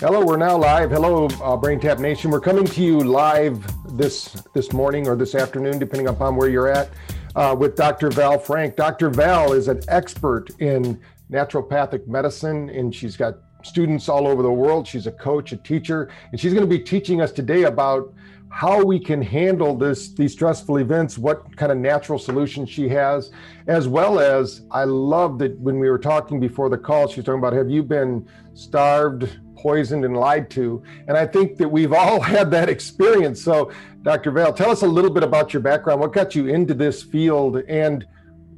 Hello, 0.00 0.24
we're 0.24 0.38
now 0.38 0.56
live. 0.56 0.90
Hello, 0.92 1.26
uh, 1.26 1.58
BrainTap 1.58 1.98
Nation. 1.98 2.30
We're 2.30 2.40
coming 2.40 2.64
to 2.64 2.82
you 2.82 3.00
live 3.00 3.62
this 3.98 4.30
this 4.54 4.72
morning 4.72 5.06
or 5.06 5.14
this 5.14 5.34
afternoon, 5.34 5.78
depending 5.78 6.08
upon 6.08 6.36
where 6.36 6.48
you're 6.48 6.68
at, 6.68 6.88
uh, 7.36 7.54
with 7.58 7.76
Dr. 7.76 8.08
Val 8.08 8.38
Frank. 8.38 8.76
Dr. 8.76 9.10
Val 9.10 9.52
is 9.52 9.68
an 9.68 9.82
expert 9.88 10.58
in 10.58 10.98
naturopathic 11.30 12.06
medicine, 12.06 12.70
and 12.70 12.94
she's 12.94 13.14
got 13.14 13.40
students 13.62 14.08
all 14.08 14.26
over 14.26 14.42
the 14.42 14.50
world. 14.50 14.88
She's 14.88 15.06
a 15.06 15.12
coach, 15.12 15.52
a 15.52 15.58
teacher, 15.58 16.08
and 16.32 16.40
she's 16.40 16.54
going 16.54 16.66
to 16.66 16.78
be 16.78 16.82
teaching 16.82 17.20
us 17.20 17.30
today 17.30 17.64
about 17.64 18.14
how 18.50 18.84
we 18.84 18.98
can 18.98 19.22
handle 19.22 19.76
this 19.76 20.08
these 20.10 20.32
stressful 20.32 20.78
events 20.78 21.16
what 21.16 21.56
kind 21.56 21.70
of 21.70 21.78
natural 21.78 22.18
solutions 22.18 22.68
she 22.68 22.88
has 22.88 23.30
as 23.68 23.86
well 23.86 24.18
as 24.18 24.62
i 24.72 24.82
love 24.84 25.38
that 25.38 25.56
when 25.60 25.78
we 25.78 25.88
were 25.88 25.98
talking 25.98 26.40
before 26.40 26.68
the 26.68 26.76
call 26.76 27.06
she's 27.06 27.24
talking 27.24 27.38
about 27.38 27.52
have 27.52 27.70
you 27.70 27.82
been 27.82 28.26
starved 28.54 29.38
poisoned 29.60 30.04
and 30.04 30.16
lied 30.16 30.50
to? 30.50 30.82
And 31.06 31.16
i 31.16 31.26
think 31.26 31.56
that 31.58 31.68
we've 31.68 31.92
all 31.92 32.20
had 32.34 32.50
that 32.50 32.68
experience. 32.68 33.42
So 33.42 33.70
dr 34.02 34.30
vale 34.30 34.52
tell 34.52 34.70
us 34.70 34.82
a 34.82 34.86
little 34.86 35.10
bit 35.10 35.22
about 35.22 35.52
your 35.52 35.62
background. 35.62 36.00
What 36.00 36.12
got 36.12 36.34
you 36.34 36.48
into 36.48 36.74
this 36.74 37.02
field? 37.02 37.58
And 37.68 38.06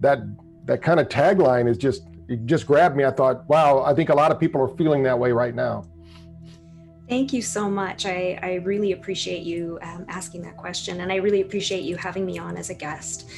that 0.01 0.20
that 0.65 0.83
kind 0.83 1.01
of 1.01 1.09
tagline 1.09 1.69
is 1.69 1.77
just 1.77 2.03
it 2.29 2.47
just 2.47 2.67
grabbed 2.67 2.97
me. 2.97 3.05
I 3.05 3.11
thought 3.11 3.48
wow 3.48 3.83
i 3.83 3.95
think 3.95 4.09
a 4.09 4.15
lot 4.15 4.31
of 4.31 4.39
people 4.39 4.61
are 4.61 4.75
feeling 4.77 5.03
that 5.03 5.19
way 5.19 5.33
right 5.33 5.55
now 5.55 5.84
Thank 7.12 7.34
you 7.34 7.43
so 7.43 7.69
much. 7.69 8.07
I, 8.07 8.39
I 8.41 8.55
really 8.55 8.93
appreciate 8.93 9.43
you 9.43 9.79
um, 9.83 10.07
asking 10.09 10.41
that 10.45 10.57
question, 10.57 11.03
and 11.03 11.12
I 11.12 11.16
really 11.16 11.43
appreciate 11.43 11.83
you 11.83 11.95
having 11.97 12.25
me 12.25 12.39
on 12.39 12.57
as 12.57 12.70
a 12.70 12.75
guest. 12.75 13.29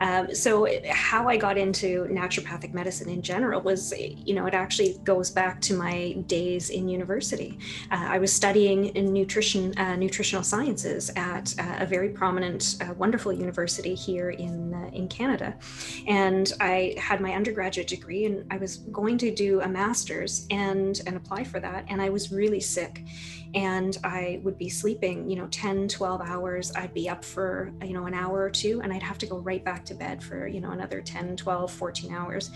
Um, 0.00 0.34
so, 0.34 0.68
how 0.90 1.28
I 1.28 1.36
got 1.36 1.56
into 1.56 2.06
naturopathic 2.10 2.74
medicine 2.74 3.08
in 3.08 3.22
general 3.22 3.60
was, 3.60 3.92
you 3.98 4.34
know, 4.34 4.46
it 4.46 4.54
actually 4.54 4.98
goes 5.04 5.30
back 5.30 5.60
to 5.62 5.74
my 5.74 6.12
days 6.26 6.70
in 6.70 6.88
university. 6.88 7.58
Uh, 7.90 8.06
I 8.08 8.18
was 8.18 8.32
studying 8.32 8.86
in 8.96 9.12
nutrition, 9.12 9.76
uh, 9.78 9.96
nutritional 9.96 10.42
sciences 10.42 11.10
at 11.16 11.54
uh, 11.58 11.76
a 11.80 11.86
very 11.86 12.10
prominent, 12.10 12.76
uh, 12.80 12.94
wonderful 12.94 13.32
university 13.32 13.94
here 13.94 14.30
in 14.30 14.74
uh, 14.74 14.90
in 14.92 15.08
Canada, 15.08 15.54
and 16.06 16.52
I 16.60 16.94
had 16.98 17.20
my 17.20 17.32
undergraduate 17.32 17.88
degree, 17.88 18.26
and 18.26 18.44
I 18.50 18.58
was 18.58 18.76
going 18.76 19.18
to 19.18 19.34
do 19.34 19.60
a 19.60 19.68
master's 19.68 20.46
and 20.50 21.00
and 21.06 21.16
apply 21.16 21.44
for 21.44 21.60
that, 21.60 21.84
and 21.88 22.00
I 22.00 22.10
was 22.10 22.32
really 22.32 22.60
sick 22.60 23.02
and 23.54 23.96
I 24.02 24.40
would 24.42 24.58
be 24.58 24.68
sleeping, 24.68 25.30
you 25.30 25.36
know, 25.36 25.46
10, 25.50 25.88
12 25.88 26.20
hours. 26.22 26.72
I'd 26.74 26.92
be 26.92 27.08
up 27.08 27.24
for, 27.24 27.72
you 27.82 27.92
know, 27.92 28.06
an 28.06 28.14
hour 28.14 28.40
or 28.40 28.50
two 28.50 28.80
and 28.82 28.92
I'd 28.92 29.02
have 29.02 29.18
to 29.18 29.26
go 29.26 29.38
right 29.38 29.64
back 29.64 29.83
to 29.86 29.94
bed 29.94 30.22
for, 30.22 30.46
you 30.46 30.60
know, 30.60 30.70
another 30.70 31.00
10, 31.00 31.36
12, 31.36 31.70
14 31.70 32.12
hours. 32.12 32.50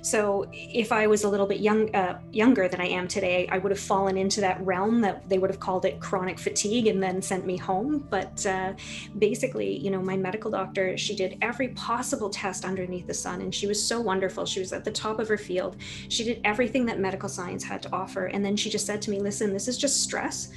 So 0.00 0.46
if 0.52 0.92
I 0.92 1.06
was 1.06 1.24
a 1.24 1.28
little 1.28 1.46
bit 1.46 1.60
young, 1.60 1.94
uh, 1.94 2.20
younger 2.32 2.68
than 2.68 2.80
I 2.80 2.86
am 2.86 3.08
today, 3.08 3.48
I 3.50 3.58
would 3.58 3.72
have 3.72 3.80
fallen 3.80 4.16
into 4.16 4.40
that 4.40 4.64
realm 4.64 5.00
that 5.00 5.28
they 5.28 5.38
would 5.38 5.50
have 5.50 5.60
called 5.60 5.84
it 5.84 6.00
chronic 6.00 6.38
fatigue 6.38 6.86
and 6.86 7.02
then 7.02 7.20
sent 7.20 7.46
me 7.46 7.56
home. 7.56 8.06
But 8.10 8.44
uh, 8.46 8.74
basically, 9.18 9.78
you 9.78 9.90
know, 9.90 10.00
my 10.00 10.16
medical 10.16 10.50
doctor, 10.50 10.96
she 10.96 11.14
did 11.14 11.38
every 11.42 11.68
possible 11.68 12.30
test 12.30 12.64
underneath 12.64 13.06
the 13.06 13.14
sun 13.14 13.40
and 13.40 13.54
she 13.54 13.66
was 13.66 13.82
so 13.82 14.00
wonderful. 14.00 14.46
She 14.46 14.60
was 14.60 14.72
at 14.72 14.84
the 14.84 14.92
top 14.92 15.18
of 15.18 15.28
her 15.28 15.38
field. 15.38 15.76
She 16.08 16.24
did 16.24 16.40
everything 16.44 16.86
that 16.86 17.00
medical 17.00 17.28
science 17.28 17.64
had 17.64 17.82
to 17.82 17.92
offer. 17.92 18.26
And 18.26 18.44
then 18.44 18.56
she 18.56 18.70
just 18.70 18.86
said 18.86 19.02
to 19.02 19.10
me, 19.10 19.20
listen, 19.20 19.52
this 19.52 19.68
is 19.68 19.76
just 19.76 20.02
stress 20.02 20.52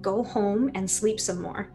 go 0.00 0.22
home 0.22 0.70
and 0.74 0.88
sleep 0.88 1.18
some 1.18 1.42
more 1.42 1.72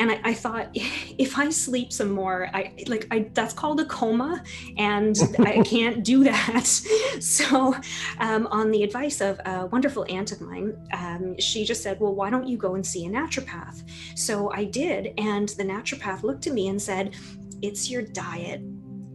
and 0.00 0.10
I, 0.10 0.20
I, 0.24 0.34
thought 0.34 0.70
if 0.74 1.38
i 1.38 1.50
sleep 1.50 1.92
some 1.92 2.10
more 2.10 2.48
i 2.54 2.72
like 2.86 3.06
i 3.10 3.30
that's 3.34 3.52
called 3.52 3.80
a 3.80 3.84
coma 3.84 4.42
and 4.78 5.16
i 5.38 5.62
can't 5.64 6.04
do 6.04 6.24
that. 6.24 6.66
So 7.20 7.76
um, 8.18 8.46
on 8.46 8.70
the 8.70 8.82
advice 8.82 9.20
of 9.20 9.40
a 9.44 9.66
wonderful 9.66 10.06
aunt 10.08 10.32
of 10.32 10.40
mine 10.40 10.76
um, 10.92 11.38
she 11.38 11.64
just 11.64 11.82
said 11.82 12.00
well 12.00 12.14
why 12.14 12.30
don't 12.30 12.46
you 12.46 12.56
go 12.56 12.74
and 12.74 12.86
see 12.86 13.04
a 13.06 13.10
naturopath? 13.10 13.82
So 14.16 14.50
i 14.52 14.64
did 14.64 15.12
and 15.18 15.50
the 15.50 15.64
naturopath 15.64 16.22
looked 16.22 16.46
at 16.46 16.54
me 16.54 16.68
and 16.68 16.80
said 16.80 17.14
it's 17.62 17.90
your 17.90 18.02
diet 18.02 18.62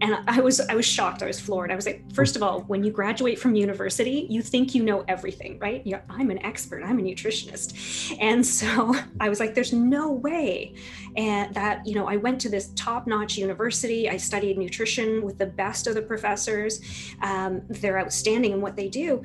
and 0.06 0.18
i 0.28 0.40
was 0.40 0.60
i 0.60 0.76
was 0.76 0.86
shocked. 0.86 1.24
I 1.24 1.28
was 1.28 1.40
floored. 1.40 1.72
I 1.72 1.76
was 1.76 1.86
like 1.86 2.00
first 2.14 2.36
of 2.36 2.44
all 2.44 2.62
when 2.62 2.84
you 2.84 2.92
graduate 2.92 3.40
from 3.40 3.56
university 3.56 4.28
you 4.30 4.42
think 4.42 4.76
you 4.76 4.84
know 4.84 5.04
everything 5.08 5.58
right? 5.60 5.86
You're, 5.86 6.04
i'm 6.10 6.30
an 6.32 6.44
expert. 6.46 6.84
I'm 6.84 7.00
a 7.00 7.02
nutritionist. 7.02 8.18
And 8.20 8.46
so 8.46 8.96
i 9.20 9.30
was 9.30 9.40
like 9.40 9.56
there's 9.56 9.74
no 9.74 10.12
way 10.12 10.76
and 11.18 11.54
that 11.54 11.86
you 11.88 11.96
know 11.96 12.08
i 12.08 12.18
went 12.18 12.40
to 12.42 12.50
this 12.50 12.72
top-notch 12.76 13.38
university. 13.38 14.10
I 14.10 14.18
studied 14.18 14.58
nutrition 14.58 15.24
with 15.24 15.38
the 15.38 15.46
best 15.46 15.88
of 15.88 15.96
the 15.96 16.02
professors. 16.02 16.82
Um, 17.22 17.62
they're 17.70 18.00
outstanding 18.00 18.52
in 18.52 18.62
what 18.62 18.76
they 18.76 18.90
do 18.90 19.24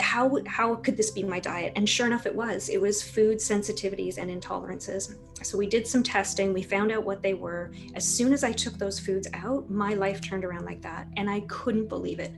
how 0.00 0.38
how 0.46 0.74
could 0.76 0.96
this 0.96 1.10
be 1.10 1.22
my 1.22 1.40
diet? 1.40 1.72
And 1.76 1.88
sure 1.88 2.06
enough 2.06 2.26
it 2.26 2.34
was. 2.34 2.68
It 2.68 2.80
was 2.80 3.02
food 3.02 3.38
sensitivities 3.38 4.18
and 4.18 4.30
intolerances. 4.30 5.14
So 5.42 5.56
we 5.56 5.66
did 5.66 5.86
some 5.86 6.02
testing. 6.02 6.52
We 6.52 6.62
found 6.62 6.92
out 6.92 7.04
what 7.04 7.22
they 7.22 7.34
were. 7.34 7.72
As 7.94 8.06
soon 8.06 8.32
as 8.32 8.44
i 8.44 8.52
took 8.52 8.78
those 8.78 8.98
foods 8.98 9.28
out 9.34 9.70
my 9.70 9.94
life 9.94 10.20
turned 10.20 10.44
around 10.44 10.64
like 10.64 10.82
that 10.82 11.06
and 11.16 11.28
i 11.28 11.40
couldn't 11.40 11.88
believe 11.88 12.18
it. 12.18 12.32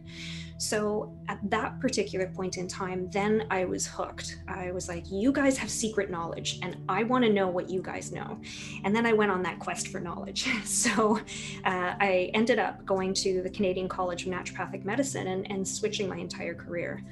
So 0.58 1.18
at 1.28 1.40
that 1.50 1.80
particular 1.80 2.28
point 2.28 2.56
in 2.56 2.68
time 2.68 3.08
then 3.10 3.46
i 3.50 3.64
was 3.64 3.86
hooked. 3.86 4.38
I 4.46 4.70
was 4.70 4.88
like 4.88 5.04
you 5.10 5.32
guys 5.32 5.58
have 5.58 5.70
secret 5.70 6.10
knowledge 6.10 6.60
and 6.62 6.76
i 6.88 7.02
want 7.02 7.24
to 7.24 7.32
know 7.32 7.48
what 7.48 7.68
you 7.68 7.82
guys 7.82 8.12
know. 8.12 8.40
And 8.84 8.94
then 8.94 9.04
i 9.06 9.12
went 9.12 9.32
on 9.32 9.42
that 9.42 9.58
quest 9.58 9.88
for 9.88 10.00
knowledge. 10.00 10.48
So 10.64 11.18
uh, 11.64 11.94
i 12.00 12.30
ended 12.34 12.58
up 12.58 12.84
going 12.84 13.14
to 13.14 13.42
the 13.42 13.50
canadian 13.50 13.88
college 13.88 14.26
of 14.26 14.32
naturopathic 14.32 14.84
medicine 14.84 15.28
and, 15.28 15.50
and 15.50 15.66
switching 15.66 16.08
my 16.08 16.16
entire 16.16 16.54
career 16.54 17.02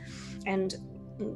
and 0.47 0.75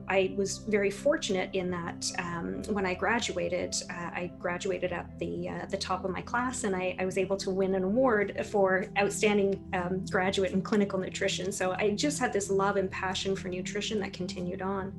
I 0.08 0.34
was 0.36 0.58
very 0.58 0.90
fortunate 0.90 1.50
in 1.52 1.70
that 1.70 2.10
um, 2.18 2.62
when 2.70 2.86
I 2.86 2.94
graduated, 2.94 3.76
uh, 3.90 3.92
I 3.92 4.30
graduated 4.38 4.92
at 4.92 5.18
the 5.18 5.50
uh, 5.50 5.66
the 5.66 5.76
top 5.76 6.04
of 6.06 6.10
my 6.10 6.22
class, 6.22 6.64
and 6.64 6.74
I, 6.74 6.96
I, 6.98 7.04
was 7.04 7.18
able 7.18 7.36
to 7.38 7.50
win 7.50 7.74
an 7.74 7.84
award 7.84 8.46
for 8.46 8.86
outstanding 8.98 9.62
um, 9.74 10.02
graduate 10.06 10.52
in 10.52 10.62
clinical 10.62 10.98
nutrition. 10.98 11.52
So 11.52 11.72
I 11.72 11.90
just 11.90 12.18
had 12.18 12.32
this 12.32 12.50
love 12.50 12.76
and 12.76 12.90
passion 12.90 13.36
for 13.36 13.48
nutrition 13.48 14.00
that 14.00 14.14
continued 14.14 14.62
on. 14.62 14.94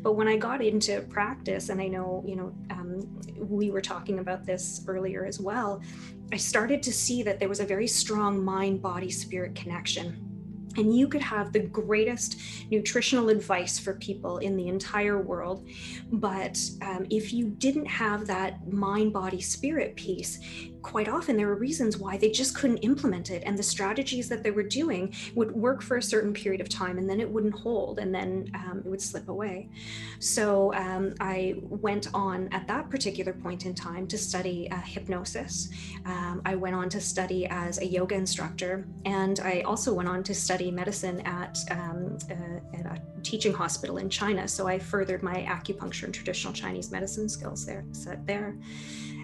But 0.00 0.14
when 0.14 0.28
I 0.28 0.38
got 0.38 0.62
into 0.62 1.02
practice, 1.10 1.68
and 1.68 1.78
I 1.78 1.88
know 1.88 2.24
you 2.26 2.36
know 2.36 2.54
um, 2.70 3.20
we 3.36 3.70
were 3.70 3.82
talking 3.82 4.18
about 4.18 4.46
this 4.46 4.82
earlier 4.88 5.26
as 5.26 5.40
well, 5.40 5.82
I 6.32 6.36
started 6.36 6.82
to 6.84 6.92
see 6.92 7.22
that 7.22 7.38
there 7.38 7.50
was 7.50 7.60
a 7.60 7.66
very 7.66 7.86
strong 7.86 8.42
mind 8.42 8.80
body 8.80 9.10
spirit 9.10 9.54
connection 9.54 10.31
and 10.76 10.96
you 10.96 11.08
could 11.08 11.22
have 11.22 11.52
the 11.52 11.60
greatest 11.60 12.40
nutritional 12.70 13.28
advice 13.28 13.78
for 13.78 13.94
people 13.94 14.38
in 14.38 14.56
the 14.56 14.68
entire 14.68 15.20
world. 15.20 15.66
But 16.10 16.58
um, 16.80 17.06
if 17.10 17.32
you 17.32 17.48
didn't 17.48 17.86
have 17.86 18.26
that 18.26 18.72
mind, 18.72 19.12
body, 19.12 19.40
spirit 19.40 19.96
piece, 19.96 20.38
quite 20.82 21.08
often 21.08 21.36
there 21.36 21.46
were 21.46 21.54
reasons 21.54 21.96
why 21.96 22.16
they 22.16 22.30
just 22.30 22.54
couldn't 22.56 22.78
implement 22.78 23.30
it 23.30 23.42
and 23.46 23.58
the 23.58 23.62
strategies 23.62 24.28
that 24.28 24.42
they 24.42 24.50
were 24.50 24.62
doing 24.62 25.14
would 25.34 25.52
work 25.52 25.82
for 25.82 25.96
a 25.96 26.02
certain 26.02 26.32
period 26.32 26.60
of 26.60 26.68
time 26.68 26.98
and 26.98 27.08
then 27.08 27.20
it 27.20 27.28
wouldn't 27.28 27.54
hold 27.54 27.98
and 27.98 28.14
then 28.14 28.50
um, 28.54 28.82
it 28.84 28.88
would 28.88 29.00
slip 29.00 29.28
away. 29.28 29.68
So 30.18 30.72
um, 30.74 31.14
i 31.20 31.54
went 31.58 32.08
on 32.14 32.48
at 32.52 32.66
that 32.66 32.90
particular 32.90 33.32
point 33.32 33.66
in 33.66 33.74
time 33.74 34.06
to 34.08 34.18
study 34.18 34.70
uh, 34.70 34.76
hypnosis. 34.76 35.68
Um, 36.04 36.42
i 36.44 36.54
went 36.54 36.76
on 36.76 36.88
to 36.90 37.00
study 37.00 37.46
as 37.46 37.78
a 37.78 37.86
yoga 37.86 38.14
instructor 38.14 38.86
and 39.04 39.40
i 39.40 39.60
also 39.62 39.92
went 39.92 40.08
on 40.08 40.22
to 40.24 40.34
study 40.34 40.70
medicine 40.70 41.20
at, 41.20 41.58
um, 41.70 42.18
uh, 42.30 42.78
at 42.78 42.86
a 42.86 43.00
teaching 43.22 43.52
hospital 43.52 43.98
in 43.98 44.08
china 44.08 44.48
so 44.48 44.66
i 44.66 44.78
furthered 44.78 45.22
my 45.22 45.36
acupuncture 45.48 46.04
and 46.04 46.14
traditional 46.14 46.52
chinese 46.52 46.90
medicine 46.90 47.28
skills 47.28 47.64
there 47.64 47.84
set 47.92 48.26
there 48.26 48.56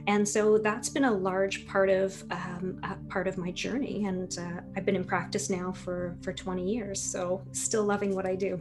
and 0.09 0.27
so 0.27 0.57
that's 0.57 0.89
been 0.89 1.05
a 1.05 1.11
large 1.11 1.67
part 1.67 1.91
of 1.91 2.25
um, 2.31 2.81
part 3.11 3.29
of 3.29 3.37
my 3.37 3.53
journey. 3.53 4.07
And 4.07 4.37
uh, 4.39 4.63
i've 4.75 4.85
been 4.85 4.97
in 4.97 5.05
practice 5.05 5.51
now 5.51 5.71
for 5.71 6.17
for 6.23 6.33
20 6.33 6.69
years 6.69 7.01
so 7.01 7.43
still 7.53 7.85
loving 7.85 8.15
what 8.15 8.27
i 8.27 8.35
do. 8.35 8.61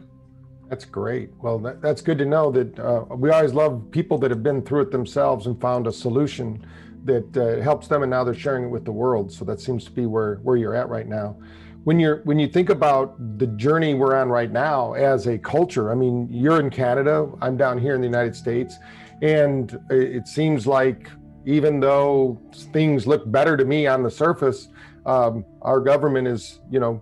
That's 0.70 0.84
great. 0.84 1.30
Well 1.42 1.58
that, 1.60 1.82
that's 1.82 2.02
good 2.02 2.18
to 2.18 2.26
know 2.26 2.52
that 2.52 2.78
uh, 2.78 3.06
we 3.16 3.32
always 3.32 3.54
love 3.54 3.90
people 3.90 4.18
that 4.20 4.30
have 4.30 4.44
been 4.44 4.62
through 4.62 4.82
it 4.82 4.92
themselves 4.92 5.48
and 5.48 5.60
found 5.60 5.88
a 5.88 5.92
solution 5.92 6.66
that 7.06 7.38
uh, 7.38 7.62
helps 7.64 7.88
them 7.88 8.04
and 8.04 8.10
now 8.12 8.26
they're 8.26 8.34
sharing 8.34 8.66
it 8.66 8.70
with 8.70 8.84
the 8.84 8.92
world. 8.92 9.32
So 9.32 9.46
that 9.46 9.62
seems 9.62 9.86
to 9.86 9.92
be 9.92 10.06
where 10.06 10.36
where 10.44 10.58
you're 10.58 10.76
at 10.76 10.90
right 10.90 11.08
now. 11.08 11.38
When 11.86 11.98
you're 12.02 12.18
when 12.26 12.38
you 12.38 12.48
think 12.48 12.70
about 12.70 13.40
the 13.40 13.48
journey 13.48 13.94
we're 13.94 14.18
on 14.18 14.28
right 14.28 14.52
now 14.52 14.92
as 14.94 15.28
a 15.28 15.38
culture 15.38 15.90
i 15.90 15.96
mean 15.96 16.28
you're 16.30 16.60
in 16.60 16.70
canada 16.70 17.32
i'm 17.42 17.56
down 17.56 17.78
here 17.80 17.96
in 17.96 18.02
the 18.02 18.08
united 18.08 18.36
states 18.36 18.76
and 19.22 19.80
it 19.90 20.28
seems 20.28 20.68
like 20.68 21.10
even 21.48 21.80
though 21.80 22.38
things 22.74 23.08
look 23.08 23.32
better 23.32 23.56
to 23.56 23.64
me 23.64 23.88
on 23.88 24.04
the 24.04 24.12
surface, 24.12 24.68
um, 25.06 25.46
our 25.62 25.80
government 25.80 26.28
is, 26.28 26.60
you 26.70 26.78
know, 26.78 27.02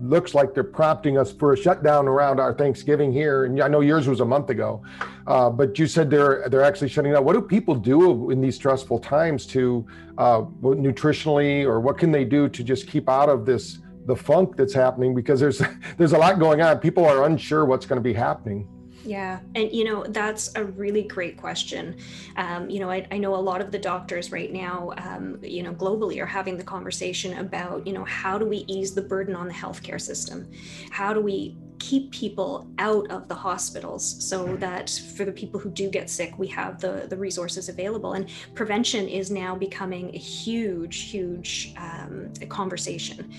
looks 0.00 0.34
like 0.34 0.54
they're 0.54 0.64
prompting 0.64 1.18
us 1.18 1.30
for 1.30 1.52
a 1.52 1.56
shutdown 1.56 2.08
around 2.08 2.40
our 2.40 2.54
Thanksgiving 2.54 3.12
here. 3.12 3.44
And 3.44 3.60
I 3.60 3.68
know 3.68 3.80
yours 3.80 4.08
was 4.08 4.20
a 4.20 4.24
month 4.24 4.48
ago, 4.48 4.82
uh, 5.26 5.50
but 5.50 5.78
you 5.78 5.86
said 5.86 6.08
they're 6.08 6.48
they're 6.48 6.64
actually 6.64 6.88
shutting 6.88 7.12
down. 7.12 7.22
What 7.22 7.34
do 7.34 7.42
people 7.42 7.74
do 7.74 8.30
in 8.30 8.40
these 8.40 8.56
stressful 8.56 9.00
times 9.00 9.44
to 9.48 9.86
uh, 10.16 10.42
nutritionally, 10.62 11.64
or 11.64 11.80
what 11.80 11.98
can 11.98 12.12
they 12.12 12.24
do 12.24 12.48
to 12.48 12.64
just 12.64 12.86
keep 12.86 13.10
out 13.10 13.28
of 13.28 13.44
this 13.44 13.80
the 14.06 14.16
funk 14.16 14.56
that's 14.56 14.72
happening? 14.72 15.14
Because 15.14 15.38
there's 15.38 15.60
there's 15.98 16.12
a 16.12 16.18
lot 16.18 16.38
going 16.38 16.62
on. 16.62 16.78
People 16.78 17.04
are 17.04 17.24
unsure 17.24 17.66
what's 17.66 17.84
going 17.84 17.98
to 17.98 18.02
be 18.02 18.14
happening. 18.14 18.66
Yeah. 19.04 19.40
And, 19.54 19.72
you 19.72 19.84
know, 19.84 20.04
that's 20.04 20.54
a 20.54 20.64
really 20.64 21.02
great 21.02 21.36
question. 21.36 21.96
Um, 22.36 22.70
you 22.70 22.80
know, 22.80 22.90
I, 22.90 23.06
I, 23.10 23.18
know 23.18 23.34
a 23.34 23.36
lot 23.36 23.60
of 23.60 23.72
the 23.72 23.78
doctors 23.78 24.30
right 24.30 24.52
now, 24.52 24.92
um, 24.98 25.38
you 25.42 25.62
know, 25.62 25.74
globally 25.74 26.20
are 26.22 26.26
having 26.26 26.56
the 26.56 26.64
conversation 26.64 27.38
about, 27.38 27.86
you 27.86 27.92
know, 27.92 28.04
how 28.04 28.38
do 28.38 28.46
we 28.46 28.58
ease 28.68 28.94
the 28.94 29.02
burden 29.02 29.34
on 29.34 29.48
the 29.48 29.54
healthcare 29.54 30.00
system? 30.00 30.50
How 30.90 31.12
do 31.12 31.20
we 31.20 31.56
keep 31.82 32.12
people 32.12 32.70
out 32.78 33.10
of 33.10 33.26
the 33.26 33.34
hospitals 33.34 34.24
so 34.24 34.56
that 34.56 34.88
for 35.16 35.24
the 35.24 35.32
people 35.32 35.58
who 35.58 35.68
do 35.68 35.90
get 35.90 36.08
sick, 36.08 36.32
we 36.38 36.46
have 36.46 36.80
the, 36.80 37.06
the 37.08 37.16
resources 37.16 37.68
available. 37.68 38.12
And 38.12 38.30
prevention 38.54 39.08
is 39.08 39.32
now 39.32 39.56
becoming 39.56 40.14
a 40.14 40.18
huge, 40.18 41.10
huge 41.10 41.74
um, 41.76 42.32
conversation. 42.48 43.32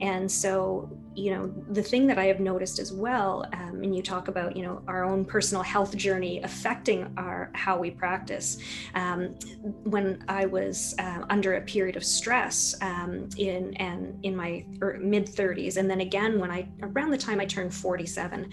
And 0.00 0.30
so, 0.30 0.88
you 1.18 1.32
know, 1.32 1.52
the 1.70 1.82
thing 1.82 2.06
that 2.06 2.18
I 2.18 2.26
have 2.26 2.38
noticed 2.38 2.78
as 2.78 2.92
well, 2.92 3.44
um, 3.52 3.82
and 3.82 3.94
you 3.94 4.02
talk 4.02 4.28
about, 4.28 4.56
you 4.56 4.62
know, 4.62 4.82
our 4.86 5.04
own 5.04 5.24
personal 5.24 5.64
health 5.64 5.96
journey 5.96 6.40
affecting 6.42 7.12
our 7.16 7.50
how 7.54 7.76
we 7.76 7.90
practice. 7.90 8.58
Um, 8.94 9.34
when 9.82 10.24
I 10.28 10.46
was 10.46 10.94
uh, 11.00 11.24
under 11.28 11.54
a 11.54 11.60
period 11.62 11.96
of 11.96 12.04
stress 12.04 12.76
um, 12.82 13.28
in 13.36 13.74
and 13.74 14.24
in 14.24 14.36
my 14.36 14.64
er, 14.80 14.98
mid 15.00 15.26
30s, 15.26 15.76
and 15.76 15.90
then 15.90 16.00
again 16.00 16.38
when 16.38 16.52
I 16.52 16.68
around 16.82 17.10
the 17.10 17.18
time 17.18 17.40
I 17.40 17.46
turned 17.46 17.74
47, 17.74 18.50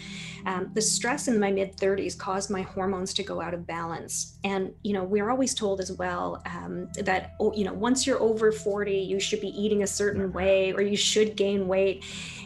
um, 0.47 0.71
the 0.73 0.81
stress 0.81 1.27
in 1.27 1.39
my 1.39 1.51
mid 1.51 1.77
30s 1.77 2.17
caused 2.17 2.49
my 2.49 2.63
hormones 2.63 3.13
to 3.13 3.23
go 3.23 3.41
out 3.41 3.53
of 3.53 3.67
balance. 3.67 4.39
And 4.43 4.73
you 4.83 4.93
know, 4.93 5.03
we're 5.03 5.29
always 5.29 5.53
told 5.53 5.79
as 5.79 5.91
well 5.91 6.41
um, 6.47 6.89
that 7.03 7.35
oh, 7.39 7.53
you 7.53 7.63
know 7.63 7.73
once 7.73 8.07
you're 8.07 8.21
over 8.21 8.51
40, 8.51 8.97
you 8.97 9.19
should 9.19 9.41
be 9.41 9.49
eating 9.49 9.83
a 9.83 9.87
certain 9.87 10.33
way 10.33 10.73
or 10.73 10.81
you 10.81 10.97
should 10.97 11.35
gain 11.35 11.67
weight. 11.67 12.03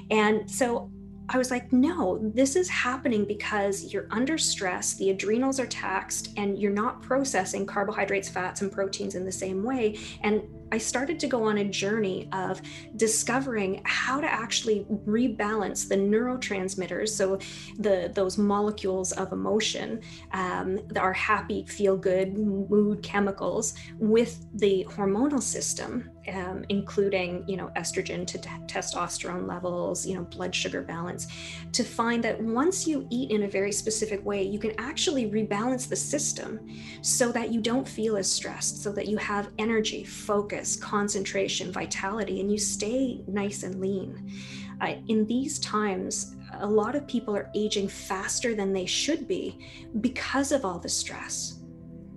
And 0.09 0.49
so 0.49 0.91
I 1.31 1.37
was 1.37 1.51
like, 1.51 1.71
no, 1.71 2.17
this 2.33 2.55
is 2.55 2.67
happening 2.69 3.23
because 3.23 3.93
you're 3.93 4.07
under 4.09 4.37
stress, 4.37 4.95
the 4.95 5.11
adrenals 5.11 5.59
are 5.59 5.67
taxed, 5.67 6.33
and 6.37 6.57
you're 6.57 6.71
not 6.71 7.03
processing 7.03 7.67
carbohydrates, 7.67 8.27
fats, 8.27 8.61
and 8.61 8.71
proteins 8.71 9.13
in 9.13 9.25
the 9.25 9.31
same 9.31 9.63
way. 9.63 9.99
And 10.23 10.41
I 10.71 10.77
started 10.79 11.19
to 11.19 11.27
go 11.27 11.43
on 11.43 11.59
a 11.59 11.63
journey 11.63 12.29
of 12.31 12.61
discovering 12.95 13.81
how 13.85 14.19
to 14.19 14.27
actually 14.27 14.85
rebalance 15.05 15.87
the 15.87 15.95
neurotransmitters, 15.95 17.09
so 17.09 17.39
the 17.77 18.11
those 18.13 18.37
molecules 18.37 19.11
of 19.11 19.31
emotion, 19.31 20.01
um, 20.33 20.79
our 20.95 21.13
happy, 21.13 21.63
feel 21.65 21.95
good 21.95 22.37
mood 22.37 23.03
chemicals, 23.03 23.75
with 23.97 24.45
the 24.55 24.85
hormonal 24.89 25.41
system, 25.41 26.09
um, 26.33 26.65
including 26.69 27.43
you 27.47 27.57
know 27.57 27.71
estrogen 27.75 28.25
to 28.27 28.37
t- 28.37 28.49
testosterone 28.65 29.47
levels, 29.47 30.05
you 30.05 30.15
know 30.15 30.23
blood 30.23 30.53
sugar 30.53 30.81
balance, 30.81 31.27
to 31.71 31.83
find 31.83 32.23
that 32.23 32.41
once 32.41 32.87
you 32.87 33.07
eat 33.09 33.31
in 33.31 33.43
a 33.43 33.47
very 33.47 33.71
specific 33.71 34.23
way, 34.25 34.43
you 34.43 34.59
can 34.59 34.73
actually 34.77 35.29
rebalance 35.29 35.87
the 35.87 35.95
system 35.95 36.59
so 37.01 37.31
that 37.31 37.51
you 37.51 37.61
don't 37.61 37.87
feel 37.87 38.17
as 38.17 38.31
stressed, 38.31 38.83
so 38.83 38.91
that 38.91 39.07
you 39.07 39.17
have 39.17 39.49
energy, 39.57 40.03
focus 40.03 40.75
concentration, 40.75 41.71
vitality, 41.71 42.41
and 42.41 42.51
you 42.51 42.57
stay 42.57 43.21
nice 43.27 43.63
and 43.63 43.79
lean. 43.79 44.31
Uh, 44.81 44.95
in 45.07 45.25
these 45.25 45.59
times, 45.59 46.35
a 46.59 46.67
lot 46.67 46.95
of 46.95 47.05
people 47.07 47.35
are 47.35 47.49
aging 47.53 47.87
faster 47.87 48.55
than 48.55 48.73
they 48.73 48.85
should 48.85 49.27
be 49.27 49.59
because 50.01 50.51
of 50.51 50.65
all 50.65 50.79
the 50.79 50.89
stress. 50.89 51.58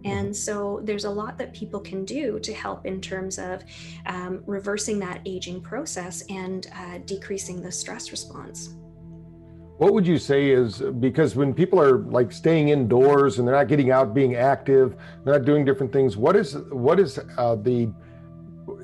And 0.04 0.28
mm-hmm. 0.28 0.32
so 0.32 0.80
there's 0.84 1.04
a 1.04 1.10
lot 1.10 1.38
that 1.38 1.52
people 1.52 1.80
can 1.80 2.04
do 2.04 2.38
to 2.40 2.52
help 2.52 2.86
in 2.86 3.00
terms 3.00 3.38
of 3.38 3.62
um, 4.06 4.42
reversing 4.46 4.98
that 5.00 5.20
aging 5.26 5.60
process 5.60 6.24
and 6.28 6.66
uh, 6.74 6.98
decreasing 7.06 7.62
the 7.62 7.72
stress 7.72 8.10
response. 8.10 8.74
What 9.78 9.94
would 9.94 10.06
you 10.06 10.18
say 10.18 10.50
is 10.50 10.80
because 11.00 11.34
when 11.34 11.52
people 11.52 11.80
are 11.80 11.98
like 11.98 12.30
staying 12.30 12.68
indoors 12.68 13.38
and 13.38 13.48
they're 13.48 13.56
not 13.56 13.66
getting 13.66 13.90
out, 13.90 14.14
being 14.14 14.36
active, 14.36 14.96
they're 15.24 15.34
not 15.34 15.44
doing 15.44 15.64
different 15.64 15.92
things. 15.92 16.16
What 16.16 16.36
is 16.36 16.56
what 16.70 17.00
is 17.00 17.18
uh, 17.36 17.56
the 17.56 17.90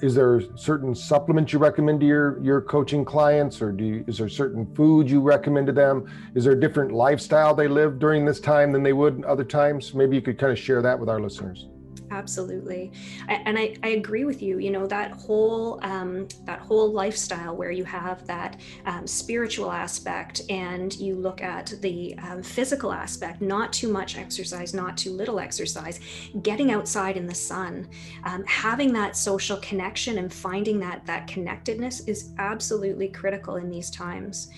is 0.03 0.15
there 0.15 0.41
certain 0.57 0.95
supplements 0.95 1.53
you 1.53 1.59
recommend 1.59 2.01
to 2.01 2.07
your 2.07 2.43
your 2.43 2.61
coaching 2.61 3.05
clients 3.05 3.63
or 3.63 3.73
do 3.73 3.85
you, 3.85 4.05
is 4.07 4.19
there 4.19 4.29
certain 4.29 4.67
food 4.75 5.09
you 5.09 5.21
recommend 5.21 5.67
to 5.67 5.73
them? 5.73 6.07
Is 6.35 6.45
there 6.45 6.53
a 6.53 6.61
different 6.61 6.93
lifestyle 6.93 7.55
they 7.55 7.69
live 7.69 7.99
during 7.99 8.25
this 8.25 8.41
time 8.41 8.73
than 8.73 8.83
they 8.83 8.93
would 8.93 9.25
other 9.25 9.45
times? 9.45 9.95
Maybe 9.95 10.17
you 10.17 10.23
could 10.23 10.39
kind 10.39 10.53
of 10.53 10.59
share 10.59 10.83
that 10.83 10.99
with 10.99 11.09
our 11.09 11.21
listeners 11.21 11.67
absolutely. 12.11 12.93
And 13.29 13.59
I, 13.59 13.77
I 13.83 13.89
agree 13.89 14.25
with 14.25 14.43
you 14.43 14.59
you 14.59 14.71
know 14.71 14.87
that 14.87 15.13
whole 15.13 15.79
um, 15.83 16.29
that 16.45 16.61
whole 16.61 16.93
lifestyle 16.93 17.57
where 17.57 17.71
you 17.71 17.85
have 17.85 18.27
that 18.27 18.61
um, 18.87 19.07
spiritual 19.07 19.71
aspect 19.71 20.43
and 20.49 20.95
you 20.97 21.15
look 21.15 21.43
at 21.43 21.75
the 21.81 22.17
um, 22.19 22.43
physical 22.43 22.93
aspect 22.93 23.41
not 23.41 23.73
too 23.73 23.89
much 23.89 24.17
exercise 24.17 24.75
not 24.75 24.97
too 24.97 25.11
little 25.11 25.39
exercise 25.39 26.01
getting 26.43 26.73
outside 26.73 27.17
in 27.17 27.27
the 27.27 27.35
sun 27.35 27.89
um, 28.25 28.45
having 28.47 28.93
that 28.93 29.17
social 29.17 29.57
connection 29.59 30.19
and 30.19 30.33
finding 30.33 30.79
that 30.81 31.05
that 31.07 31.27
connectedness 31.27 32.01
is 32.01 32.33
absolutely 32.39 33.09
critical 33.09 33.57
in 33.57 33.71
these 33.71 33.91
times. 33.91 34.51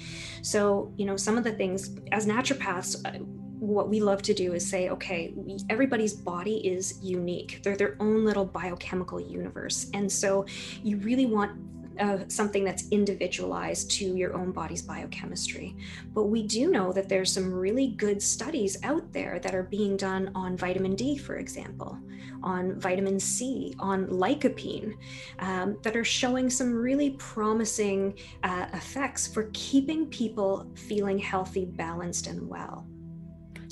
So 0.43 0.93
you 0.97 1.06
know 1.06 1.17
some 1.17 1.37
of 1.37 1.44
the 1.44 1.52
things 1.52 1.97
as 2.12 2.26
naturopaths 2.26 3.05
uh, 3.05 3.19
what 3.60 3.88
we 3.88 4.00
love 4.00 4.22
to 4.22 4.34
do 4.34 4.54
is 4.54 4.68
say, 4.68 4.88
okay, 4.88 5.32
we, 5.36 5.58
everybody's 5.68 6.14
body 6.14 6.66
is 6.66 6.98
unique. 7.02 7.60
They're 7.62 7.76
their 7.76 7.96
own 8.00 8.24
little 8.24 8.46
biochemical 8.46 9.20
universe. 9.20 9.90
And 9.92 10.10
so 10.10 10.46
you 10.82 10.96
really 10.96 11.26
want 11.26 11.52
uh, 12.00 12.18
something 12.28 12.64
that's 12.64 12.88
individualized 12.88 13.90
to 13.90 14.06
your 14.16 14.34
own 14.34 14.52
body's 14.52 14.80
biochemistry. 14.80 15.76
But 16.14 16.24
we 16.24 16.42
do 16.42 16.70
know 16.70 16.92
that 16.92 17.10
there's 17.10 17.30
some 17.30 17.52
really 17.52 17.88
good 17.88 18.22
studies 18.22 18.78
out 18.82 19.12
there 19.12 19.38
that 19.40 19.54
are 19.54 19.64
being 19.64 19.98
done 19.98 20.30
on 20.34 20.56
vitamin 20.56 20.94
D, 20.94 21.18
for 21.18 21.36
example, 21.36 21.98
on 22.42 22.80
vitamin 22.80 23.20
C, 23.20 23.74
on 23.78 24.06
lycopene, 24.06 24.94
um, 25.40 25.76
that 25.82 25.94
are 25.94 26.04
showing 26.04 26.48
some 26.48 26.72
really 26.72 27.10
promising 27.10 28.14
uh, 28.42 28.66
effects 28.72 29.26
for 29.26 29.50
keeping 29.52 30.06
people 30.06 30.66
feeling 30.74 31.18
healthy, 31.18 31.66
balanced, 31.66 32.26
and 32.26 32.48
well. 32.48 32.86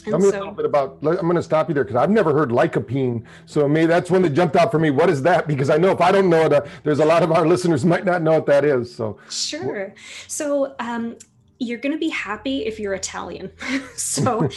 Tell 0.05 0.19
me 0.19 0.31
so, 0.31 0.31
a 0.31 0.39
little 0.39 0.53
bit 0.53 0.65
about. 0.65 0.99
I'm 1.03 1.17
going 1.17 1.37
to 1.37 1.43
stop 1.43 1.69
you 1.69 1.75
there 1.75 1.85
because 1.85 1.97
I've 1.97 2.11
never 2.11 2.33
heard 2.33 2.51
lycopene. 2.51 3.25
So 3.47 3.69
maybe 3.69 3.87
that's 3.87 4.11
one 4.11 4.23
that 4.23 4.31
jumped 4.31 4.57
out 4.57 4.71
for 4.71 4.79
me. 4.79 4.91
What 4.91 5.11
is 5.11 5.23
that? 5.23 5.47
Because 5.59 5.71
I 5.71 5.77
know 5.77 5.91
if 5.91 6.01
I 6.01 6.13
don't 6.13 6.29
know 6.29 6.45
it, 6.45 6.53
uh, 6.53 6.61
there's 6.85 7.01
a 7.01 7.05
lot 7.05 7.23
of 7.23 7.33
our 7.33 7.47
listeners 7.53 7.85
might 7.85 8.05
not 8.05 8.23
know 8.23 8.35
what 8.35 8.47
that 8.47 8.65
is. 8.65 8.95
So 8.95 9.19
sure. 9.29 9.95
So 10.29 10.75
um, 10.79 11.17
you're 11.61 11.79
going 11.79 11.93
to 11.93 11.99
be 11.99 12.09
happy 12.09 12.65
if 12.67 12.79
you're 12.79 12.95
Italian. 12.95 13.51
so, 13.97 14.43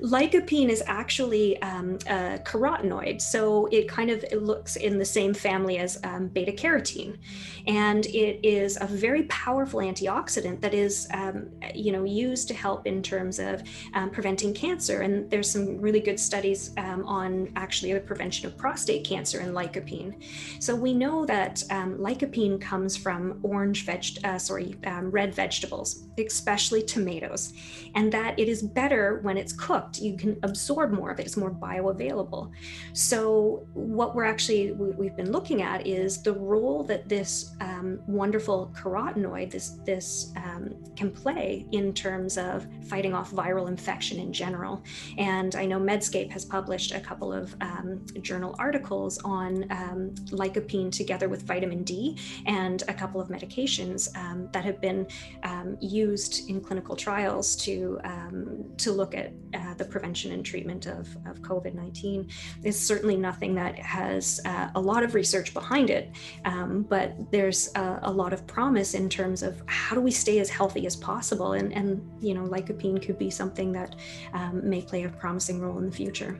lycopene 0.00 0.68
is 0.68 0.82
actually 0.86 1.60
um, 1.62 1.98
a 2.06 2.38
carotenoid. 2.44 3.20
So, 3.20 3.66
it 3.66 3.88
kind 3.88 4.10
of 4.10 4.24
it 4.24 4.42
looks 4.42 4.76
in 4.76 4.98
the 4.98 5.04
same 5.04 5.34
family 5.34 5.78
as 5.78 5.98
um, 6.04 6.28
beta 6.28 6.52
carotene. 6.52 7.18
And 7.66 8.06
it 8.06 8.40
is 8.42 8.78
a 8.80 8.86
very 8.86 9.24
powerful 9.24 9.80
antioxidant 9.80 10.60
that 10.62 10.72
is, 10.72 11.06
um, 11.12 11.50
you 11.74 11.92
know, 11.92 12.04
used 12.04 12.48
to 12.48 12.54
help 12.54 12.86
in 12.86 13.02
terms 13.02 13.38
of 13.38 13.62
um, 13.92 14.10
preventing 14.10 14.54
cancer. 14.54 15.02
And 15.02 15.30
there's 15.30 15.50
some 15.50 15.78
really 15.78 16.00
good 16.00 16.18
studies 16.18 16.72
um, 16.78 17.04
on 17.04 17.52
actually 17.56 17.92
the 17.92 18.00
prevention 18.00 18.46
of 18.46 18.56
prostate 18.56 19.04
cancer 19.04 19.40
in 19.40 19.52
lycopene. 19.52 20.22
So, 20.60 20.74
we 20.74 20.94
know 20.94 21.26
that 21.26 21.62
um, 21.70 21.98
lycopene 21.98 22.58
comes 22.58 22.96
from 22.96 23.38
orange 23.42 23.84
veg, 23.84 24.04
uh, 24.24 24.38
sorry, 24.38 24.76
red 25.02 25.34
vegetables 25.34 26.06
especially 26.38 26.82
tomatoes, 26.82 27.52
and 27.94 28.12
that 28.12 28.38
it 28.38 28.48
is 28.48 28.62
better 28.62 29.18
when 29.22 29.36
it's 29.36 29.52
cooked. 29.52 29.98
You 30.00 30.16
can 30.16 30.38
absorb 30.42 30.92
more 30.92 31.10
of 31.10 31.18
it, 31.20 31.26
it's 31.26 31.36
more 31.36 31.50
bioavailable. 31.50 32.50
So, 32.92 33.66
what 33.74 34.14
we're 34.14 34.30
actually 34.34 34.72
we've 34.72 35.16
been 35.16 35.32
looking 35.32 35.62
at 35.62 35.86
is 35.86 36.22
the 36.22 36.32
role 36.32 36.82
that 36.84 37.08
this 37.08 37.54
um, 37.60 38.00
wonderful 38.06 38.72
carotenoid, 38.78 39.50
this 39.50 39.68
this 39.84 40.32
um, 40.36 40.74
can 40.96 41.10
play 41.10 41.66
in 41.72 41.92
terms 41.92 42.38
of 42.38 42.66
fighting 42.92 43.14
off 43.14 43.30
viral 43.32 43.66
infection 43.68 44.18
in 44.18 44.32
general. 44.32 44.82
And 45.16 45.54
I 45.56 45.64
know 45.66 45.80
Medscape 45.80 46.30
has 46.30 46.44
published 46.44 46.92
a 46.92 47.00
couple 47.00 47.32
of 47.32 47.54
um, 47.60 48.04
journal 48.22 48.54
articles 48.58 49.18
on 49.24 49.64
um, 49.70 50.14
lycopene 50.40 50.90
together 50.92 51.28
with 51.28 51.42
vitamin 51.42 51.82
D 51.82 52.16
and 52.46 52.82
a 52.88 52.94
couple 52.94 53.20
of 53.20 53.28
medications 53.28 54.14
um, 54.16 54.48
that 54.52 54.64
have 54.64 54.80
been 54.80 55.06
um, 55.42 55.76
used 55.80 56.27
used 56.28 56.48
in 56.48 56.60
clinical 56.60 56.96
trials 56.96 57.56
to 57.56 57.98
um, 58.04 58.64
to 58.76 58.92
look 58.92 59.14
at 59.14 59.32
uh, 59.54 59.74
the 59.74 59.84
prevention 59.84 60.32
and 60.32 60.44
treatment 60.44 60.86
of, 60.86 61.08
of 61.26 61.40
COVID-19 61.40 62.30
is 62.64 62.78
certainly 62.78 63.16
nothing 63.16 63.54
that 63.54 63.78
has 63.78 64.40
uh, 64.44 64.68
a 64.74 64.80
lot 64.80 65.02
of 65.02 65.14
research 65.14 65.54
behind 65.54 65.90
it, 65.90 66.10
um, 66.44 66.82
but 66.82 67.14
there's 67.30 67.70
a, 67.74 68.00
a, 68.02 68.12
lot 68.12 68.32
of 68.32 68.46
promise 68.46 68.94
in 68.94 69.08
terms 69.08 69.42
of 69.42 69.62
how 69.66 69.94
do 69.94 70.00
we 70.00 70.10
stay 70.10 70.38
as 70.38 70.50
healthy 70.50 70.86
as 70.86 70.96
possible, 70.96 71.52
and 71.52 71.72
and 71.72 72.00
you 72.20 72.34
know 72.34 72.44
lycopene 72.44 73.00
could 73.04 73.18
be 73.18 73.30
something 73.30 73.72
that 73.72 73.96
um, 74.32 74.68
may 74.68 74.82
play 74.82 75.04
a 75.04 75.08
promising 75.08 75.60
role 75.60 75.78
in 75.78 75.86
the 75.86 75.96
future. 75.96 76.38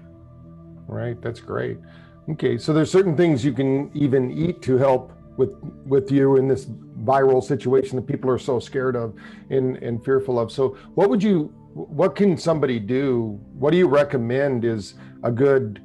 Right, 0.87 1.21
that's 1.21 1.41
great. 1.41 1.79
Okay, 2.31 2.59
so 2.59 2.73
there's 2.73 2.91
certain 2.91 3.17
things 3.17 3.45
you 3.45 3.53
can 3.53 3.91
even 3.95 4.31
eat 4.31 4.61
to 4.63 4.77
help 4.77 5.18
with 5.39 5.51
with 5.87 6.11
you 6.11 6.37
in 6.37 6.49
this 6.49 6.67
viral 7.05 7.43
situation 7.43 7.97
that 7.97 8.07
people 8.07 8.29
are 8.29 8.39
so 8.39 8.59
scared 8.59 8.97
of 8.97 9.15
and, 9.49 9.77
and 9.77 10.05
fearful 10.05 10.39
of. 10.39 10.53
So 10.53 10.77
what 10.95 11.09
would 11.09 11.23
you 11.23 11.47
what 11.75 12.17
can 12.17 12.37
somebody 12.37 12.79
do? 12.79 13.41
What 13.55 13.71
do 13.71 13.79
you 13.79 13.87
recommend 13.87 14.65
is 14.65 14.95
a 15.23 15.31
good 15.31 15.81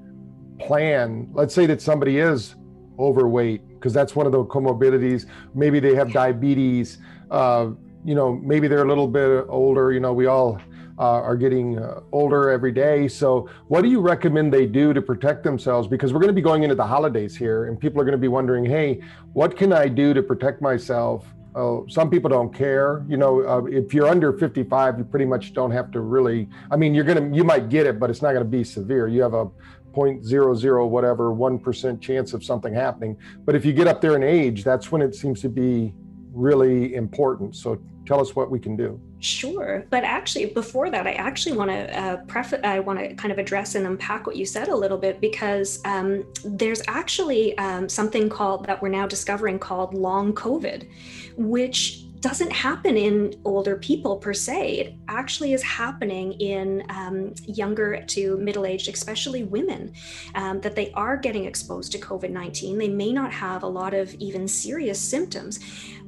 plan? 0.60 1.30
Let's 1.34 1.54
say 1.54 1.66
that 1.68 1.82
somebody 1.82 2.18
is 2.18 2.56
overweight 3.00 3.68
because 3.76 3.94
that's 3.94 4.16
one 4.16 4.26
of 4.26 4.32
the 4.32 4.44
comorbidities. 4.46 5.28
Maybe 5.54 5.80
they 5.80 5.96
have 5.96 6.12
diabetes. 6.12 6.98
Uh, 7.30 7.72
you 8.06 8.16
know, 8.16 8.36
maybe 8.36 8.68
they're 8.68 8.84
a 8.84 8.88
little 8.88 9.08
bit 9.08 9.46
older. 9.48 9.92
You 9.92 10.00
know, 10.00 10.14
we 10.14 10.26
all 10.26 10.60
uh, 10.98 11.02
are 11.02 11.36
getting 11.36 11.80
uh, 11.80 12.02
older 12.12 12.50
every 12.50 12.72
day. 12.72 13.08
So, 13.08 13.50
what 13.68 13.82
do 13.82 13.90
you 13.90 14.00
recommend 14.00 14.54
they 14.54 14.66
do 14.66 14.94
to 14.94 15.02
protect 15.02 15.44
themselves? 15.44 15.88
Because 15.88 16.14
we're 16.14 16.20
going 16.20 16.30
to 16.30 16.34
be 16.34 16.42
going 16.42 16.64
into 16.64 16.76
the 16.76 16.86
holidays 16.86 17.36
here, 17.36 17.66
and 17.66 17.80
people 17.80 18.00
are 18.02 18.06
going 18.06 18.14
to 18.14 18.18
be 18.18 18.28
wondering, 18.28 18.66
hey, 18.66 19.02
what 19.34 19.58
can 19.58 19.74
I 19.74 19.88
do 19.88 20.14
to 20.14 20.22
protect 20.22 20.62
myself? 20.62 21.26
Uh, 21.56 21.82
some 21.88 22.10
people 22.10 22.30
don't 22.30 22.54
care. 22.54 23.06
You 23.08 23.18
know, 23.18 23.42
uh, 23.42 23.66
if 23.66 23.94
you're 23.94 24.08
under 24.08 24.34
55, 24.34 24.98
you 24.98 25.04
pretty 25.04 25.26
much 25.26 25.54
don't 25.54 25.72
have 25.72 25.92
to 25.92 26.02
really. 26.02 26.50
I 26.72 26.76
mean, 26.76 26.96
you're 26.96 27.04
gonna, 27.04 27.36
you 27.36 27.44
might 27.44 27.70
get 27.70 27.86
it, 27.86 28.00
but 28.00 28.10
it's 28.10 28.22
not 28.22 28.32
going 28.32 28.44
to 28.44 28.50
be 28.50 28.64
severe. 28.64 29.08
You 29.08 29.22
have 29.22 29.34
a 29.34 29.50
0.00 29.94 30.90
whatever 30.90 31.32
1% 31.32 32.02
chance 32.02 32.34
of 32.34 32.44
something 32.44 32.74
happening. 32.74 33.18
But 33.46 33.56
if 33.56 33.64
you 33.64 33.74
get 33.74 33.88
up 33.88 34.02
there 34.02 34.16
in 34.16 34.24
age, 34.24 34.64
that's 34.64 34.92
when 34.92 35.02
it 35.02 35.14
seems 35.16 35.42
to 35.42 35.50
be 35.50 35.94
really 36.34 36.96
important. 36.96 37.56
So 37.56 37.80
tell 38.06 38.20
us 38.20 38.36
what 38.36 38.52
we 38.52 38.60
can 38.60 38.76
do. 38.76 39.00
Sure, 39.20 39.86
but 39.90 40.04
actually, 40.04 40.48
before 40.48 40.90
that, 40.90 41.08
I 41.08 41.14
actually 41.14 41.56
want 41.56 41.70
to 41.72 42.00
uh. 42.00 42.58
I 42.64 42.80
want 42.80 43.00
to 43.00 43.16
kind 43.16 43.32
of 43.32 43.38
address 43.38 43.76
and 43.76 43.88
unpack 43.88 44.28
what 44.28 44.36
you 44.36 44.46
said 44.46 44.68
a 44.68 44.76
little 44.76 44.98
bit 44.98 45.22
because 45.22 45.80
um, 45.86 46.26
there's 46.44 46.82
actually 46.88 47.58
um, 47.58 47.88
something 47.88 48.28
called 48.28 48.66
that 48.66 48.82
we're 48.82 48.90
now 48.90 49.08
discovering 49.08 49.60
called 49.60 49.94
long 49.94 50.34
COVID, 50.34 50.90
which 51.38 52.04
doesn't 52.24 52.54
happen 52.54 52.96
in 52.96 53.36
older 53.44 53.76
people 53.76 54.16
per 54.16 54.34
se. 54.34 54.78
It 54.78 54.96
actually 55.10 55.52
is 55.52 55.62
happening 55.62 56.32
in 56.40 56.82
um, 56.88 57.34
younger 57.46 58.02
to 58.02 58.38
middle 58.38 58.66
aged, 58.66 58.88
especially 58.88 59.44
women, 59.44 59.92
um, 60.34 60.62
that 60.62 60.74
they 60.74 60.90
are 60.94 61.18
getting 61.18 61.44
exposed 61.44 61.92
to 61.92 61.98
COVID 61.98 62.30
19. 62.30 62.78
They 62.78 62.88
may 62.88 63.12
not 63.12 63.34
have 63.34 63.64
a 63.64 63.68
lot 63.68 63.94
of 63.94 64.14
even 64.16 64.48
serious 64.48 65.02
symptoms, 65.02 65.60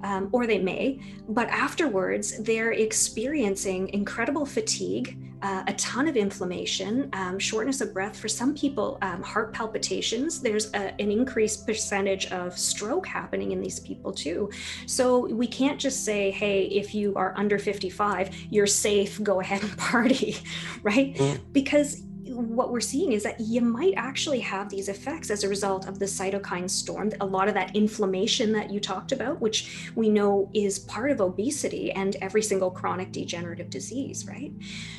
um, 0.04 0.30
or 0.32 0.48
they 0.48 0.58
may, 0.58 1.02
but 1.28 1.50
afterwards 1.50 2.42
they're 2.42 2.72
experiencing 2.72 3.90
incredible 3.90 4.46
fatigue 4.46 5.18
uh, 5.46 5.64
a 5.68 5.74
ton 5.74 6.08
of 6.08 6.18
inflammation, 6.18 7.08
um, 7.14 7.38
shortness 7.38 7.80
of 7.80 7.94
breath. 7.94 8.18
For 8.18 8.28
some 8.28 8.56
people, 8.56 8.98
um, 9.04 9.22
heart 9.22 9.54
palpitations. 9.54 10.42
There's 10.42 10.74
a, 10.74 11.00
an 11.00 11.12
increased 11.12 11.68
percentage 11.68 12.26
of 12.32 12.58
stroke 12.58 13.06
happening 13.06 13.52
in 13.52 13.62
these 13.62 13.80
people 13.80 14.12
too. 14.12 14.50
So 14.88 15.28
we 15.28 15.46
can't 15.46 15.80
just 15.80 16.04
say, 16.04 16.32
hey, 16.32 16.64
if 16.64 16.96
you 16.96 17.14
are 17.16 17.32
under 17.38 17.60
55, 17.60 18.36
you're 18.50 18.66
safe, 18.66 19.22
go 19.22 19.40
ahead 19.40 19.62
and 19.62 19.78
party, 19.92 20.38
right? 20.82 21.14
Mm. 21.14 21.40
Because 21.52 22.02
what 22.28 22.72
we're 22.72 22.80
seeing 22.80 23.12
is 23.12 23.24
that 23.24 23.40
you 23.40 23.62
might 23.62 23.94
actually 23.98 24.40
have 24.40 24.70
these 24.70 24.90
effects 24.90 25.30
as 25.30 25.44
a 25.44 25.50
result 25.50 25.88
of 25.88 26.00
the 26.00 26.06
cytokine 26.06 26.70
storm, 26.70 27.12
a 27.22 27.26
lot 27.26 27.48
of 27.48 27.54
that 27.54 27.76
inflammation 27.76 28.52
that 28.54 28.72
you 28.72 28.80
talked 28.80 29.12
about, 29.12 29.40
which 29.40 29.92
we 29.96 30.10
know 30.10 30.50
is 30.54 30.80
part 30.80 31.12
of 31.12 31.22
obesity 31.22 31.92
and 31.92 32.16
every 32.22 32.42
single 32.42 32.72
chronic 32.72 33.12
degenerative 33.12 33.70
disease, 33.70 34.26
right? 34.28 34.52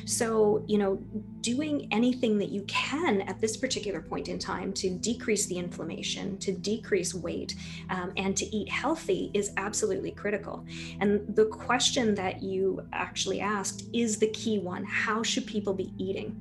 So, 0.05 0.63
you 0.67 0.77
know, 0.77 0.95
doing 1.41 1.87
anything 1.91 2.37
that 2.37 2.49
you 2.49 2.63
can 2.63 3.21
at 3.21 3.41
this 3.41 3.57
particular 3.57 4.01
point 4.01 4.27
in 4.27 4.39
time 4.39 4.71
to 4.73 4.89
decrease 4.89 5.45
the 5.47 5.57
inflammation, 5.57 6.37
to 6.39 6.51
decrease 6.51 7.13
weight, 7.13 7.55
um, 7.89 8.13
and 8.15 8.37
to 8.37 8.45
eat 8.55 8.69
healthy 8.69 9.31
is 9.33 9.51
absolutely 9.57 10.11
critical. 10.11 10.65
And 11.01 11.35
the 11.35 11.45
question 11.45 12.15
that 12.15 12.41
you 12.41 12.85
actually 12.93 13.41
asked 13.41 13.85
is 13.93 14.17
the 14.17 14.27
key 14.27 14.59
one 14.59 14.85
how 14.85 15.23
should 15.23 15.45
people 15.45 15.73
be 15.73 15.91
eating? 15.97 16.35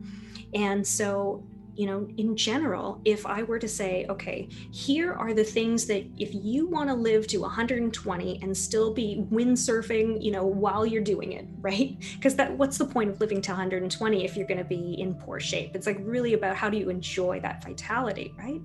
And 0.57 0.87
so 0.87 1.43
you 1.77 1.87
know, 1.87 2.09
in 2.17 2.37
general, 2.37 3.01
if 3.05 3.27
I 3.27 3.43
were 3.43 3.59
to 3.59 3.69
say, 3.69 4.07
okay, 4.09 4.49
here 4.73 5.13
are 5.13 5.35
the 5.35 5.45
things 5.45 5.87
that 5.87 6.07
if 6.19 6.31
you 6.33 6.67
want 6.67 6.89
to 6.89 6.95
live 6.95 7.27
to 7.29 7.39
120 7.39 8.43
and 8.43 8.57
still 8.57 8.93
be 8.93 9.25
windsurfing, 9.31 10.23
you 10.23 10.31
know, 10.31 10.47
while 10.47 10.87
you're 10.87 11.03
doing 11.03 11.33
it, 11.33 11.47
right? 11.61 11.97
Because 12.15 12.35
that 12.37 12.57
what's 12.57 12.79
the 12.79 12.87
point 12.87 13.11
of 13.11 13.21
living 13.21 13.43
to 13.43 13.51
120 13.51 14.25
if 14.25 14.37
you're 14.37 14.47
going 14.47 14.59
to 14.59 14.65
be 14.65 14.95
in 14.99 15.15
poor 15.15 15.39
shape? 15.39 15.75
It's 15.75 15.87
like 15.87 15.99
really 16.01 16.35
about 16.35 16.57
how 16.57 16.71
do 16.71 16.79
you 16.79 16.89
enjoy 16.89 17.41
that 17.41 17.63
vitality, 17.63 18.33
right? 18.39 18.61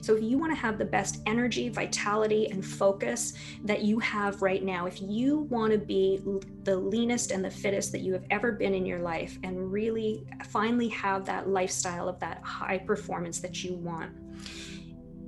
So 0.00 0.16
if 0.16 0.22
you 0.22 0.38
want 0.38 0.52
to 0.52 0.58
have 0.58 0.78
the 0.78 0.84
best 0.84 1.20
energy, 1.26 1.68
vitality, 1.68 2.50
and 2.50 2.64
focus 2.64 3.34
that 3.64 3.82
you 3.82 3.98
have 4.00 4.42
right 4.42 4.64
now, 4.64 4.86
if 4.86 5.00
you 5.00 5.40
want 5.50 5.72
to 5.72 5.78
be 5.78 6.20
the 6.64 6.76
leanest 6.76 7.30
and 7.30 7.44
the 7.44 7.50
fittest 7.50 7.92
that 7.92 8.00
you 8.00 8.12
have 8.12 8.24
ever 8.30 8.52
been 8.52 8.74
in 8.74 8.84
your 8.84 9.00
life 9.00 9.38
and 9.44 9.70
really 9.70 10.26
finally 10.48 10.88
have 10.88 11.24
that 11.26 11.48
lifestyle 11.48 12.08
of 12.08 12.18
that 12.18 12.42
high 12.56 12.78
performance 12.78 13.40
that 13.40 13.62
you 13.62 13.74
want. 13.74 14.10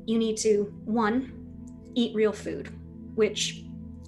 You 0.06 0.18
need 0.18 0.36
to, 0.38 0.72
one, 0.84 1.46
eat 1.94 2.14
real 2.14 2.32
food, 2.32 2.72
which 3.14 3.64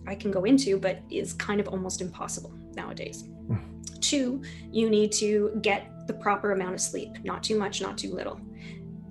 I 0.06 0.14
can 0.14 0.30
go 0.30 0.44
into, 0.44 0.78
but 0.78 1.00
is 1.10 1.34
kind 1.34 1.60
of 1.60 1.68
almost 1.68 2.00
impossible 2.00 2.52
nowadays. 2.74 3.24
Hmm. 3.48 3.58
Two, 4.00 4.42
you 4.72 4.88
need 4.88 5.12
to 5.12 5.58
get 5.60 6.06
the 6.06 6.14
proper 6.14 6.52
amount 6.52 6.74
of 6.74 6.80
sleep, 6.80 7.22
not 7.24 7.42
too 7.42 7.58
much, 7.58 7.82
not 7.82 7.98
too 7.98 8.12
little. 8.14 8.40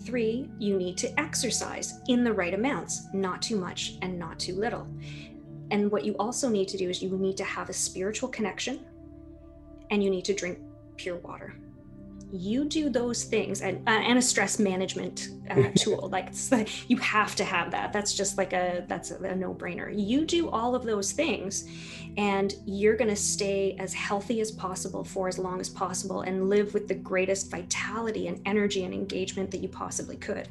Three, 0.02 0.50
you 0.58 0.76
need 0.76 0.98
to 0.98 1.20
exercise 1.20 2.00
in 2.08 2.24
the 2.24 2.34
right 2.34 2.54
amounts, 2.54 3.08
not 3.14 3.42
too 3.42 3.58
much 3.58 3.98
and 4.02 4.18
not 4.18 4.40
too 4.40 4.56
little. 4.56 4.88
And 5.72 5.92
what 5.92 6.04
you 6.04 6.16
also 6.18 6.50
need 6.50 6.68
to 6.70 6.78
do 6.78 6.90
is 6.90 7.04
you 7.04 7.16
need 7.16 7.38
to 7.38 7.44
have 7.44 7.70
a 7.70 7.74
spiritual 7.74 8.30
connection 8.30 8.80
and 9.92 10.04
you 10.04 10.10
need 10.10 10.26
to 10.26 10.34
drink 10.34 10.58
pure 10.98 11.18
water 11.18 11.54
you 12.32 12.66
do 12.66 12.90
those 12.90 13.24
things 13.24 13.62
and, 13.62 13.78
uh, 13.88 13.92
and 13.92 14.18
a 14.18 14.22
stress 14.22 14.60
management 14.60 15.30
uh, 15.50 15.70
tool. 15.76 16.10
Like, 16.10 16.30
you 16.90 16.98
have 16.98 17.36
to 17.38 17.44
have 17.44 17.72
that. 17.72 17.92
That's 17.92 18.14
just 18.14 18.38
like 18.38 18.54
a 18.54 18.86
that's 18.88 19.12
a, 19.12 19.18
a 19.24 19.36
no-brainer. 19.36 19.92
You 19.96 20.26
do 20.26 20.50
all 20.50 20.76
of 20.76 20.84
those 20.84 21.12
things 21.12 21.68
and 22.18 22.56
you're 22.66 22.96
going 22.96 23.10
to 23.10 23.16
stay 23.16 23.76
as 23.80 23.94
healthy 23.94 24.42
as 24.42 24.52
possible 24.52 25.04
for 25.04 25.28
as 25.28 25.40
long 25.40 25.60
as 25.60 25.70
possible 25.70 26.22
and 26.22 26.50
live 26.50 26.74
with 26.74 26.88
the 26.88 26.96
greatest 26.96 27.50
vitality 27.50 28.28
and 28.28 28.42
energy 28.46 28.84
and 28.84 28.94
engagement 28.94 29.52
that 29.52 29.60
you 29.60 29.70
possibly 29.70 30.18
could. 30.18 30.50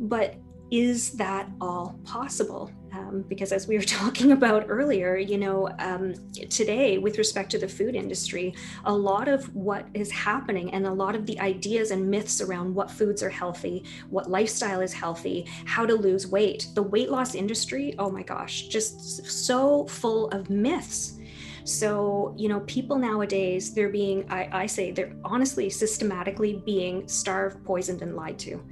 But 0.00 0.36
is 0.74 1.12
that 1.12 1.48
all 1.60 1.96
possible? 2.02 2.68
Um, 2.92 3.24
because 3.28 3.52
as 3.52 3.68
we 3.68 3.76
were 3.76 3.84
talking 4.00 4.32
about 4.32 4.64
earlier, 4.66 5.16
you 5.16 5.38
know, 5.38 5.68
um, 5.78 6.14
today 6.50 6.98
with 6.98 7.16
respect 7.16 7.50
to 7.52 7.58
the 7.58 7.68
food 7.68 7.94
industry, 7.94 8.52
a 8.84 8.92
lot 8.92 9.28
of 9.28 9.54
what 9.54 9.86
is 9.94 10.10
happening 10.10 10.74
and 10.74 10.84
a 10.84 10.92
lot 10.92 11.14
of 11.14 11.26
the 11.26 11.38
ideas 11.38 11.92
and 11.92 12.10
myths 12.10 12.40
around 12.40 12.74
what 12.74 12.90
foods 12.90 13.22
are 13.22 13.30
healthy, 13.30 13.84
what 14.10 14.28
lifestyle 14.28 14.80
is 14.80 14.92
healthy, 14.92 15.46
how 15.64 15.86
to 15.86 15.94
lose 15.94 16.26
weight, 16.26 16.66
the 16.74 16.82
weight 16.82 17.08
loss 17.08 17.36
industry, 17.36 17.94
oh 18.00 18.10
my 18.10 18.24
gosh, 18.24 18.62
just 18.62 19.24
so 19.26 19.86
full 19.86 20.28
of 20.30 20.50
myths. 20.50 21.20
So, 21.64 22.34
you 22.36 22.48
know, 22.48 22.60
people 22.60 22.98
nowadays, 22.98 23.72
they're 23.72 23.88
being, 23.88 24.30
I, 24.30 24.48
I 24.52 24.66
say, 24.66 24.90
they're 24.90 25.16
honestly 25.24 25.70
systematically 25.70 26.62
being 26.66 27.08
starved, 27.08 27.64
poisoned, 27.64 28.02
and 28.02 28.14
lied 28.14 28.38
to 28.40 28.62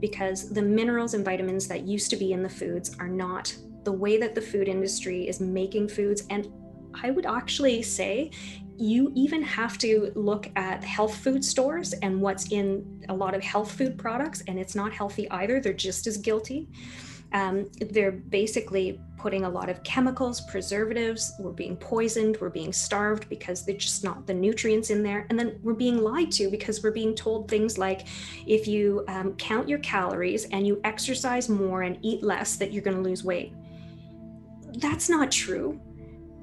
because 0.00 0.50
the 0.50 0.62
minerals 0.62 1.14
and 1.14 1.24
vitamins 1.24 1.68
that 1.68 1.82
used 1.82 2.10
to 2.10 2.16
be 2.16 2.32
in 2.32 2.42
the 2.42 2.48
foods 2.48 2.96
are 2.98 3.08
not 3.08 3.54
the 3.84 3.92
way 3.92 4.18
that 4.18 4.34
the 4.34 4.40
food 4.40 4.68
industry 4.68 5.28
is 5.28 5.40
making 5.40 5.88
foods. 5.88 6.24
And 6.30 6.48
I 7.02 7.10
would 7.10 7.26
actually 7.26 7.82
say 7.82 8.30
you 8.78 9.12
even 9.14 9.42
have 9.42 9.78
to 9.78 10.12
look 10.14 10.50
at 10.56 10.84
health 10.84 11.16
food 11.16 11.44
stores 11.44 11.94
and 11.94 12.20
what's 12.20 12.52
in 12.52 13.04
a 13.08 13.14
lot 13.14 13.34
of 13.34 13.42
health 13.42 13.72
food 13.72 13.96
products, 13.96 14.42
and 14.48 14.58
it's 14.58 14.74
not 14.74 14.92
healthy 14.92 15.30
either. 15.30 15.60
They're 15.60 15.72
just 15.72 16.06
as 16.06 16.18
guilty. 16.18 16.68
Um, 17.32 17.70
they're 17.90 18.12
basically 18.12 19.00
putting 19.18 19.44
a 19.44 19.48
lot 19.48 19.68
of 19.68 19.82
chemicals, 19.82 20.40
preservatives. 20.42 21.34
We're 21.38 21.50
being 21.50 21.76
poisoned. 21.76 22.38
We're 22.40 22.50
being 22.50 22.72
starved 22.72 23.28
because 23.28 23.64
they're 23.64 23.76
just 23.76 24.04
not 24.04 24.26
the 24.26 24.34
nutrients 24.34 24.90
in 24.90 25.02
there. 25.02 25.26
And 25.28 25.38
then 25.38 25.58
we're 25.62 25.74
being 25.74 25.98
lied 25.98 26.30
to 26.32 26.50
because 26.50 26.82
we're 26.82 26.92
being 26.92 27.14
told 27.14 27.48
things 27.48 27.78
like 27.78 28.06
if 28.46 28.68
you 28.68 29.04
um, 29.08 29.34
count 29.34 29.68
your 29.68 29.80
calories 29.80 30.44
and 30.46 30.66
you 30.66 30.80
exercise 30.84 31.48
more 31.48 31.82
and 31.82 31.98
eat 32.02 32.22
less, 32.22 32.56
that 32.56 32.72
you're 32.72 32.82
going 32.82 32.96
to 32.96 33.02
lose 33.02 33.24
weight. 33.24 33.52
That's 34.78 35.08
not 35.08 35.32
true. 35.32 35.80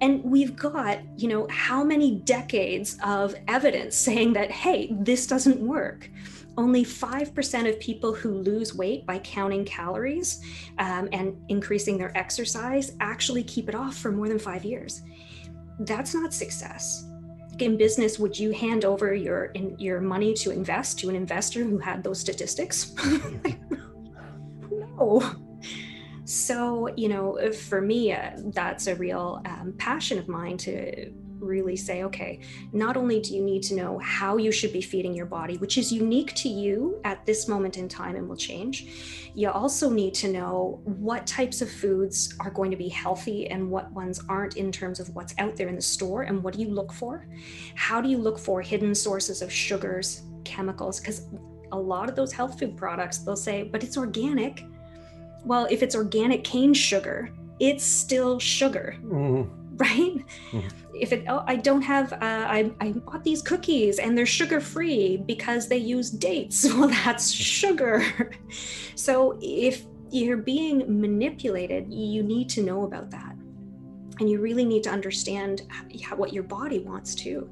And 0.01 0.21
we've 0.23 0.55
got, 0.55 0.99
you 1.17 1.29
know, 1.29 1.47
how 1.49 1.83
many 1.83 2.15
decades 2.15 2.97
of 3.05 3.35
evidence 3.47 3.95
saying 3.95 4.33
that, 4.33 4.51
hey, 4.51 4.89
this 4.91 5.27
doesn't 5.27 5.59
work 5.59 6.09
only 6.57 6.83
5% 6.85 7.69
of 7.69 7.79
people 7.79 8.13
who 8.13 8.31
lose 8.31 8.75
weight 8.75 9.05
by 9.05 9.19
counting 9.19 9.65
calories 9.65 10.41
um, 10.77 11.09
and 11.11 11.35
increasing 11.49 11.97
their 11.97 12.15
exercise 12.17 12.95
actually 12.99 13.43
keep 13.43 13.69
it 13.69 13.75
off 13.75 13.97
for 13.97 14.11
more 14.11 14.27
than 14.27 14.39
five 14.39 14.63
years. 14.63 15.01
That's 15.79 16.13
not 16.13 16.33
success. 16.33 17.05
In 17.59 17.77
business, 17.77 18.19
would 18.19 18.37
you 18.37 18.51
hand 18.51 18.85
over 18.85 19.13
your 19.13 19.45
in, 19.45 19.77
your 19.79 20.01
money 20.01 20.33
to 20.35 20.51
invest 20.51 20.99
to 20.99 21.09
an 21.09 21.15
investor 21.15 21.63
who 21.63 21.77
had 21.77 22.03
those 22.03 22.19
statistics? 22.19 22.93
no. 24.71 25.35
So, 26.25 26.89
you 26.95 27.09
know, 27.09 27.51
for 27.51 27.81
me, 27.81 28.13
uh, 28.13 28.31
that's 28.53 28.87
a 28.87 28.95
real 28.95 29.41
um, 29.45 29.73
passion 29.77 30.17
of 30.17 30.27
mine 30.27 30.57
to 30.59 31.11
really 31.43 31.75
say, 31.75 32.03
okay, 32.03 32.39
not 32.71 32.97
only 32.97 33.19
do 33.19 33.35
you 33.35 33.43
need 33.43 33.61
to 33.63 33.75
know 33.75 33.99
how 33.99 34.37
you 34.37 34.51
should 34.51 34.73
be 34.73 34.81
feeding 34.81 35.13
your 35.13 35.25
body, 35.25 35.57
which 35.57 35.77
is 35.77 35.91
unique 35.91 36.33
to 36.35 36.49
you 36.49 36.99
at 37.03 37.25
this 37.25 37.47
moment 37.47 37.77
in 37.77 37.87
time 37.87 38.15
and 38.15 38.27
will 38.27 38.35
change, 38.35 39.31
you 39.35 39.49
also 39.49 39.89
need 39.89 40.13
to 40.13 40.31
know 40.31 40.81
what 40.85 41.27
types 41.27 41.61
of 41.61 41.69
foods 41.69 42.35
are 42.39 42.51
going 42.51 42.71
to 42.71 42.77
be 42.77 42.89
healthy 42.89 43.47
and 43.47 43.69
what 43.69 43.91
ones 43.91 44.21
aren't 44.29 44.57
in 44.57 44.71
terms 44.71 44.99
of 44.99 45.13
what's 45.15 45.33
out 45.37 45.55
there 45.55 45.67
in 45.67 45.75
the 45.75 45.81
store 45.81 46.23
and 46.23 46.41
what 46.41 46.53
do 46.53 46.61
you 46.61 46.69
look 46.69 46.93
for? 46.93 47.27
How 47.75 48.01
do 48.01 48.09
you 48.09 48.17
look 48.17 48.39
for 48.39 48.61
hidden 48.61 48.95
sources 48.95 49.41
of 49.41 49.51
sugars, 49.51 50.23
chemicals? 50.43 50.99
Because 50.99 51.27
a 51.71 51.77
lot 51.77 52.09
of 52.09 52.15
those 52.15 52.31
health 52.31 52.59
food 52.59 52.77
products, 52.77 53.19
they'll 53.19 53.35
say, 53.35 53.63
but 53.63 53.83
it's 53.83 53.97
organic. 53.97 54.63
Well, 55.43 55.67
if 55.69 55.83
it's 55.83 55.95
organic 55.95 56.43
cane 56.43 56.73
sugar, 56.73 57.29
it's 57.59 57.83
still 57.83 58.39
sugar. 58.39 58.95
Mm-hmm 59.03 59.63
right? 59.77 60.25
Mm-hmm. 60.51 60.67
If 60.93 61.11
it, 61.11 61.25
oh, 61.27 61.43
I 61.47 61.55
don't 61.55 61.81
have, 61.81 62.13
uh, 62.13 62.17
I, 62.21 62.71
I 62.79 62.91
bought 62.91 63.23
these 63.23 63.41
cookies 63.41 63.99
and 63.99 64.17
they're 64.17 64.25
sugar 64.25 64.61
free 64.61 65.17
because 65.17 65.67
they 65.67 65.77
use 65.77 66.09
dates. 66.09 66.65
Well, 66.73 66.89
that's 66.89 67.31
sugar. 67.31 68.31
so 68.95 69.37
if 69.41 69.85
you're 70.11 70.37
being 70.37 71.01
manipulated, 71.01 71.91
you 71.91 72.23
need 72.23 72.49
to 72.49 72.63
know 72.63 72.83
about 72.83 73.09
that. 73.11 73.35
And 74.19 74.29
you 74.29 74.39
really 74.39 74.65
need 74.65 74.83
to 74.83 74.91
understand 74.91 75.63
how, 76.03 76.15
what 76.15 76.33
your 76.33 76.43
body 76.43 76.79
wants 76.79 77.15
to. 77.15 77.49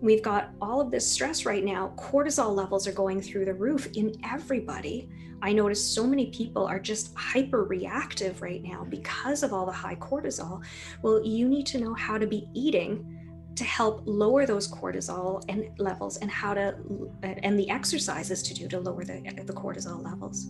We've 0.00 0.22
got 0.22 0.50
all 0.60 0.80
of 0.80 0.90
this 0.90 1.10
stress 1.10 1.44
right 1.44 1.64
now. 1.64 1.92
Cortisol 1.98 2.54
levels 2.54 2.86
are 2.86 2.92
going 2.92 3.20
through 3.20 3.44
the 3.44 3.54
roof 3.54 3.88
in 3.94 4.14
everybody. 4.24 5.10
I 5.42 5.52
notice 5.52 5.84
so 5.84 6.06
many 6.06 6.26
people 6.26 6.66
are 6.66 6.78
just 6.78 7.14
hyper 7.16 7.64
reactive 7.64 8.42
right 8.42 8.62
now 8.62 8.84
because 8.88 9.42
of 9.42 9.52
all 9.52 9.66
the 9.66 9.72
high 9.72 9.96
cortisol. 9.96 10.62
Well, 11.02 11.24
you 11.24 11.48
need 11.48 11.66
to 11.66 11.78
know 11.78 11.94
how 11.94 12.18
to 12.18 12.26
be 12.26 12.48
eating 12.54 13.16
to 13.56 13.64
help 13.64 14.02
lower 14.06 14.46
those 14.46 14.68
cortisol 14.68 15.42
and 15.48 15.68
levels 15.78 16.18
and 16.18 16.30
how 16.30 16.54
to 16.54 16.76
and 17.22 17.58
the 17.58 17.68
exercises 17.68 18.42
to 18.42 18.54
do 18.54 18.68
to 18.68 18.80
lower 18.80 19.04
the, 19.04 19.20
the 19.44 19.52
cortisol 19.52 20.02
levels 20.02 20.48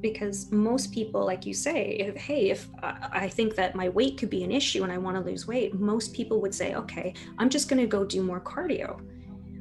because 0.00 0.50
most 0.50 0.92
people 0.92 1.26
like 1.26 1.44
you 1.44 1.52
say 1.52 1.90
if 1.90 2.16
hey 2.16 2.50
if 2.50 2.68
i 2.82 3.28
think 3.28 3.54
that 3.54 3.74
my 3.74 3.88
weight 3.90 4.16
could 4.16 4.30
be 4.30 4.42
an 4.42 4.50
issue 4.50 4.82
and 4.84 4.92
i 4.92 4.96
want 4.96 5.16
to 5.16 5.22
lose 5.22 5.46
weight 5.46 5.74
most 5.74 6.14
people 6.14 6.40
would 6.40 6.54
say 6.54 6.74
okay 6.74 7.12
i'm 7.38 7.50
just 7.50 7.68
going 7.68 7.80
to 7.80 7.86
go 7.86 8.04
do 8.04 8.22
more 8.22 8.40
cardio 8.40 8.98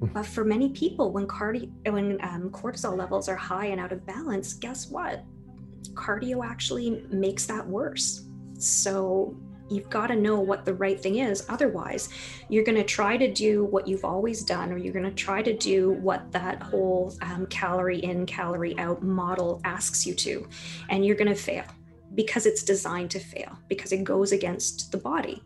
but 0.14 0.26
for 0.26 0.44
many 0.44 0.70
people, 0.70 1.12
when 1.12 1.28
cardio, 1.28 1.70
when 1.92 2.20
um, 2.22 2.50
cortisol 2.52 2.98
levels 2.98 3.28
are 3.28 3.36
high 3.36 3.68
and 3.68 3.80
out 3.80 3.92
of 3.92 4.06
balance, 4.06 4.54
guess 4.54 4.90
what? 4.90 5.24
Cardio 5.94 6.46
actually 6.46 7.04
makes 7.10 7.46
that 7.46 7.66
worse. 7.66 8.26
So 8.58 9.38
you've 9.70 9.90
got 9.90 10.08
to 10.08 10.16
know 10.16 10.40
what 10.40 10.66
the 10.66 10.74
right 10.74 11.00
thing 11.00 11.18
is. 11.18 11.46
Otherwise, 11.50 12.10
you're 12.50 12.64
going 12.64 12.78
to 12.78 12.84
try 12.84 13.18
to 13.18 13.32
do 13.32 13.66
what 13.66 13.88
you've 13.88 14.06
always 14.06 14.44
done, 14.44 14.72
or 14.72 14.78
you're 14.78 14.94
going 14.94 15.06
to 15.06 15.12
try 15.12 15.42
to 15.42 15.56
do 15.56 15.92
what 15.92 16.32
that 16.32 16.62
whole 16.62 17.16
um, 17.22 17.46
calorie 17.48 18.00
in, 18.00 18.26
calorie 18.26 18.78
out 18.80 19.04
model 19.04 19.62
asks 19.64 20.06
you 20.06 20.14
to, 20.16 20.48
and 20.90 21.06
you're 21.06 21.16
going 21.16 21.30
to 21.30 21.36
fail 21.36 21.66
because 22.16 22.46
it's 22.46 22.64
designed 22.64 23.12
to 23.12 23.20
fail 23.20 23.58
because 23.68 23.92
it 23.92 24.04
goes 24.04 24.32
against 24.32 24.92
the 24.92 24.98
body. 24.98 25.44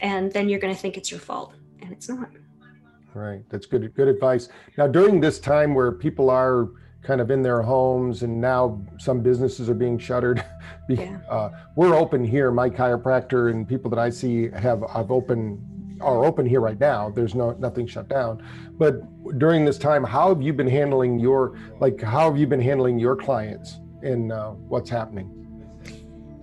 And 0.00 0.32
then 0.32 0.48
you're 0.48 0.60
going 0.60 0.74
to 0.74 0.80
think 0.80 0.96
it's 0.96 1.10
your 1.10 1.20
fault, 1.20 1.54
and 1.80 1.92
it's 1.92 2.08
not. 2.08 2.28
Right. 3.14 3.42
That's 3.50 3.66
good. 3.66 3.94
Good 3.94 4.08
advice. 4.08 4.48
Now, 4.78 4.86
during 4.86 5.20
this 5.20 5.38
time 5.38 5.74
where 5.74 5.92
people 5.92 6.30
are 6.30 6.68
kind 7.02 7.20
of 7.20 7.30
in 7.30 7.42
their 7.42 7.62
homes 7.62 8.22
and 8.22 8.40
now 8.40 8.80
some 8.98 9.20
businesses 9.20 9.68
are 9.68 9.74
being 9.74 9.98
shuttered, 9.98 10.44
yeah. 10.88 11.18
uh, 11.28 11.50
we're 11.76 11.94
open 11.94 12.24
here. 12.24 12.50
My 12.50 12.70
chiropractor 12.70 13.50
and 13.50 13.68
people 13.68 13.90
that 13.90 13.98
I 13.98 14.08
see 14.08 14.50
have 14.50 14.82
I've 14.84 15.10
open 15.10 15.98
are 16.00 16.24
open 16.24 16.46
here 16.46 16.60
right 16.60 16.78
now. 16.78 17.10
There's 17.10 17.34
no 17.34 17.52
nothing 17.52 17.86
shut 17.86 18.08
down. 18.08 18.42
But 18.78 19.02
during 19.38 19.64
this 19.64 19.78
time, 19.78 20.04
how 20.04 20.28
have 20.28 20.42
you 20.42 20.52
been 20.52 20.68
handling 20.68 21.18
your 21.18 21.58
like? 21.80 22.00
How 22.00 22.30
have 22.30 22.38
you 22.38 22.46
been 22.46 22.60
handling 22.60 22.98
your 22.98 23.16
clients 23.16 23.80
and 24.02 24.32
uh, 24.32 24.50
what's 24.50 24.90
happening? 24.90 25.38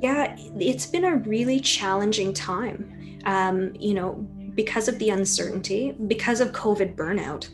Yeah, 0.01 0.35
it's 0.57 0.85
been 0.85 1.03
a 1.03 1.17
really 1.17 1.59
challenging 1.59 2.33
time. 2.33 3.19
Um, 3.25 3.73
you 3.75 3.93
know, 3.93 4.25
because 4.59 4.89
of 4.89 4.99
the 4.99 5.09
uncertainty, 5.09 5.95
because 6.05 6.41
of 6.41 6.51
COVID 6.51 6.93
burnout, 6.93 7.47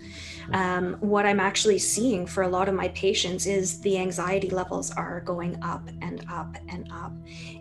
um, 0.53 0.95
what 0.99 1.25
I'm 1.25 1.39
actually 1.39 1.79
seeing 1.79 2.25
for 2.25 2.43
a 2.43 2.47
lot 2.47 2.69
of 2.69 2.75
my 2.75 2.89
patients 2.89 3.45
is 3.45 3.79
the 3.81 3.97
anxiety 3.97 4.49
levels 4.49 4.91
are 4.91 5.21
going 5.21 5.61
up 5.63 5.87
and 6.01 6.25
up 6.29 6.55
and 6.69 6.89
up. 6.91 7.13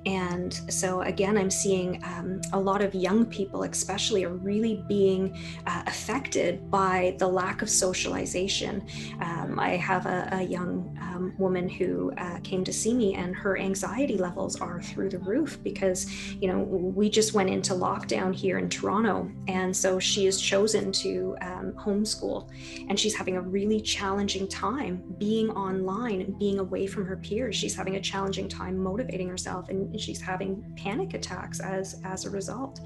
And 0.07 0.53
so, 0.69 1.03
again, 1.03 1.37
I'm 1.37 1.51
seeing 1.51 2.03
um, 2.05 2.41
a 2.53 2.61
lot 2.61 2.83
of 2.83 2.95
young 2.95 3.27
people, 3.27 3.63
especially, 3.63 4.25
are 4.25 4.35
really 4.35 4.85
being 4.89 5.37
uh, 5.67 5.83
affected 5.87 6.71
by 6.71 7.17
the 7.19 7.27
lack 7.27 7.63
of 7.63 7.71
socialization. 7.71 8.87
Um, 9.21 9.59
I 9.59 9.71
have 9.77 10.07
a, 10.07 10.29
a 10.33 10.43
young 10.43 10.97
um, 11.01 11.35
woman 11.39 11.69
who 11.69 12.13
uh, 12.19 12.39
came 12.43 12.65
to 12.65 12.73
see 12.73 12.95
me, 12.95 13.15
and 13.15 13.35
her 13.35 13.59
anxiety 13.59 14.17
levels 14.17 14.61
are 14.61 14.83
through 14.83 15.11
the 15.11 15.19
roof 15.19 15.59
because, 15.63 16.11
you 16.35 16.49
know, 16.49 16.59
we 16.59 17.09
just 17.09 17.35
went 17.35 17.51
into 17.51 17.75
lockdown 17.75 18.35
here 18.35 18.59
in 18.59 18.69
Toronto. 18.69 19.31
And 19.49 19.75
so 19.75 19.99
she 19.99 20.27
has 20.27 20.41
chosen 20.41 20.93
to 20.93 21.37
um, 21.41 21.73
homeschool 21.73 22.51
and 22.89 22.99
she's 22.99 23.15
having 23.15 23.37
a 23.37 23.41
really 23.41 23.81
challenging 23.81 24.49
time 24.49 25.03
being 25.19 25.51
online 25.51 26.21
and 26.21 26.39
being 26.39 26.59
away 26.59 26.87
from 26.87 27.05
her 27.07 27.17
peers. 27.17 27.57
She's 27.57 27.75
having 27.75 27.97
a 27.97 28.01
challenging 28.01 28.49
time 28.49 28.77
motivating 28.77 29.29
herself 29.29 29.69
and 29.69 29.99
she's 29.99 30.21
having 30.21 30.65
panic 30.77 31.15
attacks 31.15 31.61
as 31.61 32.01
as 32.05 32.25
a 32.25 32.31
result. 32.31 32.81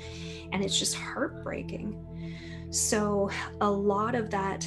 And 0.53 0.65
it's 0.65 0.79
just 0.79 0.95
heartbreaking. 0.95 2.05
So 2.71 3.31
a 3.61 3.71
lot 3.71 4.15
of 4.15 4.31
that 4.31 4.67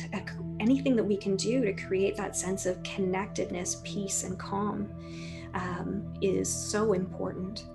anything 0.60 0.95
that 0.95 1.03
we 1.03 1.17
can 1.17 1.36
do 1.36 1.62
to 1.63 1.73
create 1.73 2.15
that 2.17 2.36
sense 2.36 2.65
of 2.65 2.81
connectedness 2.84 3.81
peace 3.84 4.23
and 4.23 4.38
calm 4.39 4.89
um, 5.53 6.13
is 6.21 6.49
so 6.49 6.93
important. 6.93 7.65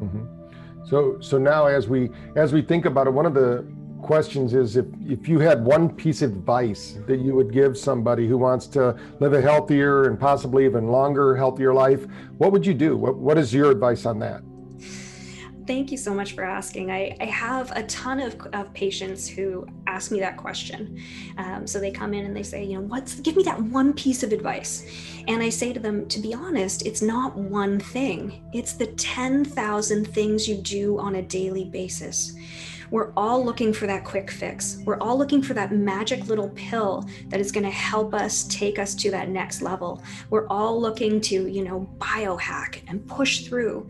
Mm-hmm. 0.00 0.86
so 0.86 1.20
so 1.20 1.36
now 1.36 1.66
as 1.66 1.86
we 1.86 2.08
as 2.34 2.54
we 2.54 2.62
think 2.62 2.86
about 2.86 3.06
it 3.06 3.10
one 3.10 3.26
of 3.26 3.34
the 3.34 3.66
questions 4.02 4.54
is 4.54 4.76
if, 4.76 4.86
if 5.06 5.28
you 5.28 5.38
had 5.38 5.64
one 5.64 5.88
piece 5.88 6.22
of 6.22 6.32
advice 6.32 6.98
that 7.06 7.18
you 7.18 7.34
would 7.34 7.52
give 7.52 7.76
somebody 7.76 8.26
who 8.26 8.38
wants 8.38 8.66
to 8.68 8.96
live 9.20 9.32
a 9.32 9.40
healthier 9.40 10.04
and 10.04 10.18
possibly 10.18 10.64
even 10.64 10.88
longer, 10.88 11.36
healthier 11.36 11.72
life, 11.72 12.06
what 12.38 12.52
would 12.52 12.66
you 12.66 12.74
do? 12.74 12.96
What, 12.96 13.16
what 13.16 13.38
is 13.38 13.52
your 13.54 13.70
advice 13.70 14.06
on 14.06 14.18
that? 14.20 14.42
Thank 15.66 15.92
you 15.92 15.98
so 15.98 16.12
much 16.12 16.32
for 16.32 16.42
asking. 16.42 16.90
I, 16.90 17.16
I 17.20 17.26
have 17.26 17.70
a 17.76 17.84
ton 17.84 18.18
of, 18.18 18.34
of 18.54 18.72
patients 18.74 19.28
who 19.28 19.68
ask 19.86 20.10
me 20.10 20.18
that 20.18 20.36
question. 20.36 21.00
Um, 21.36 21.64
so 21.64 21.78
they 21.78 21.92
come 21.92 22.12
in 22.12 22.24
and 22.24 22.34
they 22.34 22.42
say, 22.42 22.64
you 22.64 22.74
know, 22.74 22.80
what's, 22.80 23.20
give 23.20 23.36
me 23.36 23.44
that 23.44 23.62
one 23.62 23.92
piece 23.92 24.24
of 24.24 24.32
advice. 24.32 24.84
And 25.28 25.40
I 25.42 25.48
say 25.48 25.72
to 25.72 25.78
them, 25.78 26.08
to 26.08 26.18
be 26.18 26.34
honest, 26.34 26.86
it's 26.86 27.02
not 27.02 27.36
one 27.36 27.78
thing, 27.78 28.42
it's 28.52 28.72
the 28.72 28.88
10,000 28.88 30.08
things 30.08 30.48
you 30.48 30.56
do 30.56 30.98
on 30.98 31.14
a 31.14 31.22
daily 31.22 31.66
basis. 31.66 32.34
We're 32.90 33.12
all 33.16 33.44
looking 33.44 33.72
for 33.72 33.86
that 33.86 34.04
quick 34.04 34.30
fix. 34.30 34.78
We're 34.84 34.98
all 34.98 35.16
looking 35.16 35.42
for 35.42 35.54
that 35.54 35.72
magic 35.72 36.26
little 36.26 36.48
pill 36.50 37.08
that 37.28 37.40
is 37.40 37.52
going 37.52 37.64
to 37.64 37.70
help 37.70 38.14
us 38.14 38.44
take 38.44 38.78
us 38.78 38.94
to 38.96 39.10
that 39.12 39.28
next 39.28 39.62
level. 39.62 40.02
We're 40.30 40.48
all 40.48 40.80
looking 40.80 41.20
to, 41.22 41.46
you 41.46 41.62
know, 41.62 41.88
biohack 41.98 42.82
and 42.88 43.06
push 43.06 43.44
through. 43.44 43.88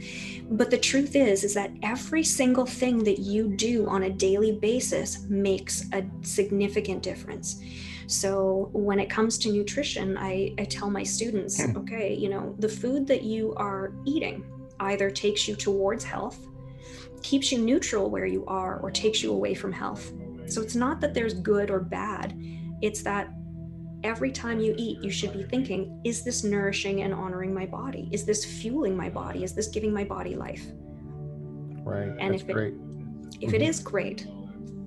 But 0.50 0.70
the 0.70 0.78
truth 0.78 1.16
is 1.16 1.44
is 1.44 1.54
that 1.54 1.70
every 1.82 2.22
single 2.22 2.66
thing 2.66 3.02
that 3.04 3.18
you 3.18 3.48
do 3.48 3.88
on 3.88 4.02
a 4.02 4.10
daily 4.10 4.52
basis 4.52 5.20
makes 5.28 5.86
a 5.92 6.04
significant 6.22 7.02
difference. 7.02 7.62
So 8.06 8.68
when 8.72 8.98
it 8.98 9.08
comes 9.08 9.38
to 9.38 9.52
nutrition, 9.52 10.18
I, 10.18 10.52
I 10.58 10.64
tell 10.64 10.90
my 10.90 11.04
students, 11.04 11.62
hmm. 11.62 11.76
okay, 11.78 12.12
you 12.12 12.28
know, 12.28 12.54
the 12.58 12.68
food 12.68 13.06
that 13.06 13.22
you 13.22 13.54
are 13.56 13.92
eating 14.04 14.44
either 14.80 15.10
takes 15.10 15.46
you 15.46 15.54
towards 15.54 16.04
health 16.04 16.46
keeps 17.22 17.52
you 17.52 17.58
neutral 17.58 18.10
where 18.10 18.26
you 18.26 18.44
are 18.46 18.78
or 18.80 18.90
takes 18.90 19.22
you 19.22 19.32
away 19.32 19.54
from 19.54 19.72
health. 19.72 20.12
So 20.46 20.60
it's 20.62 20.74
not 20.74 21.00
that 21.00 21.14
there's 21.14 21.34
good 21.34 21.70
or 21.70 21.80
bad, 21.80 22.34
it's 22.82 23.02
that 23.02 23.30
every 24.02 24.32
time 24.32 24.60
you 24.60 24.74
eat, 24.78 25.02
you 25.04 25.10
should 25.10 25.32
be 25.32 25.42
thinking, 25.44 26.00
is 26.04 26.24
this 26.24 26.42
nourishing 26.42 27.02
and 27.02 27.12
honoring 27.12 27.52
my 27.52 27.66
body? 27.66 28.08
Is 28.10 28.24
this 28.24 28.44
fueling 28.44 28.96
my 28.96 29.10
body? 29.10 29.44
Is 29.44 29.54
this 29.54 29.68
giving 29.68 29.92
my 29.92 30.04
body 30.04 30.34
life? 30.34 30.64
Right. 31.82 32.08
And 32.18 32.32
That's 32.32 32.42
if 32.42 32.48
great. 32.48 32.74
it 32.74 32.80
if 33.40 33.48
mm-hmm. 33.48 33.54
it 33.56 33.62
is 33.62 33.80
great, 33.80 34.26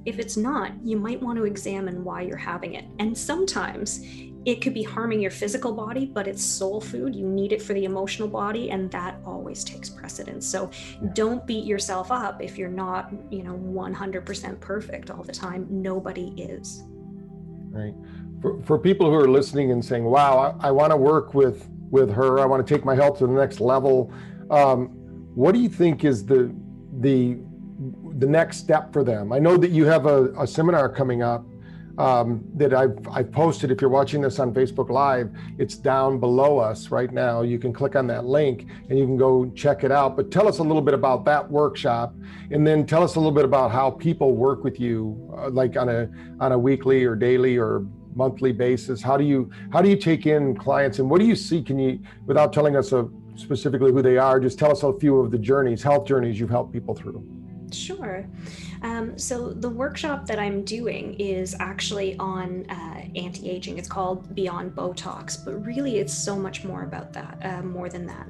if 0.06 0.20
it's 0.20 0.38
not, 0.38 0.74
you 0.84 0.98
might 0.98 1.22
want 1.22 1.38
to 1.38 1.46
examine 1.46 2.04
why 2.04 2.22
you're 2.22 2.38
having 2.38 2.74
it. 2.74 2.86
And 3.00 3.18
sometimes 3.18 4.06
it 4.46 4.62
could 4.62 4.74
be 4.74 4.84
harming 4.84 5.22
your 5.22 5.32
physical 5.32 5.74
body, 5.74 6.06
but 6.06 6.28
it's 6.28 6.44
soul 6.44 6.82
food. 6.82 7.16
You 7.16 7.28
need 7.28 7.52
it 7.52 7.62
for 7.62 7.74
the 7.74 7.86
emotional 7.86 8.28
body, 8.28 8.72
and 8.72 8.92
that 8.92 9.18
always 9.26 9.64
takes 9.64 9.90
precedence. 9.90 10.46
So 10.46 10.70
don't 11.14 11.46
beat 11.48 11.66
yourself 11.66 12.12
up 12.12 12.42
if 12.42 12.58
you're 12.58 12.70
not, 12.70 13.12
you 13.30 13.44
know, 13.44 13.54
100% 13.54 14.60
perfect 14.60 15.10
all 15.10 15.24
the 15.24 15.32
time. 15.32 15.68
Nobody 15.70 16.34
is. 16.38 16.84
Right. 17.70 17.94
For, 18.42 18.62
for 18.64 18.78
people 18.78 19.10
who 19.10 19.16
are 19.16 19.30
listening 19.30 19.72
and 19.72 19.84
saying, 19.84 20.04
wow, 20.04 20.58
I, 20.62 20.68
I 20.68 20.72
want 20.72 20.92
to 20.92 20.98
work 20.98 21.34
with 21.34 21.70
with 21.90 22.12
her, 22.12 22.40
I 22.40 22.46
want 22.46 22.66
to 22.66 22.74
take 22.74 22.84
my 22.84 22.96
health 22.96 23.20
to 23.20 23.28
the 23.28 23.34
next 23.34 23.60
level. 23.60 24.12
Um, 24.50 24.88
what 25.36 25.54
do 25.54 25.60
you 25.60 25.70
think 25.70 26.04
is 26.04 26.26
the 26.26 26.54
the 27.00 27.38
the 28.18 28.28
next 28.28 28.58
step 28.58 28.94
for 28.94 29.04
them. 29.04 29.34
I 29.34 29.40
know 29.40 29.58
that 29.58 29.72
you 29.72 29.86
have 29.86 30.06
a, 30.06 30.32
a 30.34 30.48
seminar 30.48 30.90
coming 30.90 31.22
up 31.22 31.46
um, 31.98 32.44
that 32.56 32.74
I've, 32.74 32.98
I've 33.12 33.32
posted. 33.32 33.72
If 33.72 33.82
you're 33.82 33.90
watching 33.90 34.22
this 34.22 34.40
on 34.40 34.54
Facebook 34.54 34.90
Live, 34.90 35.30
it's 35.58 35.76
down 35.76 36.20
below 36.20 36.58
us 36.58 36.90
right 36.90 37.12
now. 37.12 37.42
You 37.42 37.60
can 37.60 37.74
click 37.74 37.96
on 37.96 38.08
that 38.08 38.26
link 38.26 38.68
and 38.90 38.98
you 38.98 39.06
can 39.06 39.18
go 39.18 39.50
check 39.56 39.84
it 39.84 39.92
out. 39.92 40.16
But 40.16 40.32
tell 40.32 40.48
us 40.48 40.60
a 40.60 40.64
little 40.64 40.82
bit 40.82 40.94
about 40.94 41.26
that 41.26 41.50
workshop, 41.50 42.16
and 42.52 42.66
then 42.66 42.86
tell 42.86 43.04
us 43.04 43.16
a 43.16 43.20
little 43.20 43.32
bit 43.32 43.46
about 43.46 43.72
how 43.72 43.92
people 43.92 44.36
work 44.36 44.64
with 44.64 44.80
you, 44.80 45.32
uh, 45.38 45.50
like 45.50 45.78
on 45.78 45.90
a 45.90 46.10
on 46.40 46.52
a 46.52 46.58
weekly 46.58 47.04
or 47.04 47.16
daily 47.16 47.58
or 47.58 47.86
monthly 48.16 48.52
basis. 48.52 49.02
How 49.02 49.18
do 49.18 49.24
you 49.24 49.50
how 49.72 49.82
do 49.82 49.90
you 49.90 49.98
take 49.98 50.26
in 50.26 50.56
clients, 50.56 51.00
and 51.00 51.10
what 51.10 51.20
do 51.20 51.26
you 51.26 51.36
see? 51.36 51.62
Can 51.62 51.80
you, 51.80 52.00
without 52.26 52.54
telling 52.54 52.76
us 52.76 52.92
a, 52.92 53.08
specifically 53.36 53.92
who 53.92 54.02
they 54.02 54.18
are, 54.18 54.40
just 54.40 54.60
tell 54.60 54.72
us 54.72 54.84
a 54.84 54.94
few 55.00 55.20
of 55.20 55.32
the 55.32 55.38
journeys, 55.38 55.82
health 55.82 56.06
journeys 56.06 56.40
you've 56.40 56.50
helped 56.50 56.72
people 56.72 56.94
through. 56.94 57.26
Sure. 57.72 58.28
Um, 58.84 59.18
so 59.18 59.54
the 59.54 59.70
workshop 59.70 60.28
that 60.28 60.40
I'm 60.40 60.64
doing 60.64 61.14
is 61.16 61.56
actually 61.60 62.18
on 62.18 62.70
uh, 62.70 63.06
anti-aging. 63.16 63.78
It's 63.78 63.88
called 63.88 64.36
Beyond 64.36 64.76
Botox, 64.76 65.44
but 65.44 65.66
really 65.66 66.00
it's 66.00 66.14
so 66.14 66.36
much 66.36 66.66
more 66.66 66.84
about 66.84 67.14
that, 67.14 67.38
uh, 67.44 67.62
more 67.64 67.88
than 67.88 68.06
that. 68.08 68.28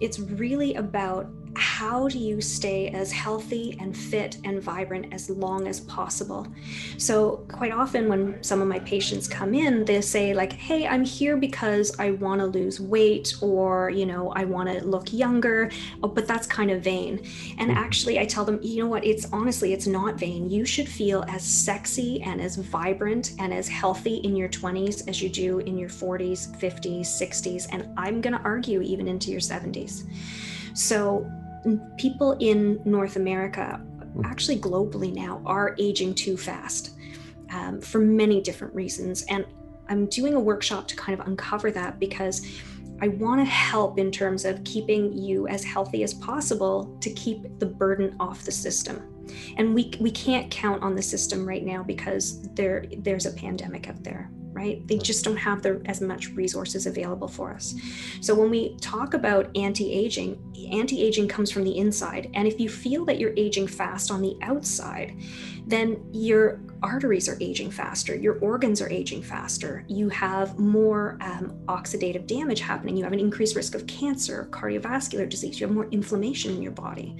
It's 0.00 0.18
really 0.18 0.74
about 0.74 1.26
how 1.56 2.08
do 2.08 2.18
you 2.18 2.40
stay 2.40 2.88
as 2.88 3.12
healthy 3.12 3.76
and 3.80 3.96
fit 3.96 4.38
and 4.44 4.62
vibrant 4.62 5.12
as 5.12 5.30
long 5.30 5.68
as 5.68 5.80
possible? 5.80 6.46
So 6.98 7.44
quite 7.48 7.72
often 7.72 8.08
when 8.08 8.42
some 8.42 8.60
of 8.60 8.68
my 8.68 8.78
patients 8.80 9.28
come 9.28 9.54
in 9.54 9.84
they 9.84 10.00
say 10.00 10.34
like 10.34 10.52
hey 10.52 10.86
i'm 10.86 11.04
here 11.04 11.36
because 11.36 11.98
i 11.98 12.10
want 12.12 12.40
to 12.40 12.46
lose 12.46 12.80
weight 12.80 13.34
or 13.40 13.90
you 13.90 14.06
know 14.06 14.30
i 14.32 14.44
want 14.44 14.68
to 14.68 14.84
look 14.86 15.12
younger. 15.12 15.70
Oh, 16.02 16.08
but 16.08 16.26
that's 16.26 16.46
kind 16.46 16.70
of 16.70 16.82
vain. 16.82 17.18
And 17.58 17.70
mm-hmm. 17.70 17.78
actually 17.78 18.18
i 18.18 18.24
tell 18.24 18.44
them 18.44 18.58
you 18.62 18.82
know 18.82 18.88
what? 18.88 19.04
It's 19.04 19.26
honestly 19.32 19.72
it's 19.72 19.86
not 19.86 20.18
vain. 20.18 20.50
You 20.50 20.64
should 20.64 20.88
feel 20.88 21.24
as 21.28 21.42
sexy 21.42 22.22
and 22.22 22.40
as 22.40 22.56
vibrant 22.56 23.32
and 23.38 23.52
as 23.52 23.68
healthy 23.68 24.16
in 24.16 24.36
your 24.36 24.48
20s 24.48 25.08
as 25.08 25.22
you 25.22 25.28
do 25.28 25.58
in 25.60 25.76
your 25.78 25.88
40s 25.88 26.56
50s 26.58 27.02
60s 27.02 27.66
and 27.72 27.88
i'm 27.96 28.20
going 28.20 28.34
to 28.34 28.42
argue 28.42 28.80
even 28.82 29.08
into 29.08 29.30
your 29.30 29.40
70s 29.40 30.04
so 30.74 31.30
people 31.96 32.32
in 32.40 32.80
North 32.84 33.16
America, 33.16 33.80
hmm. 34.14 34.24
actually 34.24 34.58
globally 34.58 35.12
now, 35.12 35.42
are 35.46 35.74
aging 35.78 36.14
too 36.14 36.36
fast 36.36 36.90
um, 37.50 37.80
for 37.80 37.98
many 37.98 38.40
different 38.40 38.74
reasons. 38.74 39.22
And 39.28 39.44
I'm 39.88 40.06
doing 40.06 40.34
a 40.34 40.40
workshop 40.40 40.88
to 40.88 40.96
kind 40.96 41.18
of 41.18 41.26
uncover 41.26 41.70
that 41.72 41.98
because 41.98 42.46
I 43.00 43.08
want 43.08 43.40
to 43.40 43.44
help 43.44 43.98
in 43.98 44.10
terms 44.10 44.44
of 44.44 44.62
keeping 44.64 45.12
you 45.12 45.48
as 45.48 45.64
healthy 45.64 46.04
as 46.04 46.14
possible 46.14 46.96
to 47.00 47.10
keep 47.12 47.58
the 47.58 47.66
burden 47.66 48.16
off 48.20 48.44
the 48.44 48.52
system. 48.52 49.02
And 49.56 49.74
we 49.74 49.92
we 50.00 50.10
can't 50.10 50.50
count 50.50 50.82
on 50.82 50.94
the 50.94 51.02
system 51.02 51.46
right 51.46 51.64
now 51.64 51.82
because 51.82 52.42
there 52.54 52.84
there's 52.98 53.26
a 53.26 53.32
pandemic 53.32 53.88
out 53.88 54.02
there 54.04 54.30
right? 54.54 54.86
They 54.86 54.98
just 54.98 55.24
don't 55.24 55.36
have 55.36 55.62
the, 55.62 55.82
as 55.86 56.00
much 56.00 56.30
resources 56.30 56.86
available 56.86 57.28
for 57.28 57.52
us. 57.52 57.74
So 58.20 58.34
when 58.34 58.50
we 58.50 58.76
talk 58.76 59.14
about 59.14 59.54
anti-aging, 59.56 60.70
anti-aging 60.72 61.28
comes 61.28 61.50
from 61.50 61.64
the 61.64 61.76
inside. 61.76 62.30
And 62.34 62.46
if 62.48 62.58
you 62.60 62.68
feel 62.68 63.04
that 63.06 63.18
you're 63.18 63.34
aging 63.36 63.66
fast 63.66 64.10
on 64.10 64.22
the 64.22 64.36
outside, 64.42 65.20
then 65.66 66.02
your 66.12 66.60
arteries 66.82 67.28
are 67.28 67.36
aging 67.40 67.70
faster, 67.70 68.14
your 68.14 68.38
organs 68.40 68.80
are 68.80 68.88
aging 68.90 69.22
faster, 69.22 69.84
you 69.88 70.08
have 70.10 70.58
more 70.58 71.16
um, 71.20 71.58
oxidative 71.66 72.26
damage 72.26 72.60
happening, 72.60 72.96
you 72.96 73.02
have 73.02 73.14
an 73.14 73.20
increased 73.20 73.56
risk 73.56 73.74
of 73.74 73.86
cancer, 73.86 74.46
cardiovascular 74.50 75.28
disease, 75.28 75.58
you 75.58 75.66
have 75.66 75.74
more 75.74 75.88
inflammation 75.90 76.54
in 76.54 76.62
your 76.62 76.72
body. 76.72 77.16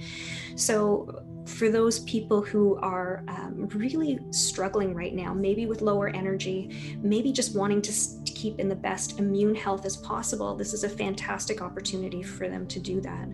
So 0.55 1.23
for 1.45 1.69
those 1.69 1.99
people 1.99 2.41
who 2.41 2.75
are 2.77 3.23
um, 3.27 3.67
really 3.75 4.19
struggling 4.31 4.93
right 4.93 5.13
now, 5.13 5.33
maybe 5.33 5.65
with 5.67 5.81
lower 5.81 6.09
energy, 6.09 6.97
maybe 7.01 7.31
just 7.31 7.55
wanting 7.55 7.81
to, 7.83 8.23
to, 8.23 8.31
keep 8.35 8.59
in 8.59 8.67
the 8.67 8.75
best 8.75 9.17
immune 9.17 9.55
health 9.55 9.85
as 9.85 9.95
possible, 9.97 10.55
this 10.55 10.73
is 10.73 10.83
a 10.83 10.89
fantastic 10.89 11.61
opportunity 11.61 12.21
for 12.21 12.49
them 12.49 12.67
to 12.67 12.79
do 12.79 12.99
that. 12.99 13.27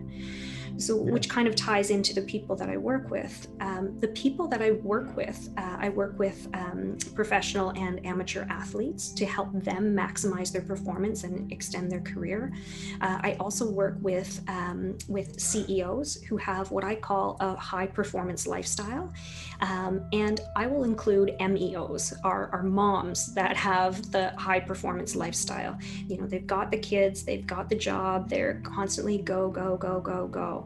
So, 0.78 0.96
which 0.96 1.28
kind 1.28 1.46
of 1.46 1.54
ties 1.54 1.90
into 1.90 2.14
the 2.14 2.22
people 2.22 2.56
that 2.56 2.68
I 2.68 2.76
work 2.76 3.10
with. 3.10 3.48
Um, 3.60 3.98
the 4.00 4.08
people 4.08 4.48
that 4.48 4.62
I 4.62 4.72
work 4.72 5.16
with, 5.16 5.48
uh, 5.56 5.76
I 5.78 5.88
work 5.90 6.18
with 6.18 6.48
um, 6.54 6.96
professional 7.14 7.70
and 7.70 8.04
amateur 8.06 8.44
athletes 8.48 9.10
to 9.14 9.26
help 9.26 9.52
them 9.52 9.94
maximize 9.94 10.52
their 10.52 10.62
performance 10.62 11.24
and 11.24 11.50
extend 11.52 11.90
their 11.90 12.00
career. 12.00 12.52
Uh, 13.00 13.18
I 13.22 13.36
also 13.38 13.70
work 13.70 13.96
with 14.00 14.40
um, 14.48 14.96
with 15.08 15.40
CEOs 15.40 16.22
who 16.22 16.36
have 16.36 16.70
what 16.70 16.84
I 16.84 16.94
call 16.94 17.36
a 17.40 17.54
high 17.54 17.86
performance 17.86 18.46
lifestyle, 18.46 19.12
um, 19.60 20.04
and 20.12 20.40
I 20.56 20.66
will 20.66 20.84
include 20.84 21.36
MEOs, 21.38 22.14
our, 22.24 22.50
our 22.52 22.62
moms 22.62 23.34
that 23.34 23.56
have 23.56 24.10
the 24.10 24.30
high 24.36 24.60
performance 24.60 25.14
lifestyle. 25.14 25.78
You 26.08 26.18
know, 26.18 26.26
they've 26.26 26.46
got 26.46 26.70
the 26.70 26.78
kids, 26.78 27.24
they've 27.24 27.46
got 27.46 27.68
the 27.68 27.76
job, 27.76 28.28
they're 28.28 28.60
constantly 28.64 29.18
go 29.18 29.50
go 29.50 29.76
go 29.76 30.00
go 30.00 30.26
go 30.26 30.61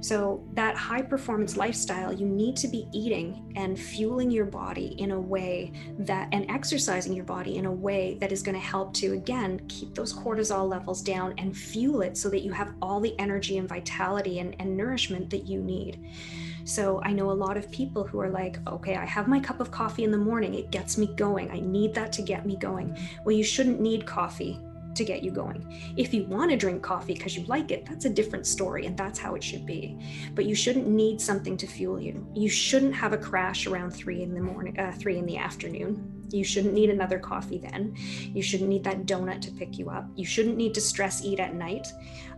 so, 0.00 0.44
that 0.52 0.76
high 0.76 1.02
performance 1.02 1.56
lifestyle, 1.56 2.12
you 2.12 2.26
need 2.26 2.56
to 2.56 2.68
be 2.68 2.88
eating 2.92 3.52
and 3.56 3.78
fueling 3.78 4.30
your 4.30 4.44
body 4.44 4.94
in 4.98 5.12
a 5.12 5.20
way 5.20 5.72
that, 5.98 6.28
and 6.32 6.50
exercising 6.50 7.14
your 7.14 7.24
body 7.24 7.56
in 7.56 7.66
a 7.66 7.72
way 7.72 8.18
that 8.20 8.30
is 8.30 8.42
going 8.42 8.54
to 8.54 8.60
help 8.60 8.92
to, 8.94 9.12
again, 9.14 9.60
keep 9.68 9.94
those 9.94 10.12
cortisol 10.12 10.68
levels 10.68 11.00
down 11.00 11.34
and 11.38 11.56
fuel 11.56 12.02
it 12.02 12.16
so 12.16 12.28
that 12.28 12.42
you 12.42 12.52
have 12.52 12.74
all 12.82 13.00
the 13.00 13.18
energy 13.18 13.58
and 13.58 13.68
vitality 13.68 14.40
and, 14.40 14.54
and 14.58 14.76
nourishment 14.76 15.30
that 15.30 15.46
you 15.46 15.60
need. 15.62 15.98
So 16.64 17.00
I 17.02 17.12
know 17.12 17.30
a 17.30 17.32
lot 17.32 17.56
of 17.56 17.70
people 17.70 18.04
who 18.04 18.20
are 18.20 18.30
like, 18.30 18.58
okay, 18.66 18.96
I 18.96 19.04
have 19.04 19.28
my 19.28 19.38
cup 19.38 19.60
of 19.60 19.70
coffee 19.70 20.04
in 20.04 20.10
the 20.10 20.18
morning. 20.18 20.54
It 20.54 20.70
gets 20.70 20.96
me 20.96 21.06
going. 21.14 21.50
I 21.50 21.60
need 21.60 21.94
that 21.94 22.12
to 22.14 22.22
get 22.22 22.46
me 22.46 22.56
going. 22.56 22.96
Well, 23.24 23.36
you 23.36 23.44
shouldn't 23.44 23.80
need 23.80 24.06
coffee 24.06 24.60
to 24.96 25.04
get 25.04 25.22
you 25.22 25.30
going. 25.30 25.94
If 25.96 26.14
you 26.14 26.24
want 26.24 26.50
to 26.50 26.56
drink 26.56 26.82
coffee 26.82 27.14
because 27.14 27.36
you 27.36 27.44
like 27.44 27.70
it, 27.70 27.86
that's 27.86 28.04
a 28.04 28.10
different 28.10 28.46
story 28.46 28.86
and 28.86 28.96
that's 28.96 29.18
how 29.18 29.34
it 29.34 29.42
should 29.42 29.66
be. 29.66 29.98
But 30.34 30.46
you 30.46 30.54
shouldn't 30.54 30.86
need 30.86 31.20
something 31.20 31.56
to 31.56 31.66
fuel 31.66 32.00
you. 32.00 32.26
You 32.34 32.48
shouldn't 32.48 32.94
have 32.94 33.12
a 33.12 33.18
crash 33.18 33.66
around 33.66 33.90
three 33.90 34.22
in 34.22 34.34
the 34.34 34.40
morning, 34.40 34.78
uh, 34.78 34.92
three 34.92 35.18
in 35.18 35.26
the 35.26 35.36
afternoon. 35.36 36.13
You 36.30 36.44
shouldn't 36.44 36.74
need 36.74 36.90
another 36.90 37.18
coffee 37.18 37.58
then. 37.58 37.94
You 37.96 38.42
shouldn't 38.42 38.68
need 38.68 38.84
that 38.84 39.06
donut 39.06 39.40
to 39.42 39.50
pick 39.50 39.78
you 39.78 39.90
up. 39.90 40.06
You 40.16 40.24
shouldn't 40.24 40.56
need 40.56 40.74
to 40.74 40.80
stress 40.80 41.24
eat 41.24 41.40
at 41.40 41.54
night. 41.54 41.88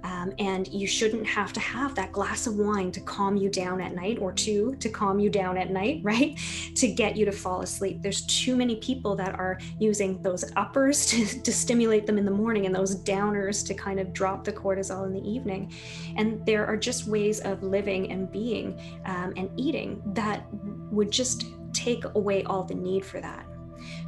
Um, 0.04 0.32
and 0.38 0.68
you 0.68 0.86
shouldn't 0.86 1.26
have 1.26 1.52
to 1.54 1.60
have 1.60 1.94
that 1.96 2.12
glass 2.12 2.46
of 2.46 2.56
wine 2.56 2.92
to 2.92 3.00
calm 3.00 3.36
you 3.36 3.48
down 3.48 3.80
at 3.80 3.94
night 3.94 4.18
or 4.20 4.32
two 4.32 4.76
to 4.76 4.88
calm 4.88 5.18
you 5.18 5.30
down 5.30 5.56
at 5.56 5.70
night, 5.70 6.00
right? 6.04 6.38
To 6.76 6.88
get 6.88 7.16
you 7.16 7.24
to 7.24 7.32
fall 7.32 7.62
asleep. 7.62 8.02
There's 8.02 8.22
too 8.26 8.56
many 8.56 8.76
people 8.76 9.16
that 9.16 9.34
are 9.34 9.58
using 9.80 10.22
those 10.22 10.44
uppers 10.56 11.06
to, 11.06 11.42
to 11.42 11.52
stimulate 11.52 12.06
them 12.06 12.18
in 12.18 12.24
the 12.24 12.30
morning 12.30 12.66
and 12.66 12.74
those 12.74 13.02
downers 13.02 13.66
to 13.66 13.74
kind 13.74 13.98
of 13.98 14.12
drop 14.12 14.44
the 14.44 14.52
cortisol 14.52 15.06
in 15.06 15.12
the 15.12 15.28
evening. 15.28 15.72
And 16.16 16.44
there 16.46 16.66
are 16.66 16.76
just 16.76 17.06
ways 17.06 17.40
of 17.40 17.62
living 17.62 18.12
and 18.12 18.30
being 18.30 18.80
um, 19.06 19.32
and 19.36 19.50
eating 19.56 20.02
that 20.14 20.46
would 20.90 21.10
just 21.10 21.46
take 21.72 22.04
away 22.14 22.42
all 22.44 22.62
the 22.62 22.74
need 22.74 23.04
for 23.04 23.20
that. 23.20 23.46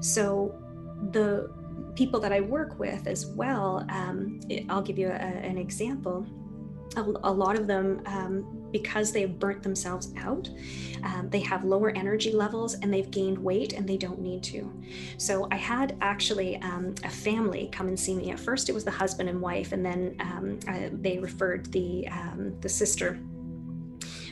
So 0.01 0.55
the 1.13 1.51
people 1.95 2.21
that 2.21 2.33
I 2.33 2.41
work 2.41 2.79
with 2.79 3.07
as 3.07 3.27
well, 3.27 3.85
um, 3.89 4.41
I'll 4.69 4.83
give 4.83 4.99
you 4.99 5.09
a, 5.09 5.11
an 5.11 5.59
example. 5.59 6.27
A, 6.97 7.03
a, 7.03 7.31
lot 7.31 7.59
of 7.59 7.67
them, 7.67 8.01
um, 8.07 8.67
because 8.73 9.13
they've 9.13 9.39
burnt 9.39 9.63
themselves 9.63 10.13
out, 10.17 10.49
um, 11.05 11.29
they 11.29 11.41
have 11.41 11.65
lower 11.65 11.91
energy 11.91 12.33
levels 12.33 12.75
and 12.75 12.93
they've 12.93 13.11
gained 13.11 13.37
weight 13.37 13.75
and 13.75 13.87
they 13.87 13.99
don't 13.99 14.21
need 14.21 14.43
to. 14.45 14.73
So 15.19 15.49
I 15.51 15.57
had 15.57 15.97
actually 16.01 16.57
um, 16.63 16.95
a 17.05 17.11
family 17.11 17.69
come 17.73 17.89
and 17.89 17.99
see 17.99 18.15
me. 18.15 18.31
At 18.31 18.41
first, 18.41 18.69
it 18.69 18.73
was 18.73 18.85
the 18.85 18.91
husband 18.91 19.29
and 19.29 19.41
wife, 19.41 19.73
and 19.73 19.85
then 19.85 20.17
um, 20.21 20.59
I, 20.67 20.91
they 20.93 21.19
referred 21.19 21.71
the 21.73 22.09
um, 22.09 22.59
the 22.61 22.69
sister 22.69 23.21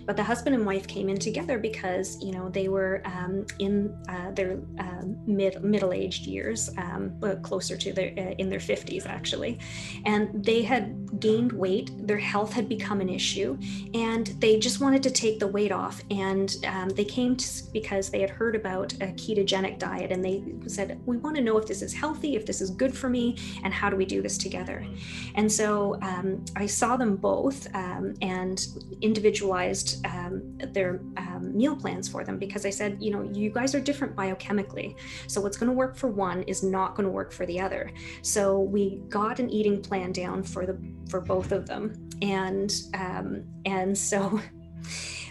but 0.07 0.17
the 0.17 0.23
husband 0.23 0.55
and 0.55 0.65
wife 0.65 0.87
came 0.87 1.09
in 1.09 1.19
together 1.19 1.59
because 1.59 2.23
you 2.23 2.33
know 2.33 2.49
they 2.49 2.69
were 2.69 3.03
um, 3.05 3.45
in 3.59 3.97
uh, 4.09 4.31
their 4.31 4.61
uh, 4.79 5.03
mid 5.27 5.63
middle-aged 5.63 6.27
years, 6.27 6.71
um, 6.79 7.13
but 7.19 7.43
closer 7.43 7.77
to 7.77 7.93
their 7.93 8.13
uh, 8.17 8.35
in 8.39 8.49
their 8.49 8.61
50s 8.61 9.07
actually, 9.07 9.59
and 10.05 10.45
they 10.45 10.63
had 10.63 11.21
gained 11.21 11.53
weight. 11.53 11.91
Their 12.07 12.19
health 12.19 12.53
had 12.53 12.69
become 12.69 13.01
an 13.01 13.09
issue, 13.09 13.59
and 13.95 14.29
they 14.39 14.59
just 14.59 14.81
wanted 14.81 15.03
to 15.03 15.11
take 15.11 15.41
the 15.41 15.49
weight 15.49 15.73
off. 15.73 16.01
And 16.11 16.57
um, 16.67 16.91
they 16.91 17.05
came 17.05 17.37
to, 17.37 17.63
because 17.73 18.11
they 18.11 18.21
had 18.21 18.31
heard 18.31 18.55
about 18.55 18.93
a 18.95 19.09
ketogenic 19.09 19.79
diet, 19.79 20.13
and 20.13 20.25
they 20.25 20.45
said, 20.69 21.01
"We 21.05 21.17
want 21.17 21.35
to 21.37 21.43
know 21.43 21.59
if 21.59 21.67
this 21.67 21.83
is 21.83 21.93
healthy, 21.93 22.37
if 22.37 22.47
this 22.47 22.61
is 22.61 22.71
good 22.71 22.97
for 22.97 23.09
me, 23.09 23.37
and 23.65 23.75
how 23.75 23.91
do 23.91 23.97
we 23.97 24.05
do 24.05 24.23
this 24.23 24.39
together?" 24.39 24.87
And 25.35 25.51
so 25.51 25.99
um, 26.03 26.45
I 26.55 26.67
saw 26.67 26.97
them 26.97 27.17
both 27.17 27.67
um, 27.75 28.15
and 28.23 28.65
individualized 29.01 29.96
um, 30.05 30.59
their 30.73 31.01
um, 31.17 31.57
meal 31.57 31.77
plans 31.77 32.09
for 32.09 32.25
them 32.25 32.39
because 32.39 32.67
I 32.67 32.71
said, 32.71 32.99
you 33.01 33.11
know, 33.11 33.23
you 33.23 33.51
guys 33.51 33.75
are 33.75 33.81
different 33.81 34.15
biochemically. 34.15 34.97
So 35.27 35.41
what's 35.41 35.57
going 35.57 35.71
to 35.71 35.77
work 35.77 35.97
for 35.97 36.09
one 36.09 36.43
is 36.45 36.63
not 36.63 36.95
going 36.95 37.05
to 37.05 37.13
work 37.13 37.33
for 37.33 37.47
the 37.47 37.61
other. 37.61 37.91
So 38.23 38.61
we 38.61 39.03
got 39.09 39.39
an 39.39 39.51
eating 39.51 39.83
plan 39.83 40.13
down 40.13 40.43
for 40.43 40.67
the 40.67 40.79
for 41.09 41.21
both 41.21 41.53
of 41.53 41.67
them, 41.67 42.09
and 42.23 42.73
um, 42.95 43.45
and 43.65 43.97
so. 43.97 44.41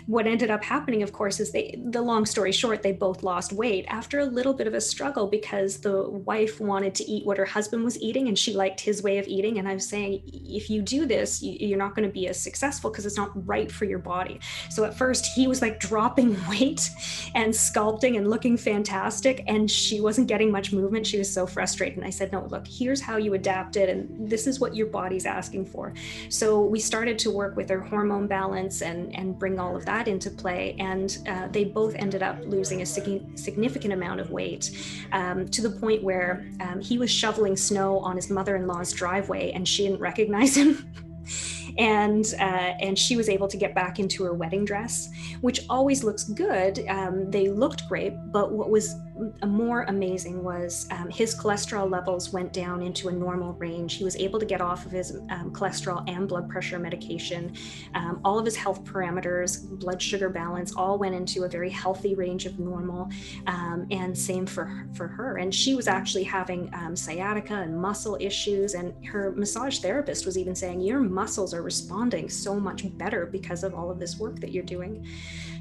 what 0.08 0.28
ended 0.28 0.52
up 0.52 0.64
happening, 0.64 1.02
of 1.02 1.12
course, 1.12 1.40
is 1.40 1.52
they, 1.52 1.80
the 1.84 2.02
long 2.02 2.26
story 2.26 2.52
short, 2.52 2.84
they 2.84 2.92
both 2.92 3.24
lost 3.24 3.52
weight 3.52 3.86
after 3.88 4.20
a 4.20 4.26
little 4.26 4.54
bit 4.54 4.68
of 4.68 4.76
a 4.76 4.82
struggle 4.82 5.28
because 5.28 5.78
the 5.78 6.10
wife 6.10 6.62
wanted 6.62 6.94
to 6.96 7.04
eat 7.06 7.26
what 7.26 7.38
her 7.38 7.46
husband 7.46 7.84
was 7.84 8.00
eating 8.00 8.28
and 8.28 8.38
she 8.38 8.54
liked 8.54 8.80
his 8.80 9.02
way 9.02 9.18
of 9.18 9.28
eating. 9.28 9.58
And 9.58 9.68
I'm 9.68 9.80
saying, 9.80 10.22
if 10.28 10.70
you 10.70 10.84
do 10.84 11.08
this, 11.08 11.42
you're 11.42 11.80
not 11.80 11.96
going 11.96 12.08
to 12.08 12.14
be 12.14 12.28
as 12.28 12.40
successful 12.40 12.92
because 12.92 13.06
it's 13.08 13.18
not 13.18 13.32
right 13.48 13.72
for 13.72 13.86
your 13.86 13.98
body. 13.98 14.40
So 14.70 14.84
at 14.84 14.96
first, 14.96 15.26
he 15.36 15.48
was 15.48 15.62
like 15.62 15.80
dropping 15.80 16.38
weight 16.50 16.88
and 17.34 17.52
sculpting 17.52 18.16
and 18.16 18.30
looking 18.30 18.58
fantastic. 18.58 19.44
And 19.48 19.70
she 19.70 20.02
wasn't 20.02 20.28
getting 20.28 20.52
much 20.52 20.72
movement. 20.72 21.08
She 21.08 21.18
was 21.18 21.34
so 21.34 21.48
frustrated. 21.48 21.98
And 21.98 22.06
I 22.06 22.12
said, 22.12 22.32
no, 22.32 22.46
look, 22.46 22.68
here's 22.68 23.02
how 23.02 23.18
you 23.18 23.34
adapt 23.34 23.76
it. 23.76 23.90
And 23.90 24.30
this 24.30 24.46
is 24.46 24.60
what 24.60 24.76
your 24.76 24.88
body's 24.88 25.26
asking 25.26 25.66
for. 25.66 25.94
So 26.30 26.62
we 26.62 26.80
started 26.80 27.18
to 27.20 27.32
work 27.32 27.56
with 27.56 27.70
her 27.70 27.82
hormone 27.82 28.28
balance 28.28 28.84
and, 28.84 29.16
and 29.16 29.38
bring 29.40 29.60
all 29.60 29.76
of 29.76 29.86
that 29.86 29.95
that 29.96 30.08
into 30.08 30.30
play. 30.30 30.76
And 30.80 31.18
uh, 31.28 31.48
they 31.48 31.64
both 31.64 31.96
ended 31.96 32.22
up 32.22 32.38
losing 32.46 32.82
a 32.82 32.86
significant 32.86 33.94
amount 33.94 34.20
of 34.20 34.32
weight 34.32 34.72
um, 35.12 35.48
to 35.50 35.62
the 35.62 35.70
point 35.70 36.04
where 36.04 36.46
um, 36.62 36.82
he 36.82 36.98
was 36.98 37.10
shoveling 37.10 37.56
snow 37.56 38.00
on 38.00 38.16
his 38.16 38.30
mother 38.30 38.56
in 38.56 38.68
law's 38.68 38.92
driveway 38.92 39.52
and 39.52 39.68
she 39.68 39.84
didn't 39.84 40.00
recognize 40.00 40.56
him. 40.56 40.88
and 41.78 42.34
uh, 42.40 42.74
and 42.86 42.98
she 42.98 43.18
was 43.18 43.30
able 43.30 43.48
to 43.48 43.58
get 43.58 43.74
back 43.74 44.00
into 44.00 44.24
her 44.24 44.34
wedding 44.34 44.64
dress, 44.64 45.10
which 45.42 45.62
always 45.70 46.04
looks 46.04 46.24
good. 46.26 46.86
Um, 46.88 47.32
they 47.32 47.50
looked 47.50 47.88
great, 47.88 48.14
but 48.32 48.52
what 48.52 48.70
was 48.70 48.96
more 49.46 49.84
amazing 49.84 50.44
was 50.44 50.88
um, 50.92 51.10
his 51.10 51.36
cholesterol 51.36 51.90
levels 51.90 52.34
went 52.34 52.52
down 52.52 52.82
into 52.82 53.08
a 53.08 53.12
normal 53.12 53.54
range. 53.54 53.96
He 53.96 54.04
was 54.04 54.16
able 54.18 54.40
to 54.40 54.46
get 54.46 54.62
off 54.62 54.86
of 54.86 54.92
his 54.92 55.16
um, 55.30 55.52
cholesterol 55.54 56.04
and 56.10 56.28
blood 56.28 56.50
pressure 56.50 56.80
medication. 56.80 57.56
Um, 57.94 58.20
all 58.26 58.38
of 58.38 58.46
his 58.46 58.56
health 58.56 58.84
parameters, 58.84 59.68
blood 59.80 60.02
sugar 60.02 60.30
balance, 60.30 60.74
all 60.76 60.98
went 60.98 61.16
into 61.16 61.44
a 61.44 61.50
very 61.50 61.70
healthy 61.70 62.16
range 62.16 62.46
of 62.46 62.60
normal. 62.60 63.10
Um, 63.48 63.88
and 63.92 64.18
same 64.18 64.46
for 64.46 64.86
for 64.94 65.08
her. 65.08 65.38
And 65.38 65.54
she 65.54 65.76
was 65.76 65.88
actually 65.88 66.24
having 66.24 66.70
um, 66.74 66.96
sciatica 66.96 67.56
and 67.56 67.80
muscle 67.80 68.18
issues. 68.20 68.74
And 68.74 68.94
her 69.06 69.32
massage 69.32 69.80
therapist 69.80 70.26
was 70.26 70.38
even 70.38 70.56
saying, 70.56 70.82
"Your 70.82 71.00
muscles 71.00 71.54
are 71.54 71.62
responding 71.62 72.30
so 72.30 72.60
much 72.60 72.86
better 72.98 73.26
because 73.26 73.64
of 73.64 73.74
all 73.74 73.90
of 73.90 74.00
this 74.00 74.18
work 74.18 74.40
that 74.42 74.52
you're 74.52 74.64
doing." 74.64 75.06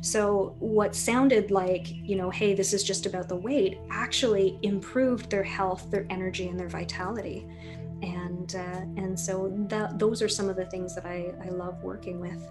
So 0.05 0.55
what 0.59 0.95
sounded 0.95 1.51
like, 1.51 1.87
you 1.89 2.17
know, 2.17 2.29
hey, 2.29 2.53
this 2.53 2.75
is 2.75 2.85
just 2.85 3.07
about 3.07 3.27
the 3.27 3.37
weight 3.45 3.79
actually 3.91 4.59
improved 4.63 5.31
their 5.31 5.45
health, 5.45 5.91
their 5.91 6.07
energy, 6.11 6.49
and 6.49 6.59
their 6.59 6.69
vitality. 6.69 7.47
And 8.03 8.55
uh, 8.57 9.03
and 9.03 9.19
so 9.19 9.55
that, 9.69 9.99
those 9.99 10.21
are 10.23 10.29
some 10.29 10.49
of 10.49 10.57
the 10.57 10.67
things 10.67 10.95
that 10.95 11.07
I, 11.07 11.33
I 11.45 11.51
love 11.51 11.83
working 11.83 12.19
with. 12.19 12.43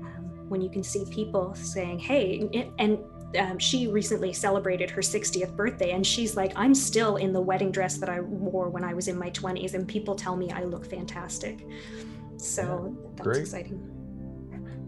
Um, 0.00 0.48
when 0.48 0.60
you 0.60 0.70
can 0.70 0.82
see 0.82 1.04
people 1.10 1.54
saying, 1.54 1.98
hey, 1.98 2.70
and 2.78 2.98
um, 3.38 3.58
she 3.58 3.88
recently 3.88 4.32
celebrated 4.32 4.90
her 4.90 5.02
60th 5.02 5.54
birthday 5.54 5.90
and 5.90 6.06
she's 6.06 6.34
like 6.34 6.50
i'm 6.56 6.74
still 6.74 7.16
in 7.16 7.30
the 7.30 7.40
wedding 7.40 7.70
dress 7.70 7.98
that 7.98 8.08
i 8.08 8.20
wore 8.20 8.70
when 8.70 8.82
i 8.82 8.94
was 8.94 9.06
in 9.06 9.18
my 9.18 9.30
20s 9.32 9.74
and 9.74 9.86
people 9.86 10.14
tell 10.14 10.34
me 10.34 10.50
i 10.52 10.64
look 10.64 10.88
fantastic 10.88 11.66
so 12.38 12.90
yeah, 12.90 13.10
that's 13.16 13.26
great. 13.26 13.40
exciting 13.42 13.97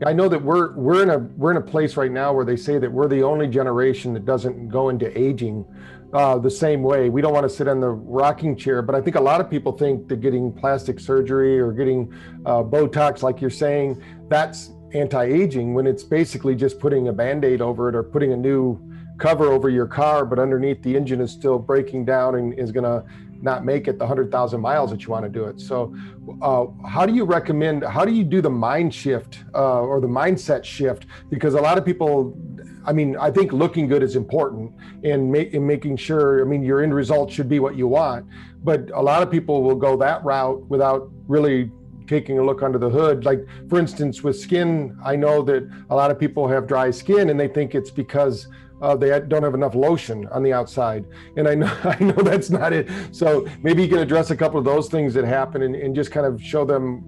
I 0.06 0.14
know 0.14 0.28
that 0.28 0.42
we're 0.42 0.72
we're 0.72 1.02
in 1.02 1.10
a 1.10 1.18
we're 1.18 1.50
in 1.50 1.58
a 1.58 1.62
place 1.62 1.96
right 1.96 2.10
now 2.10 2.32
where 2.32 2.44
they 2.44 2.56
say 2.56 2.78
that 2.78 2.90
we're 2.90 3.08
the 3.08 3.22
only 3.22 3.46
generation 3.46 4.14
that 4.14 4.24
doesn't 4.24 4.68
go 4.68 4.88
into 4.88 5.06
aging 5.18 5.66
uh, 6.14 6.38
the 6.38 6.50
same 6.50 6.82
way. 6.82 7.10
We 7.10 7.20
don't 7.20 7.34
want 7.34 7.44
to 7.44 7.54
sit 7.54 7.66
in 7.66 7.80
the 7.80 7.90
rocking 7.90 8.56
chair, 8.56 8.80
but 8.80 8.94
I 8.94 9.02
think 9.02 9.16
a 9.16 9.20
lot 9.20 9.40
of 9.40 9.50
people 9.50 9.72
think 9.72 10.08
that 10.08 10.20
getting 10.20 10.52
plastic 10.52 11.00
surgery 11.00 11.60
or 11.60 11.72
getting 11.72 12.12
uh, 12.46 12.62
Botox, 12.62 13.22
like 13.22 13.40
you're 13.40 13.50
saying, 13.50 14.02
that's 14.28 14.72
anti-aging 14.94 15.74
when 15.74 15.86
it's 15.86 16.02
basically 16.02 16.56
just 16.56 16.80
putting 16.80 17.08
a 17.08 17.12
band-aid 17.12 17.60
over 17.60 17.88
it 17.88 17.94
or 17.94 18.02
putting 18.02 18.32
a 18.32 18.36
new 18.36 18.80
cover 19.18 19.52
over 19.52 19.68
your 19.68 19.86
car, 19.86 20.24
but 20.24 20.38
underneath 20.38 20.82
the 20.82 20.96
engine 20.96 21.20
is 21.20 21.30
still 21.30 21.58
breaking 21.58 22.04
down 22.06 22.36
and 22.36 22.58
is 22.58 22.72
going 22.72 22.84
to 22.84 23.04
not 23.42 23.64
make 23.64 23.88
it 23.88 23.98
the 23.98 24.04
100,000 24.04 24.60
miles 24.60 24.90
that 24.90 25.04
you 25.04 25.10
want 25.10 25.24
to 25.24 25.30
do 25.30 25.44
it. 25.44 25.60
So, 25.60 25.94
uh, 26.42 26.66
how 26.86 27.06
do 27.06 27.14
you 27.14 27.24
recommend, 27.24 27.84
how 27.84 28.04
do 28.04 28.12
you 28.12 28.24
do 28.24 28.40
the 28.40 28.50
mind 28.50 28.94
shift 28.94 29.44
uh, 29.54 29.80
or 29.80 30.00
the 30.00 30.08
mindset 30.08 30.64
shift? 30.64 31.06
Because 31.30 31.54
a 31.54 31.60
lot 31.60 31.78
of 31.78 31.84
people, 31.84 32.36
I 32.84 32.92
mean, 32.92 33.16
I 33.16 33.30
think 33.30 33.52
looking 33.52 33.88
good 33.88 34.02
is 34.02 34.16
important 34.16 34.72
in, 35.02 35.30
ma- 35.30 35.38
in 35.38 35.66
making 35.66 35.96
sure, 35.96 36.42
I 36.42 36.44
mean, 36.44 36.62
your 36.62 36.82
end 36.82 36.94
result 36.94 37.30
should 37.32 37.48
be 37.48 37.58
what 37.58 37.76
you 37.76 37.88
want. 37.88 38.26
But 38.62 38.90
a 38.94 39.02
lot 39.02 39.22
of 39.22 39.30
people 39.30 39.62
will 39.62 39.76
go 39.76 39.96
that 39.96 40.22
route 40.24 40.62
without 40.68 41.10
really 41.26 41.70
taking 42.06 42.38
a 42.40 42.44
look 42.44 42.62
under 42.62 42.78
the 42.78 42.90
hood. 42.90 43.24
Like, 43.24 43.46
for 43.68 43.78
instance, 43.78 44.22
with 44.22 44.38
skin, 44.38 44.98
I 45.04 45.14
know 45.14 45.42
that 45.42 45.70
a 45.90 45.94
lot 45.94 46.10
of 46.10 46.18
people 46.18 46.48
have 46.48 46.66
dry 46.66 46.90
skin 46.90 47.30
and 47.30 47.38
they 47.38 47.48
think 47.48 47.74
it's 47.74 47.90
because 47.90 48.48
uh, 48.80 48.96
they 48.96 49.20
don't 49.20 49.42
have 49.42 49.54
enough 49.54 49.74
lotion 49.74 50.26
on 50.28 50.42
the 50.42 50.52
outside. 50.52 51.04
And 51.36 51.48
I 51.48 51.54
know 51.54 51.66
I 51.84 52.02
know 52.02 52.22
that's 52.22 52.50
not 52.50 52.72
it. 52.72 52.88
So 53.12 53.46
maybe 53.62 53.82
you 53.82 53.88
can 53.88 53.98
address 53.98 54.30
a 54.30 54.36
couple 54.36 54.58
of 54.58 54.64
those 54.64 54.88
things 54.88 55.14
that 55.14 55.24
happen 55.24 55.62
and, 55.62 55.74
and 55.74 55.94
just 55.94 56.10
kind 56.10 56.26
of 56.26 56.42
show 56.42 56.64
them, 56.64 57.04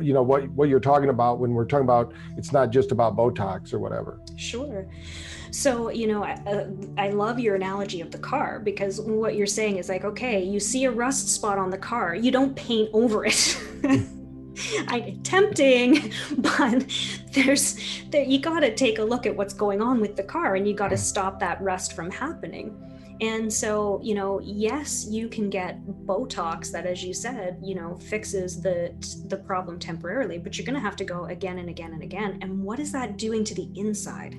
you 0.00 0.12
know, 0.12 0.22
what 0.22 0.48
what 0.50 0.68
you're 0.68 0.80
talking 0.80 1.10
about 1.10 1.38
when 1.38 1.52
we're 1.52 1.66
talking 1.66 1.84
about 1.84 2.12
it's 2.36 2.52
not 2.52 2.70
just 2.70 2.92
about 2.92 3.16
Botox 3.16 3.72
or 3.72 3.78
whatever. 3.78 4.20
Sure. 4.36 4.86
So, 5.50 5.88
you 5.90 6.08
know, 6.08 6.24
I, 6.24 6.32
uh, 6.46 6.66
I 6.98 7.10
love 7.10 7.38
your 7.38 7.54
analogy 7.54 8.00
of 8.00 8.10
the 8.10 8.18
car 8.18 8.58
because 8.58 9.00
what 9.00 9.36
you're 9.36 9.46
saying 9.46 9.76
is 9.76 9.88
like, 9.88 10.04
okay, 10.04 10.42
you 10.42 10.58
see 10.58 10.84
a 10.84 10.90
rust 10.90 11.28
spot 11.28 11.58
on 11.58 11.70
the 11.70 11.78
car, 11.78 12.16
you 12.16 12.32
don't 12.32 12.56
paint 12.56 12.90
over 12.92 13.24
it. 13.24 13.56
I 14.88 15.16
tempting, 15.22 16.12
but 16.38 16.86
there's 17.32 17.78
there 18.10 18.22
you 18.24 18.38
got 18.38 18.60
to 18.60 18.74
take 18.74 18.98
a 18.98 19.04
look 19.04 19.26
at 19.26 19.36
what's 19.36 19.54
going 19.54 19.80
on 19.82 20.00
with 20.00 20.16
the 20.16 20.22
car 20.22 20.54
and 20.54 20.66
you 20.66 20.74
got 20.74 20.88
to 20.88 20.96
stop 20.96 21.40
that 21.40 21.60
rust 21.60 21.94
from 21.94 22.10
happening. 22.10 22.76
And 23.20 23.52
so, 23.52 24.00
you 24.02 24.14
know, 24.14 24.40
yes, 24.40 25.06
you 25.08 25.28
can 25.28 25.48
get 25.48 25.80
Botox 26.04 26.72
that, 26.72 26.84
as 26.84 27.04
you 27.04 27.14
said, 27.14 27.58
you 27.62 27.74
know, 27.74 27.96
fixes 27.96 28.60
the 28.60 28.92
the 29.28 29.36
problem 29.36 29.78
temporarily, 29.78 30.38
but 30.38 30.58
you're 30.58 30.66
going 30.66 30.74
to 30.74 30.80
have 30.80 30.96
to 30.96 31.04
go 31.04 31.26
again 31.26 31.58
and 31.58 31.68
again 31.68 31.92
and 31.92 32.02
again. 32.02 32.38
And 32.42 32.62
what 32.62 32.80
is 32.80 32.90
that 32.92 33.16
doing 33.16 33.44
to 33.44 33.54
the 33.54 33.70
inside? 33.76 34.36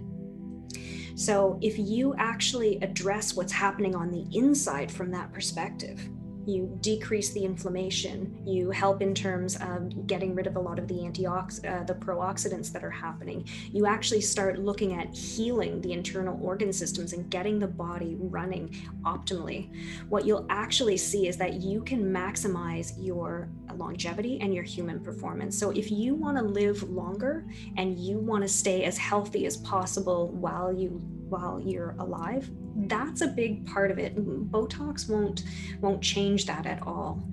So, 1.15 1.57
if 1.61 1.79
you 1.79 2.13
actually 2.17 2.77
address 2.81 3.35
what's 3.35 3.53
happening 3.53 3.95
on 3.95 4.11
the 4.11 4.27
inside 4.37 4.91
from 4.91 5.09
that 5.11 5.31
perspective, 5.31 6.09
you 6.47 6.77
decrease 6.81 7.31
the 7.31 7.43
inflammation 7.43 8.35
you 8.45 8.71
help 8.71 9.01
in 9.01 9.13
terms 9.13 9.57
of 9.57 10.07
getting 10.07 10.35
rid 10.35 10.47
of 10.47 10.55
a 10.55 10.59
lot 10.59 10.79
of 10.79 10.87
the 10.87 10.95
antioxidants 10.95 11.65
uh, 11.65 11.83
the 11.83 11.93
pro-oxidants 11.93 12.71
that 12.71 12.83
are 12.83 12.91
happening. 12.91 13.45
You 13.71 13.85
actually 13.85 14.21
start 14.21 14.59
looking 14.59 14.93
at 14.99 15.13
healing 15.13 15.81
the 15.81 15.93
internal 15.93 16.39
organ 16.43 16.71
systems 16.73 17.13
and 17.13 17.29
getting 17.29 17.59
the 17.59 17.67
body 17.67 18.15
running 18.19 18.75
optimally. 19.03 19.69
What 20.09 20.25
you'll 20.25 20.45
actually 20.49 20.97
see 20.97 21.27
is 21.27 21.37
that 21.37 21.55
you 21.61 21.81
can 21.83 22.03
maximize 22.03 22.93
your 22.97 23.49
longevity 23.75 24.39
and 24.41 24.53
your 24.53 24.63
human 24.63 24.99
performance. 24.99 25.57
So 25.57 25.71
if 25.71 25.91
you 25.91 26.15
want 26.15 26.37
to 26.37 26.43
live 26.43 26.83
longer 26.83 27.45
and 27.77 27.99
you 27.99 28.17
want 28.17 28.43
to 28.43 28.47
stay 28.47 28.83
as 28.83 28.97
healthy 28.97 29.45
as 29.45 29.57
possible 29.57 30.29
while 30.29 30.71
you 30.71 31.01
while 31.29 31.59
you're 31.59 31.95
alive 31.99 32.49
that's 32.75 33.21
a 33.21 33.27
big 33.27 33.65
part 33.65 33.89
of 33.89 33.97
it. 33.97 34.15
Botox 34.51 35.09
won't 35.09 35.43
won't 35.81 36.01
change 36.01 36.45
that 36.45 36.65
at 36.65 36.81
all. 36.85 37.23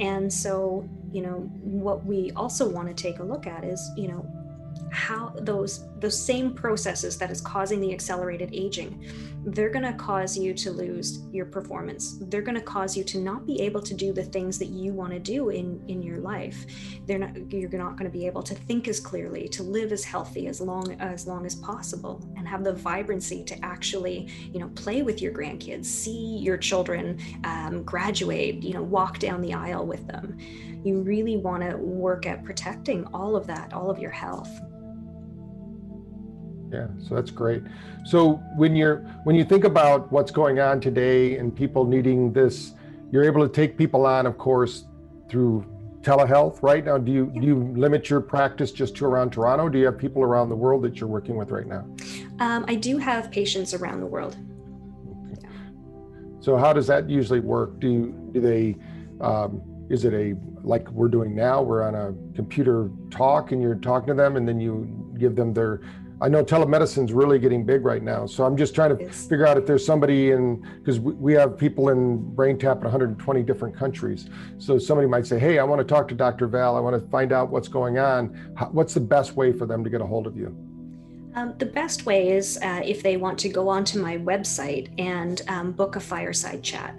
And 0.00 0.32
so 0.32 0.88
you 1.12 1.22
know 1.22 1.50
what 1.60 2.04
we 2.04 2.32
also 2.32 2.68
want 2.68 2.88
to 2.88 2.94
take 2.94 3.18
a 3.18 3.22
look 3.22 3.46
at 3.46 3.64
is 3.64 3.90
you 3.96 4.08
know 4.08 4.26
how 4.90 5.32
those 5.38 5.84
those 5.98 6.18
same 6.18 6.52
processes 6.52 7.18
that 7.18 7.30
is 7.30 7.40
causing 7.40 7.80
the 7.80 7.92
accelerated 7.92 8.50
aging 8.52 9.02
they're 9.46 9.70
going 9.70 9.84
to 9.84 9.92
cause 9.92 10.36
you 10.36 10.52
to 10.52 10.72
lose 10.72 11.20
your 11.30 11.46
performance. 11.46 12.18
They're 12.20 12.42
going 12.42 12.56
to 12.56 12.60
cause 12.60 12.96
you 12.96 13.04
to 13.04 13.18
not 13.18 13.46
be 13.46 13.60
able 13.62 13.80
to 13.80 13.94
do 13.94 14.12
the 14.12 14.24
things 14.24 14.58
that 14.58 14.66
you 14.66 14.92
want 14.92 15.12
to 15.12 15.20
do 15.20 15.50
in 15.50 15.80
in 15.86 16.02
your 16.02 16.18
life. 16.18 16.66
They're 17.06 17.18
not 17.18 17.52
you're 17.52 17.70
not 17.70 17.96
going 17.96 18.10
to 18.10 18.18
be 18.18 18.26
able 18.26 18.42
to 18.42 18.54
think 18.54 18.88
as 18.88 18.98
clearly 18.98 19.46
to 19.50 19.62
live 19.62 19.92
as 19.92 20.02
healthy 20.02 20.48
as 20.48 20.60
long 20.60 21.00
as 21.00 21.28
long 21.28 21.46
as 21.46 21.54
possible 21.54 22.28
and 22.36 22.48
have 22.48 22.64
the 22.64 22.72
vibrancy 22.72 23.44
to 23.44 23.64
actually 23.64 24.28
you 24.52 24.58
know 24.58 24.68
play 24.70 25.02
with 25.02 25.22
your 25.22 25.32
grandkids 25.32 25.84
see 25.84 26.38
your 26.38 26.56
children 26.56 27.20
um, 27.44 27.84
graduate 27.84 28.64
you 28.64 28.74
know 28.74 28.82
walk 28.82 29.20
down 29.20 29.40
the 29.40 29.54
aisle 29.54 29.86
with 29.86 30.04
them. 30.08 30.36
You 30.82 31.02
really 31.02 31.36
want 31.36 31.62
to 31.62 31.76
work 31.76 32.26
at 32.26 32.44
protecting 32.44 33.06
all 33.14 33.36
of 33.36 33.46
that 33.46 33.72
all 33.72 33.90
of 33.90 34.00
your 34.00 34.10
health 34.10 34.50
yeah, 36.72 36.86
so 37.06 37.14
that's 37.14 37.30
great. 37.30 37.62
So 38.04 38.34
when 38.56 38.74
you're 38.74 38.98
when 39.24 39.36
you 39.36 39.44
think 39.44 39.64
about 39.64 40.10
what's 40.10 40.30
going 40.30 40.58
on 40.58 40.80
today 40.80 41.38
and 41.38 41.54
people 41.54 41.84
needing 41.84 42.32
this, 42.32 42.72
you're 43.12 43.24
able 43.24 43.46
to 43.46 43.52
take 43.52 43.76
people 43.76 44.06
on, 44.06 44.26
of 44.26 44.36
course, 44.38 44.84
through 45.28 45.64
telehealth. 46.02 46.62
Right 46.62 46.84
now, 46.84 46.98
do 46.98 47.12
you 47.12 47.32
do 47.40 47.46
you 47.46 47.72
limit 47.76 48.10
your 48.10 48.20
practice 48.20 48.72
just 48.72 48.96
to 48.96 49.04
around 49.06 49.30
Toronto? 49.30 49.68
Do 49.68 49.78
you 49.78 49.86
have 49.86 49.98
people 49.98 50.22
around 50.22 50.48
the 50.48 50.56
world 50.56 50.82
that 50.82 51.00
you're 51.00 51.08
working 51.08 51.36
with 51.36 51.50
right 51.50 51.66
now? 51.66 51.86
Um, 52.38 52.64
I 52.68 52.74
do 52.74 52.98
have 52.98 53.30
patients 53.30 53.74
around 53.74 54.00
the 54.00 54.06
world. 54.06 54.36
Okay. 55.32 55.42
Yeah. 55.42 55.48
So 56.40 56.56
how 56.56 56.72
does 56.72 56.86
that 56.88 57.08
usually 57.08 57.40
work? 57.40 57.78
Do 57.80 58.12
do 58.32 58.40
they? 58.40 58.76
Um, 59.20 59.62
is 59.88 60.04
it 60.04 60.14
a 60.14 60.36
like 60.62 60.90
we're 60.90 61.08
doing 61.08 61.34
now? 61.34 61.62
We're 61.62 61.82
on 61.82 61.94
a 61.94 62.12
computer 62.34 62.90
talk, 63.10 63.52
and 63.52 63.62
you're 63.62 63.76
talking 63.76 64.08
to 64.08 64.14
them, 64.14 64.36
and 64.36 64.46
then 64.48 64.60
you 64.60 65.14
give 65.18 65.36
them 65.36 65.52
their 65.52 65.80
I 66.18 66.28
know 66.28 66.42
telemedicine's 66.42 67.12
really 67.12 67.38
getting 67.38 67.64
big 67.64 67.84
right 67.84 68.02
now. 68.02 68.24
So 68.24 68.44
I'm 68.44 68.56
just 68.56 68.74
trying 68.74 68.96
to 68.96 69.04
yes. 69.04 69.26
figure 69.26 69.46
out 69.46 69.58
if 69.58 69.66
there's 69.66 69.84
somebody 69.84 70.30
in, 70.30 70.66
because 70.78 70.98
we, 70.98 71.12
we 71.14 71.32
have 71.34 71.58
people 71.58 71.90
in 71.90 72.20
BrainTap 72.34 72.76
in 72.76 72.82
120 72.82 73.42
different 73.42 73.76
countries. 73.76 74.30
So 74.56 74.78
somebody 74.78 75.08
might 75.08 75.26
say, 75.26 75.38
hey, 75.38 75.58
I 75.58 75.64
want 75.64 75.80
to 75.80 75.84
talk 75.84 76.08
to 76.08 76.14
Dr. 76.14 76.46
Val. 76.46 76.74
I 76.74 76.80
want 76.80 76.98
to 76.98 77.10
find 77.10 77.32
out 77.32 77.50
what's 77.50 77.68
going 77.68 77.98
on. 77.98 78.54
How, 78.56 78.66
what's 78.66 78.94
the 78.94 79.00
best 79.00 79.36
way 79.36 79.52
for 79.52 79.66
them 79.66 79.84
to 79.84 79.90
get 79.90 80.00
a 80.00 80.06
hold 80.06 80.26
of 80.26 80.36
you? 80.36 80.56
Um, 81.34 81.52
the 81.58 81.66
best 81.66 82.06
way 82.06 82.30
is 82.30 82.58
uh, 82.62 82.80
if 82.82 83.02
they 83.02 83.18
want 83.18 83.38
to 83.40 83.50
go 83.50 83.68
onto 83.68 84.00
my 84.00 84.16
website 84.16 84.88
and 84.98 85.42
um, 85.48 85.72
book 85.72 85.96
a 85.96 86.00
fireside 86.00 86.62
chat 86.62 86.98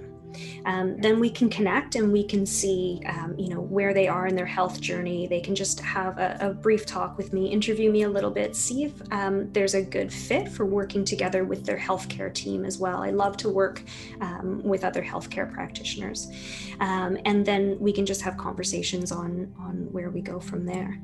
um, 0.66 1.00
then 1.00 1.20
we 1.20 1.30
can 1.30 1.50
connect 1.50 1.96
and 1.96 2.12
we 2.12 2.24
can 2.24 2.46
see, 2.46 3.02
um, 3.08 3.36
you 3.38 3.50
know, 3.50 3.62
where 3.62 3.94
they 3.94 4.08
are 4.08 4.28
in 4.28 4.36
their 4.36 4.46
health 4.46 4.82
journey. 4.82 5.28
They 5.28 5.42
can 5.42 5.56
just 5.56 5.80
have 5.80 6.18
a, 6.18 6.38
a 6.40 6.54
brief 6.54 6.86
talk 6.86 7.18
with 7.18 7.34
me, 7.34 7.48
interview 7.48 7.92
me 7.92 8.04
a 8.04 8.10
little 8.10 8.32
bit, 8.32 8.56
see 8.56 8.84
if 8.84 8.94
um, 9.12 9.52
there's 9.54 9.74
a 9.74 9.82
good 9.82 10.12
fit 10.12 10.50
for 10.50 10.66
working 10.66 11.06
together 11.06 11.44
with 11.44 11.66
their 11.66 11.78
healthcare 11.78 12.34
team 12.34 12.66
as 12.66 12.78
well. 12.78 13.02
I 13.02 13.12
love 13.12 13.38
to 13.38 13.50
work 13.50 13.84
um, 14.22 14.62
with 14.64 14.84
other 14.84 15.04
healthcare 15.04 15.52
practitioners, 15.52 16.32
um, 16.80 17.18
and 17.26 17.46
then 17.46 17.78
we 17.80 17.92
can 17.92 18.06
just 18.06 18.22
have 18.22 18.38
conversations 18.38 19.12
on 19.12 19.54
on 19.60 19.88
where 19.92 20.10
we 20.10 20.22
go 20.22 20.40
from 20.40 20.66
there 20.66 21.00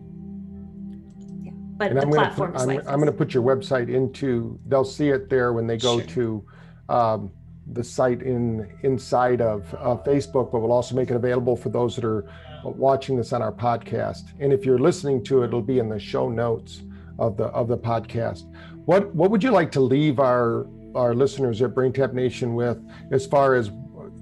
Yeah, 1.42 1.52
but 1.78 1.92
and 1.92 1.98
the 1.98 2.04
I'm 2.04 2.12
platform 2.12 2.54
gonna 2.54 2.66
put, 2.66 2.88
I'm, 2.88 2.94
I'm, 2.94 3.00
going 3.00 3.12
to 3.12 3.18
put 3.18 3.34
your 3.34 3.44
website 3.44 3.90
into 3.94 4.60
they'll 4.68 4.84
see 4.84 5.10
it 5.10 5.30
there 5.30 5.54
when 5.54 5.68
they 5.68 5.78
go 5.78 6.00
sure. 6.00 6.08
to 6.08 6.46
um, 6.90 7.32
the 7.72 7.84
site 7.84 8.22
in 8.22 8.70
inside 8.84 9.42
of 9.42 9.74
uh, 9.76 9.96
Facebook, 10.06 10.52
but 10.52 10.60
we'll 10.60 10.72
also 10.72 10.96
make 10.96 11.10
it 11.10 11.16
available 11.16 11.56
for 11.56 11.70
those 11.70 11.96
that 11.96 12.06
are 12.06 12.26
watching 12.64 13.16
this 13.16 13.34
on 13.34 13.42
our 13.42 13.52
podcast. 13.52 14.34
And 14.40 14.52
if 14.52 14.66
you're 14.66 14.80
listening 14.80 15.24
to 15.26 15.44
it, 15.44 15.48
it'll 15.48 15.62
be 15.62 15.80
in 15.80 15.90
the 15.90 16.00
show 16.00 16.30
notes 16.30 16.84
of 17.20 17.38
the 17.38 17.46
of 17.46 17.68
the 17.68 17.78
podcast. 17.78 18.44
What 18.86 19.14
what 19.16 19.32
would 19.32 19.44
you 19.44 19.52
like 19.52 19.72
to 19.74 19.80
leave 19.80 20.20
our 20.20 20.68
our 20.96 21.16
listeners 21.16 21.62
at 21.62 21.72
BrainTap 21.72 22.14
Nation 22.14 22.54
with 22.54 22.80
as 23.12 23.26
far 23.26 23.56
as 23.56 23.72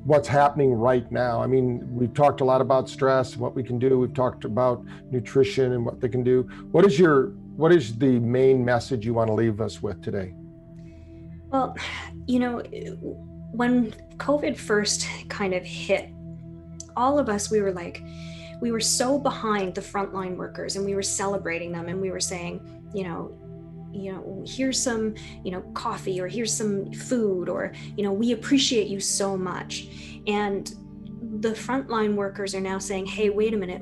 what's 0.04 0.28
happening 0.28 0.74
right 0.74 1.10
now? 1.12 1.42
I 1.42 1.48
mean, 1.48 1.88
we've 1.92 2.14
talked 2.14 2.42
a 2.42 2.46
lot 2.46 2.62
about 2.62 2.90
stress, 2.90 3.38
what 3.38 3.56
we 3.56 3.64
can 3.64 3.80
do. 3.80 4.00
We've 4.00 4.14
talked 4.14 4.46
about 4.46 4.84
nutrition 5.10 5.74
and 5.74 5.86
what 5.86 6.00
they 6.00 6.10
can 6.10 6.24
do. 6.24 6.44
What 6.72 6.86
is 6.86 7.00
your 7.00 7.28
what 7.56 7.72
is 7.72 7.98
the 7.98 8.20
main 8.20 8.64
message 8.64 9.06
you 9.06 9.14
want 9.14 9.28
to 9.28 9.34
leave 9.34 9.62
us 9.62 9.82
with 9.82 10.02
today? 10.02 10.34
Well, 11.52 11.76
you 12.28 12.40
know, 12.40 12.62
when 13.52 13.92
COVID 14.18 14.58
first 14.58 15.08
kind 15.30 15.54
of 15.54 15.64
hit, 15.64 16.10
all 16.96 17.20
of 17.20 17.30
us, 17.30 17.52
we 17.52 17.62
were 17.62 17.72
like, 17.72 18.04
we 18.62 18.72
were 18.72 18.80
so 18.80 19.18
behind 19.18 19.76
the 19.76 19.82
frontline 19.82 20.36
workers 20.36 20.76
and 20.76 20.86
we 20.86 20.96
were 20.96 21.02
celebrating 21.02 21.72
them 21.72 21.88
and 21.90 22.00
we 22.00 22.12
were 22.12 22.20
saying, 22.20 22.62
you 22.94 23.04
know, 23.04 23.38
you 23.92 24.14
know, 24.14 24.44
here's 24.48 24.82
some, 24.82 25.16
you 25.44 25.52
know, 25.52 25.62
coffee 25.74 26.22
or 26.22 26.28
here's 26.28 26.54
some 26.54 26.92
food 26.94 27.50
or, 27.50 27.74
you 27.98 28.04
know, 28.04 28.14
we 28.14 28.32
appreciate 28.32 28.88
you 28.88 29.00
so 29.00 29.36
much. 29.36 29.88
And 30.28 30.74
the 31.40 31.50
frontline 31.50 32.16
workers 32.16 32.56
are 32.56 32.62
now 32.62 32.78
saying, 32.78 33.08
hey, 33.08 33.30
wait 33.30 33.54
a 33.54 33.58
minute, 33.58 33.82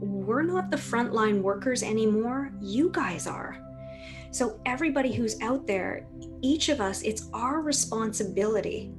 we're 0.00 0.42
not 0.42 0.70
the 0.70 0.76
frontline 0.76 1.40
workers 1.40 1.82
anymore. 1.82 2.52
You 2.60 2.90
guys 2.90 3.26
are. 3.26 3.60
So, 4.30 4.60
everybody 4.66 5.12
who's 5.12 5.40
out 5.40 5.66
there, 5.66 6.06
each 6.42 6.68
of 6.68 6.80
us, 6.80 7.02
it's 7.02 7.28
our 7.32 7.60
responsibility 7.60 8.92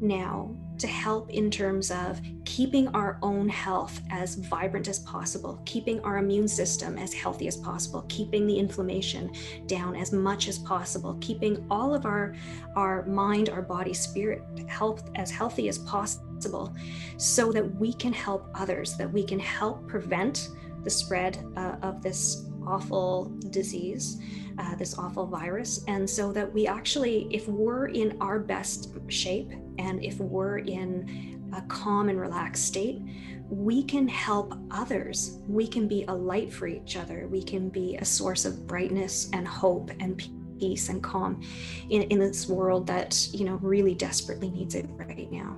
now 0.00 0.54
to 0.78 0.86
help 0.86 1.30
in 1.30 1.50
terms 1.50 1.90
of 1.90 2.20
keeping 2.44 2.86
our 2.88 3.18
own 3.22 3.48
health 3.48 4.00
as 4.10 4.36
vibrant 4.36 4.86
as 4.88 5.00
possible, 5.00 5.60
keeping 5.64 6.00
our 6.00 6.18
immune 6.18 6.46
system 6.46 6.96
as 6.96 7.12
healthy 7.12 7.48
as 7.48 7.56
possible, 7.56 8.04
keeping 8.08 8.46
the 8.46 8.56
inflammation 8.56 9.30
down 9.66 9.96
as 9.96 10.12
much 10.12 10.46
as 10.48 10.58
possible, 10.60 11.16
keeping 11.20 11.66
all 11.70 11.94
of 11.94 12.06
our 12.06 12.34
our 12.76 13.04
mind, 13.06 13.48
our 13.48 13.62
body, 13.62 13.92
spirit 13.92 14.42
health 14.68 15.10
as 15.16 15.30
healthy 15.30 15.68
as 15.68 15.78
possible 15.78 16.74
so 17.16 17.50
that 17.50 17.74
we 17.76 17.92
can 17.92 18.12
help 18.12 18.48
others, 18.54 18.96
that 18.96 19.12
we 19.12 19.24
can 19.24 19.40
help 19.40 19.88
prevent 19.88 20.48
the 20.84 20.90
spread 20.90 21.44
uh, 21.56 21.76
of 21.82 22.02
this 22.02 22.46
awful 22.64 23.32
disease 23.50 24.20
uh, 24.58 24.74
this 24.74 24.98
awful 24.98 25.26
virus. 25.26 25.84
And 25.86 26.08
so 26.08 26.32
that 26.32 26.52
we 26.52 26.66
actually, 26.66 27.28
if 27.30 27.48
we're 27.48 27.86
in 27.88 28.16
our 28.20 28.38
best 28.38 28.90
shape 29.08 29.52
and 29.78 30.02
if 30.04 30.18
we're 30.18 30.58
in 30.58 31.50
a 31.54 31.62
calm 31.62 32.08
and 32.08 32.20
relaxed 32.20 32.64
state, 32.66 33.00
we 33.48 33.82
can 33.82 34.06
help 34.06 34.54
others. 34.70 35.38
We 35.48 35.66
can 35.66 35.88
be 35.88 36.04
a 36.08 36.14
light 36.14 36.52
for 36.52 36.66
each 36.66 36.96
other. 36.96 37.26
We 37.28 37.42
can 37.42 37.70
be 37.70 37.96
a 37.96 38.04
source 38.04 38.44
of 38.44 38.66
brightness 38.66 39.30
and 39.32 39.48
hope 39.48 39.90
and 40.00 40.22
peace 40.58 40.88
and 40.88 41.02
calm 41.02 41.40
in, 41.88 42.02
in 42.02 42.18
this 42.18 42.48
world 42.48 42.86
that, 42.88 43.28
you 43.32 43.44
know, 43.44 43.56
really 43.62 43.94
desperately 43.94 44.50
needs 44.50 44.74
it 44.74 44.86
right 44.90 45.30
now. 45.30 45.56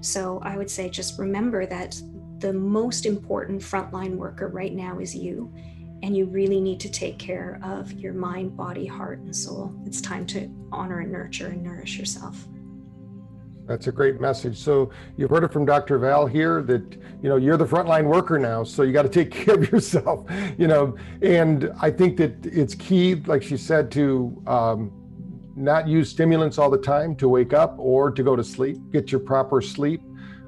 So 0.00 0.40
I 0.42 0.56
would 0.56 0.70
say 0.70 0.88
just 0.88 1.18
remember 1.18 1.66
that 1.66 2.00
the 2.38 2.52
most 2.52 3.06
important 3.06 3.60
frontline 3.60 4.16
worker 4.16 4.48
right 4.48 4.72
now 4.72 4.98
is 4.98 5.14
you 5.14 5.52
and 6.02 6.16
you 6.16 6.26
really 6.26 6.60
need 6.60 6.78
to 6.80 6.90
take 6.90 7.18
care 7.18 7.58
of 7.62 7.92
your 7.92 8.12
mind, 8.12 8.56
body, 8.56 8.86
heart, 8.86 9.18
and 9.20 9.34
soul. 9.34 9.74
It's 9.84 10.00
time 10.00 10.26
to 10.26 10.48
honor 10.70 11.00
and 11.00 11.10
nurture 11.10 11.48
and 11.48 11.62
nourish 11.62 11.98
yourself. 11.98 12.46
That's 13.66 13.88
a 13.88 13.92
great 13.92 14.20
message. 14.20 14.58
So 14.58 14.90
you've 15.16 15.30
heard 15.30 15.44
it 15.44 15.52
from 15.52 15.64
Dr. 15.64 15.98
Val 15.98 16.26
here 16.26 16.62
that 16.62 16.92
you 17.22 17.28
know 17.28 17.36
you're 17.36 17.56
the 17.56 17.66
frontline 17.66 18.04
worker 18.04 18.38
now, 18.38 18.62
so 18.62 18.82
you 18.82 18.92
got 18.92 19.02
to 19.02 19.08
take 19.08 19.30
care 19.44 19.54
of 19.54 19.70
yourself. 19.70 20.28
You 20.56 20.68
know, 20.68 20.96
and 21.22 21.72
I 21.80 21.90
think 21.90 22.16
that 22.18 22.46
it's 22.46 22.74
key, 22.74 23.16
like 23.26 23.42
she 23.42 23.56
said, 23.56 23.90
to 23.92 24.42
um, 24.46 24.92
not 25.56 25.88
use 25.88 26.10
stimulants 26.10 26.58
all 26.58 26.70
the 26.70 26.78
time 26.78 27.16
to 27.16 27.28
wake 27.28 27.52
up 27.52 27.76
or 27.78 28.10
to 28.10 28.22
go 28.22 28.36
to 28.36 28.44
sleep. 28.44 28.78
Get 28.92 29.10
your 29.10 29.20
proper 29.20 29.60
sleep. 29.60 30.02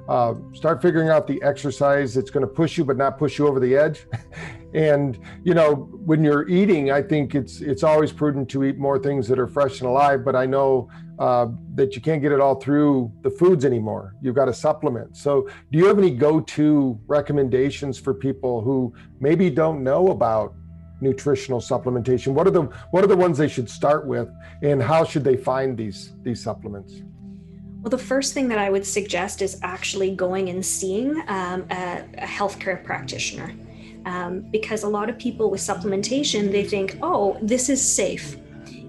Uh, 0.07 0.35
start 0.53 0.81
figuring 0.81 1.09
out 1.09 1.27
the 1.27 1.41
exercise 1.43 2.15
that's 2.15 2.31
going 2.31 2.41
to 2.41 2.51
push 2.51 2.77
you, 2.77 2.85
but 2.85 2.97
not 2.97 3.17
push 3.19 3.37
you 3.37 3.47
over 3.47 3.59
the 3.59 3.75
edge. 3.75 4.07
And 4.73 5.17
you 5.43 5.53
know, 5.53 5.89
when 6.05 6.23
you're 6.23 6.47
eating, 6.47 6.91
I 6.91 7.01
think 7.01 7.35
it's 7.35 7.61
it's 7.61 7.83
always 7.83 8.11
prudent 8.11 8.49
to 8.49 8.63
eat 8.63 8.77
more 8.77 8.99
things 8.99 9.27
that 9.27 9.39
are 9.39 9.47
fresh 9.47 9.81
and 9.81 9.89
alive. 9.89 10.23
But 10.23 10.35
I 10.35 10.45
know 10.45 10.89
uh, 11.17 11.47
that 11.75 11.95
you 11.95 12.01
can't 12.01 12.21
get 12.21 12.31
it 12.31 12.39
all 12.39 12.55
through 12.55 13.11
the 13.23 13.29
foods 13.29 13.65
anymore. 13.65 14.15
You've 14.21 14.35
got 14.35 14.45
to 14.45 14.53
supplement. 14.53 15.17
So, 15.17 15.49
do 15.71 15.77
you 15.77 15.85
have 15.85 15.97
any 15.97 16.11
go-to 16.11 16.99
recommendations 17.07 17.99
for 17.99 18.13
people 18.13 18.61
who 18.61 18.93
maybe 19.19 19.49
don't 19.49 19.83
know 19.83 20.09
about 20.09 20.53
nutritional 21.01 21.59
supplementation? 21.59 22.33
What 22.33 22.47
are 22.47 22.51
the 22.51 22.63
what 22.91 23.03
are 23.03 23.07
the 23.07 23.17
ones 23.17 23.37
they 23.37 23.47
should 23.47 23.69
start 23.69 24.05
with, 24.05 24.29
and 24.61 24.81
how 24.81 25.03
should 25.03 25.23
they 25.23 25.35
find 25.35 25.75
these 25.77 26.13
these 26.21 26.43
supplements? 26.43 27.01
Well, 27.81 27.89
the 27.89 27.97
first 27.97 28.33
thing 28.33 28.49
that 28.49 28.59
I 28.59 28.69
would 28.69 28.85
suggest 28.85 29.41
is 29.41 29.57
actually 29.63 30.13
going 30.13 30.49
and 30.49 30.65
seeing 30.65 31.11
um, 31.27 31.65
a, 31.71 32.03
a 32.17 32.25
healthcare 32.25 32.83
practitioner 32.83 33.53
um, 34.05 34.41
because 34.51 34.83
a 34.83 34.87
lot 34.87 35.09
of 35.09 35.17
people 35.17 35.49
with 35.49 35.61
supplementation 35.61 36.51
they 36.51 36.63
think 36.63 36.97
oh 37.01 37.37
this 37.41 37.69
is 37.69 37.81
safe. 37.81 38.37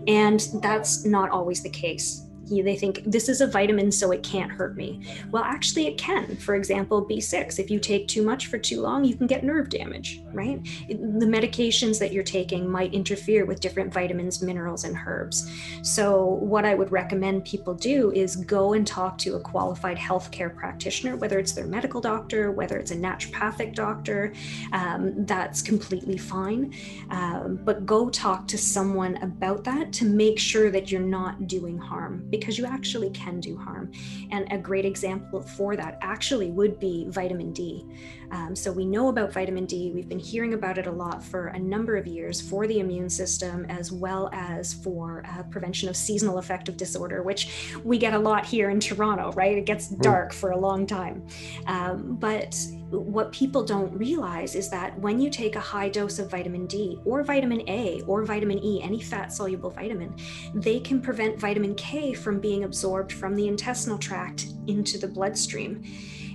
And 0.07 0.41
that's 0.63 1.05
not 1.05 1.31
always 1.31 1.63
the 1.63 1.71
case 1.71 2.27
they 2.51 2.77
think 2.77 3.03
this 3.05 3.29
is 3.29 3.41
a 3.41 3.47
vitamin 3.47 3.91
so 3.93 4.11
it 4.11 4.23
can't 4.23 4.51
hurt 4.51 4.77
me. 4.77 5.01
Well 5.31 5.45
actually 5.45 5.87
it 5.87 5.99
can. 5.99 6.37
For 6.37 6.55
example 6.55 7.05
b6 7.05 7.59
if 7.59 7.71
you 7.71 7.79
take 7.79 8.09
too 8.09 8.23
much 8.23 8.47
for 8.47 8.59
too 8.59 8.81
long 8.81 9.05
you 9.05 9.17
can 9.17 9.27
get 9.27 9.45
nerve 9.45 9.69
damage 9.69 10.23
right? 10.33 10.63
The 10.89 11.27
medications 11.27 11.99
that 11.99 12.13
you're 12.13 12.23
taking 12.23 12.69
might 12.69 12.95
interfere 12.95 13.45
with 13.45 13.61
different 13.61 13.93
vitamins 13.93 14.43
minerals 14.43 14.85
and 14.85 14.97
herbs. 15.07 15.51
So 15.83 16.25
what 16.25 16.65
i 16.65 16.75
would 16.75 16.93
recommend 16.93 17.45
people 17.45 17.75
do 17.75 18.13
is 18.13 18.37
go 18.37 18.73
and 18.75 18.87
talk 18.87 19.19
to 19.19 19.37
a 19.37 19.41
qualified 19.41 19.97
healthcare 19.97 20.55
practitioner 20.55 21.17
whether 21.17 21.39
it's 21.39 21.53
their 21.53 21.67
medical 21.67 22.01
doctor 22.01 22.51
whether 22.53 22.79
it's 22.79 22.91
a 22.91 22.97
naturopathic 22.97 23.75
doctor 23.75 24.33
um, 24.73 25.25
that's 25.27 25.63
completely 25.63 26.19
fine. 26.19 26.75
Um, 27.11 27.61
but 27.65 27.87
go 27.87 28.11
talk 28.11 28.47
to 28.49 28.59
someone 28.59 29.17
about 29.23 29.65
that 29.65 29.93
to 29.95 30.05
make 30.05 30.39
sure 30.39 30.71
that 30.71 30.91
you're 30.91 31.01
not 31.01 31.47
doing 31.47 31.79
harm 31.79 32.27
because 32.31 32.40
you 32.59 32.67
actually 32.67 33.11
can 33.11 33.41
do 33.41 33.57
harm. 33.57 33.93
And 34.31 34.47
a 34.51 34.59
great 34.59 34.85
example 34.85 35.43
for 35.43 35.77
that 35.77 35.99
actually 36.03 36.51
would 36.51 36.79
be 36.79 37.07
vitamin 37.09 37.53
D. 37.53 37.87
Um, 38.33 38.55
so 38.55 38.71
we 38.71 38.85
know 38.85 39.09
about 39.09 39.33
vitamin 39.33 39.67
D. 39.67 39.91
We've 39.95 40.09
been 40.09 40.19
hearing 40.19 40.55
about 40.55 40.79
it 40.79 40.87
a 40.87 40.91
lot 40.91 41.23
for 41.23 41.49
a 41.49 41.59
number 41.59 41.97
of 41.97 42.07
years 42.07 42.41
for 42.41 42.67
the 42.67 42.81
immune 42.81 43.11
system 43.11 43.67
as 43.69 43.91
well 43.91 44.31
as 44.33 44.73
for 44.73 45.25
uh, 45.29 45.43
prevention 45.45 45.89
of 45.89 45.97
seasonal 45.97 46.39
affective 46.39 46.77
disorder, 46.77 47.23
which 47.23 47.73
we 47.85 47.99
get 47.99 48.15
a 48.15 48.19
lot 48.19 48.47
here 48.47 48.71
in 48.71 48.81
Toronto, 48.81 49.33
right? 49.33 49.59
It 49.59 49.67
gets 49.67 49.89
hmm. 49.89 50.01
dark 50.01 50.33
for 50.33 50.51
a 50.51 50.59
long 50.59 50.87
time. 50.87 51.27
Um, 51.67 52.17
but 52.17 52.57
what 52.91 53.31
people 53.31 53.65
don't 53.65 53.93
realize 53.97 54.55
is 54.55 54.69
that 54.71 54.99
when 54.99 55.21
you 55.21 55.31
take 55.31 55.55
a 55.55 55.61
high 55.61 55.89
dose 55.89 56.19
of 56.19 56.31
vitamin 56.31 56.67
D 56.67 56.99
or 57.05 57.23
vitamin 57.23 57.63
A 57.69 58.03
or 58.07 58.25
vitamin 58.25 58.63
E, 58.65 58.83
any 58.83 59.01
fat 59.01 59.33
soluble 59.33 59.71
vitamin, 59.71 60.15
they 60.55 60.81
can 60.81 61.01
prevent 61.01 61.39
vitamin 61.39 61.75
K 61.77 62.13
from 62.13 62.41
being 62.41 62.65
absorbed 62.65 63.13
from 63.13 63.37
the 63.37 63.47
intestinal 63.47 63.99
tract 63.99 64.49
into 64.67 64.99
the 64.99 65.09
bloodstream. 65.09 65.85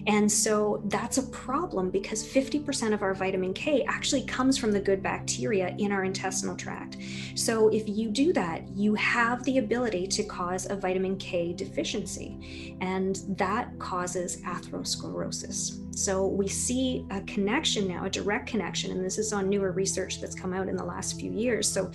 Mm-hmm. 0.05 0.17
And 0.17 0.31
so 0.31 0.81
that's 0.85 1.17
a 1.17 1.23
problem 1.23 1.89
because 1.89 2.23
50% 2.23 2.93
of 2.93 3.01
our 3.01 3.13
vitamin 3.13 3.53
K 3.53 3.83
actually 3.87 4.23
comes 4.23 4.57
from 4.57 4.71
the 4.71 4.79
good 4.79 5.01
bacteria 5.01 5.75
in 5.77 5.91
our 5.91 6.03
intestinal 6.03 6.55
tract. 6.55 6.97
So 7.35 7.69
if 7.69 7.87
you 7.87 8.09
do 8.09 8.33
that, 8.33 8.67
you 8.75 8.95
have 8.95 9.43
the 9.43 9.57
ability 9.57 10.07
to 10.07 10.23
cause 10.23 10.69
a 10.69 10.75
vitamin 10.75 11.17
K 11.17 11.53
deficiency, 11.53 12.77
and 12.81 13.19
that 13.37 13.77
causes 13.79 14.41
atherosclerosis. 14.41 15.81
So 15.95 16.27
we 16.27 16.49
see 16.49 17.05
a 17.09 17.21
connection 17.21 17.87
now, 17.87 18.03
a 18.03 18.09
direct 18.09 18.47
connection, 18.47 18.91
and 18.91 19.03
this 19.03 19.17
is 19.17 19.31
on 19.31 19.47
newer 19.47 19.71
research 19.71 20.19
that's 20.19 20.35
come 20.35 20.53
out 20.53 20.67
in 20.67 20.75
the 20.75 20.83
last 20.83 21.17
few 21.17 21.31
years. 21.31 21.71
So 21.71 21.89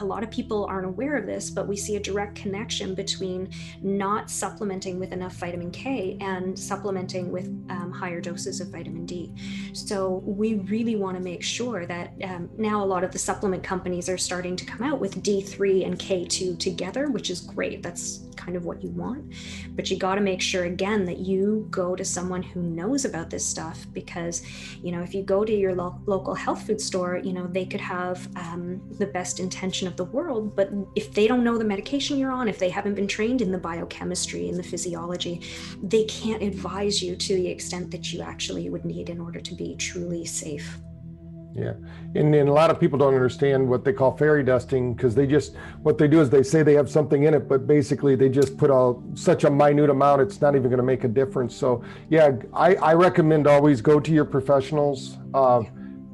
a 0.00 0.04
lot 0.04 0.22
of 0.22 0.30
people 0.30 0.64
aren't 0.64 0.86
aware 0.86 1.16
of 1.16 1.26
this, 1.26 1.50
but 1.50 1.68
we 1.68 1.76
see 1.76 1.96
a 1.96 2.00
direct 2.00 2.34
connection 2.34 2.94
between 2.94 3.50
not 3.82 4.30
supplementing 4.30 4.98
with 4.98 5.12
enough 5.12 5.34
vitamin 5.34 5.70
K 5.70 6.16
and 6.22 6.58
supplementing 6.58 7.19
with 7.28 7.46
um, 7.68 7.92
higher 7.92 8.20
doses 8.20 8.60
of 8.60 8.68
vitamin 8.68 9.04
D. 9.06 9.34
So 9.72 10.22
we 10.24 10.54
really 10.54 10.96
want 10.96 11.16
to 11.16 11.22
make 11.22 11.42
sure 11.42 11.86
that 11.86 12.14
um, 12.24 12.48
now 12.56 12.82
a 12.82 12.86
lot 12.86 13.04
of 13.04 13.12
the 13.12 13.18
supplement 13.18 13.62
companies 13.62 14.08
are 14.08 14.18
starting 14.18 14.56
to 14.56 14.64
come 14.64 14.82
out 14.86 15.00
with 15.00 15.22
D3 15.22 15.84
and 15.86 15.98
K2 15.98 16.58
together, 16.58 17.10
which 17.10 17.30
is 17.30 17.40
great. 17.40 17.82
That's 17.82 18.29
kind 18.40 18.56
of 18.56 18.64
what 18.64 18.82
you 18.82 18.90
want. 18.90 19.32
But 19.76 19.90
you 19.90 19.96
got 19.98 20.14
to 20.14 20.20
make 20.20 20.40
sure 20.40 20.64
again 20.64 21.04
that 21.04 21.18
you 21.18 21.66
go 21.70 21.94
to 21.94 22.04
someone 22.04 22.42
who 22.42 22.62
knows 22.62 23.04
about 23.04 23.28
this 23.30 23.44
stuff 23.44 23.86
because, 23.92 24.42
you 24.82 24.92
know, 24.92 25.02
if 25.02 25.14
you 25.14 25.22
go 25.22 25.44
to 25.44 25.54
your 25.54 25.74
lo- 25.74 26.00
local 26.06 26.34
health 26.34 26.66
food 26.66 26.80
store, 26.80 27.20
you 27.22 27.32
know, 27.32 27.46
they 27.46 27.66
could 27.66 27.80
have 27.80 28.28
um, 28.36 28.80
the 28.98 29.06
best 29.06 29.40
intention 29.40 29.86
of 29.86 29.96
the 29.96 30.04
world. 30.04 30.56
But 30.56 30.70
if 30.96 31.12
they 31.12 31.26
don't 31.26 31.44
know 31.44 31.58
the 31.58 31.64
medication 31.64 32.18
you're 32.18 32.32
on, 32.32 32.48
if 32.48 32.58
they 32.58 32.70
haven't 32.70 32.94
been 32.94 33.08
trained 33.08 33.42
in 33.42 33.52
the 33.52 33.58
biochemistry 33.58 34.48
and 34.48 34.58
the 34.58 34.62
physiology, 34.62 35.42
they 35.82 36.04
can't 36.04 36.42
advise 36.42 37.02
you 37.02 37.16
to 37.16 37.34
the 37.34 37.48
extent 37.48 37.90
that 37.90 38.12
you 38.12 38.22
actually 38.22 38.70
would 38.70 38.84
need 38.84 39.10
in 39.10 39.20
order 39.20 39.40
to 39.40 39.54
be 39.54 39.76
truly 39.76 40.24
safe. 40.24 40.78
Yeah. 41.54 41.74
And, 42.14 42.34
and 42.34 42.48
a 42.48 42.52
lot 42.52 42.70
of 42.70 42.78
people 42.78 42.98
don't 42.98 43.14
understand 43.14 43.68
what 43.68 43.84
they 43.84 43.92
call 43.92 44.16
fairy 44.16 44.42
dusting 44.42 44.94
because 44.94 45.14
they 45.14 45.26
just, 45.26 45.56
what 45.82 45.98
they 45.98 46.06
do 46.06 46.20
is 46.20 46.30
they 46.30 46.42
say 46.42 46.62
they 46.62 46.74
have 46.74 46.90
something 46.90 47.24
in 47.24 47.34
it, 47.34 47.48
but 47.48 47.66
basically 47.66 48.14
they 48.14 48.28
just 48.28 48.56
put 48.56 48.70
all 48.70 49.02
such 49.14 49.44
a 49.44 49.50
minute 49.50 49.90
amount, 49.90 50.22
it's 50.22 50.40
not 50.40 50.54
even 50.54 50.68
going 50.68 50.78
to 50.78 50.84
make 50.84 51.04
a 51.04 51.08
difference. 51.08 51.54
So, 51.54 51.82
yeah, 52.08 52.36
I, 52.52 52.76
I 52.76 52.94
recommend 52.94 53.46
always 53.46 53.80
go 53.80 53.98
to 53.98 54.12
your 54.12 54.24
professionals. 54.24 55.18
Uh, 55.34 55.62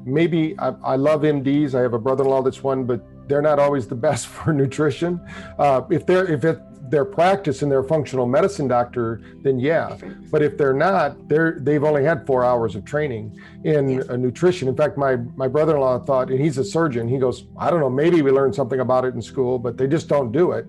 maybe 0.05 0.59
I, 0.59 0.69
I 0.83 0.97
love 0.97 1.23
MDs. 1.23 1.75
I 1.75 1.81
have 1.81 1.93
a 1.95 1.99
brother 1.99 2.25
in 2.25 2.31
law 2.31 2.43
that's 2.43 2.63
one, 2.63 2.85
but 2.85 3.05
they're 3.29 3.43
not 3.43 3.59
always 3.59 3.87
the 3.87 3.95
best 4.07 4.29
for 4.29 4.53
nutrition. 4.53 5.21
Uh, 5.59 5.83
if 5.91 6.07
they're 6.07 6.27
if 6.27 6.45
it 6.45 6.61
their 6.91 7.05
practice 7.05 7.63
and 7.63 7.71
their 7.71 7.83
functional 7.83 8.27
medicine 8.27 8.69
doctor, 8.69 9.21
then 9.43 9.59
yeah. 9.59 9.97
But 10.31 10.43
if 10.43 10.57
they're 10.57 10.75
not, 10.75 11.29
they're 11.29 11.59
they've 11.61 11.85
only 11.85 12.05
had 12.05 12.27
four 12.27 12.45
hours 12.45 12.75
of 12.75 12.85
training 12.85 13.39
in 13.65 13.89
yeah. 13.89 14.17
nutrition. 14.17 14.69
In 14.69 14.77
fact, 14.77 14.97
my 14.97 15.17
my 15.37 15.49
brother-in-law 15.49 16.01
thought, 16.01 16.31
and 16.31 16.41
he's 16.41 16.59
a 16.59 16.65
surgeon. 16.65 17.09
He 17.09 17.19
goes, 17.19 17.45
I 17.59 17.71
don't 17.71 17.81
know, 17.81 17.91
maybe 17.91 18.23
we 18.23 18.31
learned 18.31 18.55
something 18.55 18.81
about 18.81 19.05
it 19.05 19.15
in 19.15 19.23
school, 19.23 19.59
but 19.59 19.77
they 19.77 19.87
just 19.87 20.09
don't 20.09 20.33
do 20.33 20.53
it 20.53 20.67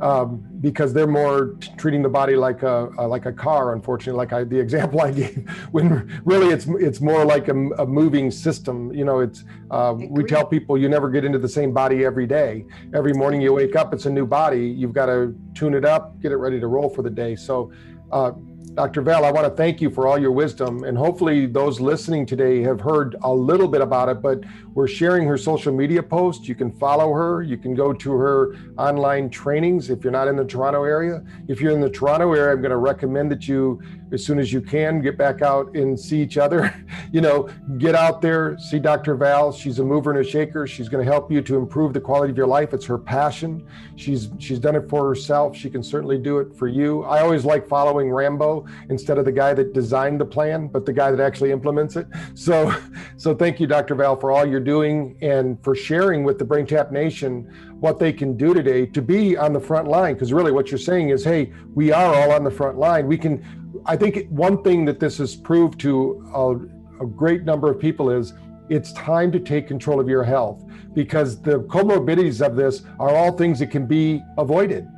um, 0.00 0.44
because 0.60 0.92
they're 0.92 1.06
more 1.06 1.56
t- 1.60 1.70
treating 1.76 2.02
the 2.02 2.08
body 2.08 2.36
like 2.36 2.62
a, 2.62 2.90
a, 2.98 3.06
like 3.06 3.26
a 3.26 3.32
car. 3.32 3.74
Unfortunately, 3.74 4.16
like 4.16 4.32
I, 4.32 4.44
the 4.44 4.58
example 4.66 5.00
I 5.00 5.12
gave, 5.12 5.48
when 5.70 6.20
really 6.24 6.48
it's 6.48 6.66
it's 6.66 7.00
more 7.00 7.24
like 7.24 7.48
a, 7.48 7.56
a 7.78 7.86
moving 7.86 8.30
system. 8.30 8.92
You 8.92 9.04
know, 9.04 9.20
it's 9.20 9.44
uh, 9.70 9.94
we 9.96 10.24
tell 10.24 10.44
people 10.44 10.78
you 10.78 10.88
never 10.88 11.10
get 11.10 11.24
into 11.24 11.38
the 11.38 11.48
same 11.48 11.72
body 11.72 12.04
every 12.04 12.26
day. 12.26 12.66
Every 12.94 13.12
morning 13.12 13.40
you 13.40 13.52
wake 13.52 13.76
up, 13.76 13.92
it's 13.94 14.06
a 14.06 14.10
new 14.10 14.26
body. 14.26 14.66
You've 14.68 14.92
got 14.92 15.06
to 15.06 15.34
tune 15.54 15.74
it 15.74 15.84
up, 15.84 16.20
get 16.20 16.32
it 16.32 16.36
ready 16.36 16.60
to 16.60 16.66
roll 16.66 16.88
for 16.88 17.02
the 17.02 17.10
day. 17.10 17.36
So. 17.36 17.72
Uh, 18.12 18.30
Dr. 18.76 19.00
Val, 19.00 19.24
I 19.24 19.30
want 19.30 19.46
to 19.46 19.56
thank 19.56 19.80
you 19.80 19.88
for 19.88 20.06
all 20.06 20.18
your 20.18 20.32
wisdom. 20.32 20.84
And 20.84 20.98
hopefully, 20.98 21.46
those 21.46 21.80
listening 21.80 22.26
today 22.26 22.60
have 22.60 22.78
heard 22.78 23.16
a 23.22 23.32
little 23.32 23.68
bit 23.68 23.80
about 23.80 24.10
it, 24.10 24.20
but 24.20 24.44
we're 24.74 24.86
sharing 24.86 25.26
her 25.26 25.38
social 25.38 25.72
media 25.72 26.02
posts. 26.02 26.46
You 26.46 26.54
can 26.54 26.70
follow 26.70 27.10
her. 27.14 27.42
You 27.42 27.56
can 27.56 27.74
go 27.74 27.94
to 27.94 28.12
her 28.12 28.54
online 28.76 29.30
trainings 29.30 29.88
if 29.88 30.04
you're 30.04 30.12
not 30.12 30.28
in 30.28 30.36
the 30.36 30.44
Toronto 30.44 30.84
area. 30.84 31.24
If 31.48 31.62
you're 31.62 31.72
in 31.72 31.80
the 31.80 31.88
Toronto 31.88 32.34
area, 32.34 32.52
I'm 32.52 32.60
going 32.60 32.70
to 32.70 32.76
recommend 32.76 33.30
that 33.30 33.48
you, 33.48 33.80
as 34.12 34.24
soon 34.24 34.38
as 34.38 34.52
you 34.52 34.60
can, 34.60 35.00
get 35.00 35.18
back 35.18 35.42
out 35.42 35.74
and 35.74 35.98
see 35.98 36.20
each 36.20 36.38
other. 36.38 36.74
you 37.12 37.20
know, 37.20 37.48
get 37.78 37.94
out 37.94 38.20
there, 38.20 38.58
see 38.58 38.78
Dr. 38.78 39.14
Val. 39.14 39.52
She's 39.52 39.78
a 39.78 39.84
mover 39.84 40.10
and 40.10 40.24
a 40.24 40.28
shaker. 40.28 40.66
She's 40.66 40.88
going 40.88 41.04
to 41.04 41.10
help 41.10 41.30
you 41.30 41.42
to 41.42 41.56
improve 41.56 41.92
the 41.92 42.00
quality 42.00 42.30
of 42.30 42.36
your 42.36 42.46
life. 42.46 42.72
It's 42.72 42.86
her 42.86 42.98
passion. 42.98 43.66
She's 43.96 44.28
she's 44.38 44.58
done 44.58 44.76
it 44.76 44.88
for 44.88 45.06
herself. 45.08 45.56
She 45.56 45.70
can 45.70 45.82
certainly 45.82 46.18
do 46.18 46.38
it 46.38 46.54
for 46.54 46.68
you. 46.68 47.02
I 47.04 47.20
always 47.20 47.44
like 47.44 47.68
following 47.68 48.10
Rambo 48.10 48.66
instead 48.90 49.18
of 49.18 49.24
the 49.24 49.32
guy 49.32 49.54
that 49.54 49.72
designed 49.72 50.20
the 50.20 50.26
plan, 50.26 50.68
but 50.68 50.86
the 50.86 50.92
guy 50.92 51.10
that 51.10 51.20
actually 51.20 51.50
implements 51.50 51.96
it. 51.96 52.06
So, 52.34 52.74
so 53.16 53.34
thank 53.34 53.60
you, 53.60 53.66
Dr. 53.66 53.94
Val, 53.94 54.16
for 54.16 54.32
all 54.32 54.46
you're 54.46 54.60
doing 54.60 55.16
and 55.22 55.62
for 55.62 55.74
sharing 55.74 56.24
with 56.24 56.38
the 56.38 56.44
BrainTap 56.44 56.92
Nation 56.92 57.50
what 57.80 57.98
they 57.98 58.12
can 58.12 58.36
do 58.36 58.54
today 58.54 58.86
to 58.86 59.02
be 59.02 59.36
on 59.36 59.52
the 59.52 59.60
front 59.60 59.88
line. 59.88 60.14
Because 60.14 60.32
really, 60.32 60.52
what 60.52 60.70
you're 60.70 60.78
saying 60.78 61.10
is, 61.10 61.24
hey, 61.24 61.52
we 61.74 61.92
are 61.92 62.14
all 62.14 62.32
on 62.32 62.44
the 62.44 62.50
front 62.50 62.78
line. 62.78 63.06
We 63.06 63.18
can. 63.18 63.44
I 63.88 63.96
think 63.96 64.28
one 64.30 64.62
thing 64.64 64.84
that 64.86 64.98
this 64.98 65.18
has 65.18 65.36
proved 65.36 65.78
to 65.80 66.28
a, 66.34 67.04
a 67.04 67.06
great 67.06 67.44
number 67.44 67.70
of 67.70 67.78
people 67.78 68.10
is 68.10 68.34
it's 68.68 68.92
time 68.92 69.30
to 69.30 69.38
take 69.38 69.68
control 69.68 70.00
of 70.00 70.08
your 70.08 70.24
health 70.24 70.64
because 70.92 71.40
the 71.40 71.60
comorbidities 71.60 72.44
of 72.44 72.56
this 72.56 72.82
are 72.98 73.10
all 73.10 73.30
things 73.30 73.60
that 73.60 73.70
can 73.70 73.86
be 73.86 74.22
avoided 74.38 74.88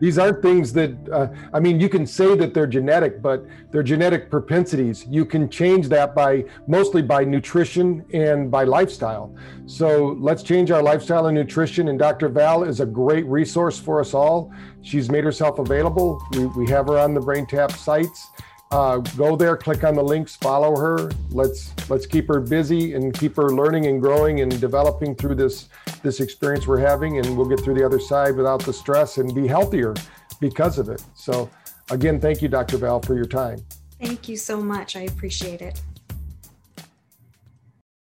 these 0.00 0.18
aren't 0.18 0.40
things 0.40 0.72
that, 0.72 0.96
uh, 1.12 1.28
I 1.52 1.60
mean, 1.60 1.78
you 1.78 1.88
can 1.88 2.06
say 2.06 2.34
that 2.34 2.54
they're 2.54 2.66
genetic, 2.66 3.20
but 3.20 3.44
they're 3.70 3.82
genetic 3.82 4.30
propensities. 4.30 5.06
You 5.06 5.26
can 5.26 5.48
change 5.50 5.88
that 5.90 6.14
by 6.14 6.46
mostly 6.66 7.02
by 7.02 7.22
nutrition 7.24 8.04
and 8.14 8.50
by 8.50 8.64
lifestyle. 8.64 9.34
So 9.66 10.16
let's 10.18 10.42
change 10.42 10.70
our 10.70 10.82
lifestyle 10.82 11.26
and 11.26 11.36
nutrition. 11.36 11.88
And 11.88 11.98
Dr. 11.98 12.30
Val 12.30 12.64
is 12.64 12.80
a 12.80 12.86
great 12.86 13.26
resource 13.26 13.78
for 13.78 14.00
us 14.00 14.14
all. 14.14 14.50
She's 14.82 15.10
made 15.10 15.24
herself 15.24 15.58
available. 15.58 16.22
We, 16.32 16.46
we 16.46 16.70
have 16.70 16.86
her 16.86 16.98
on 16.98 17.14
the 17.14 17.20
BrainTap 17.20 17.72
sites 17.72 18.30
uh, 18.70 18.98
go 18.98 19.34
there, 19.34 19.56
click 19.56 19.82
on 19.82 19.94
the 19.94 20.02
links, 20.02 20.36
follow 20.36 20.76
her. 20.76 21.10
Let's 21.30 21.72
let's 21.90 22.06
keep 22.06 22.28
her 22.28 22.38
busy 22.38 22.94
and 22.94 23.12
keep 23.12 23.34
her 23.36 23.48
learning 23.48 23.86
and 23.86 24.00
growing 24.00 24.40
and 24.40 24.60
developing 24.60 25.14
through 25.14 25.34
this 25.34 25.68
this 26.02 26.20
experience 26.20 26.66
we're 26.66 26.78
having, 26.78 27.18
and 27.18 27.36
we'll 27.36 27.48
get 27.48 27.60
through 27.60 27.74
the 27.74 27.84
other 27.84 27.98
side 27.98 28.36
without 28.36 28.62
the 28.62 28.72
stress 28.72 29.18
and 29.18 29.34
be 29.34 29.46
healthier 29.46 29.94
because 30.40 30.78
of 30.78 30.88
it. 30.88 31.02
So, 31.14 31.50
again, 31.90 32.20
thank 32.20 32.42
you, 32.42 32.48
Dr. 32.48 32.78
Val, 32.78 33.00
for 33.00 33.14
your 33.14 33.26
time. 33.26 33.58
Thank 34.00 34.28
you 34.28 34.36
so 34.36 34.62
much. 34.62 34.96
I 34.96 35.02
appreciate 35.02 35.60
it. 35.60 35.82